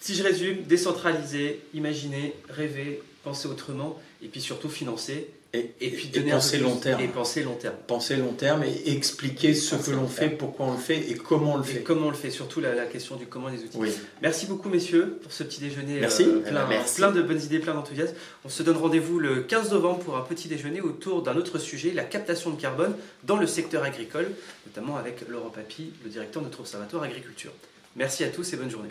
Si 0.00 0.14
je 0.14 0.22
résume, 0.22 0.62
décentraliser, 0.62 1.60
imaginer, 1.74 2.34
rêver, 2.48 3.02
penser 3.24 3.48
autrement, 3.48 4.00
et 4.22 4.28
puis 4.28 4.40
surtout 4.40 4.68
financer 4.68 5.28
et, 5.54 5.90
puis 5.90 6.08
donner 6.08 6.32
penser 6.32 6.58
long 6.58 6.76
terme. 6.76 7.00
Et 7.00 7.08
penser 7.08 7.42
long 7.42 7.54
terme. 7.54 7.74
Penser 7.86 8.16
long 8.16 8.32
terme 8.32 8.64
et 8.64 8.92
expliquer 8.92 9.54
ce 9.54 9.76
que 9.76 9.90
l'on 9.92 10.06
fait, 10.06 10.28
pourquoi 10.28 10.66
on 10.66 10.72
le 10.72 10.78
fait 10.78 11.10
et 11.10 11.14
comment 11.14 11.54
on 11.54 11.56
le 11.56 11.62
fait. 11.62 11.80
comment 11.80 12.08
on 12.08 12.10
le 12.10 12.16
fait, 12.16 12.30
surtout 12.30 12.60
la, 12.60 12.84
question 12.84 13.16
du 13.16 13.26
comment 13.26 13.50
des 13.50 13.62
outils. 13.62 13.78
Merci 14.20 14.46
beaucoup 14.46 14.68
messieurs 14.68 15.18
pour 15.22 15.32
ce 15.32 15.44
petit 15.44 15.60
déjeuner 15.60 16.00
Merci. 16.00 16.24
Euh, 16.24 16.40
plein, 16.40 16.66
plein, 16.66 17.12
de 17.12 17.22
bonnes 17.22 17.40
idées, 17.40 17.60
plein 17.60 17.74
d'enthousiasme. 17.74 18.14
On 18.44 18.50
se 18.50 18.62
donne 18.62 18.76
rendez-vous 18.76 19.18
le 19.18 19.40
15 19.42 19.72
novembre 19.72 20.00
pour 20.00 20.16
un 20.18 20.22
petit 20.22 20.48
déjeuner 20.48 20.82
autour 20.82 21.22
d'un 21.22 21.36
autre 21.36 21.58
sujet, 21.58 21.92
la 21.92 22.04
captation 22.04 22.50
de 22.50 22.60
carbone 22.60 22.94
dans 23.24 23.36
le 23.36 23.46
secteur 23.46 23.84
agricole, 23.84 24.30
notamment 24.66 24.98
avec 24.98 25.26
Laurent 25.28 25.50
Papy, 25.50 25.92
le 26.04 26.10
directeur 26.10 26.42
de 26.42 26.48
notre 26.48 26.60
observatoire 26.60 27.04
agriculture. 27.04 27.52
Merci 27.96 28.22
à 28.22 28.28
tous 28.28 28.52
et 28.52 28.56
bonne 28.56 28.70
journée. 28.70 28.90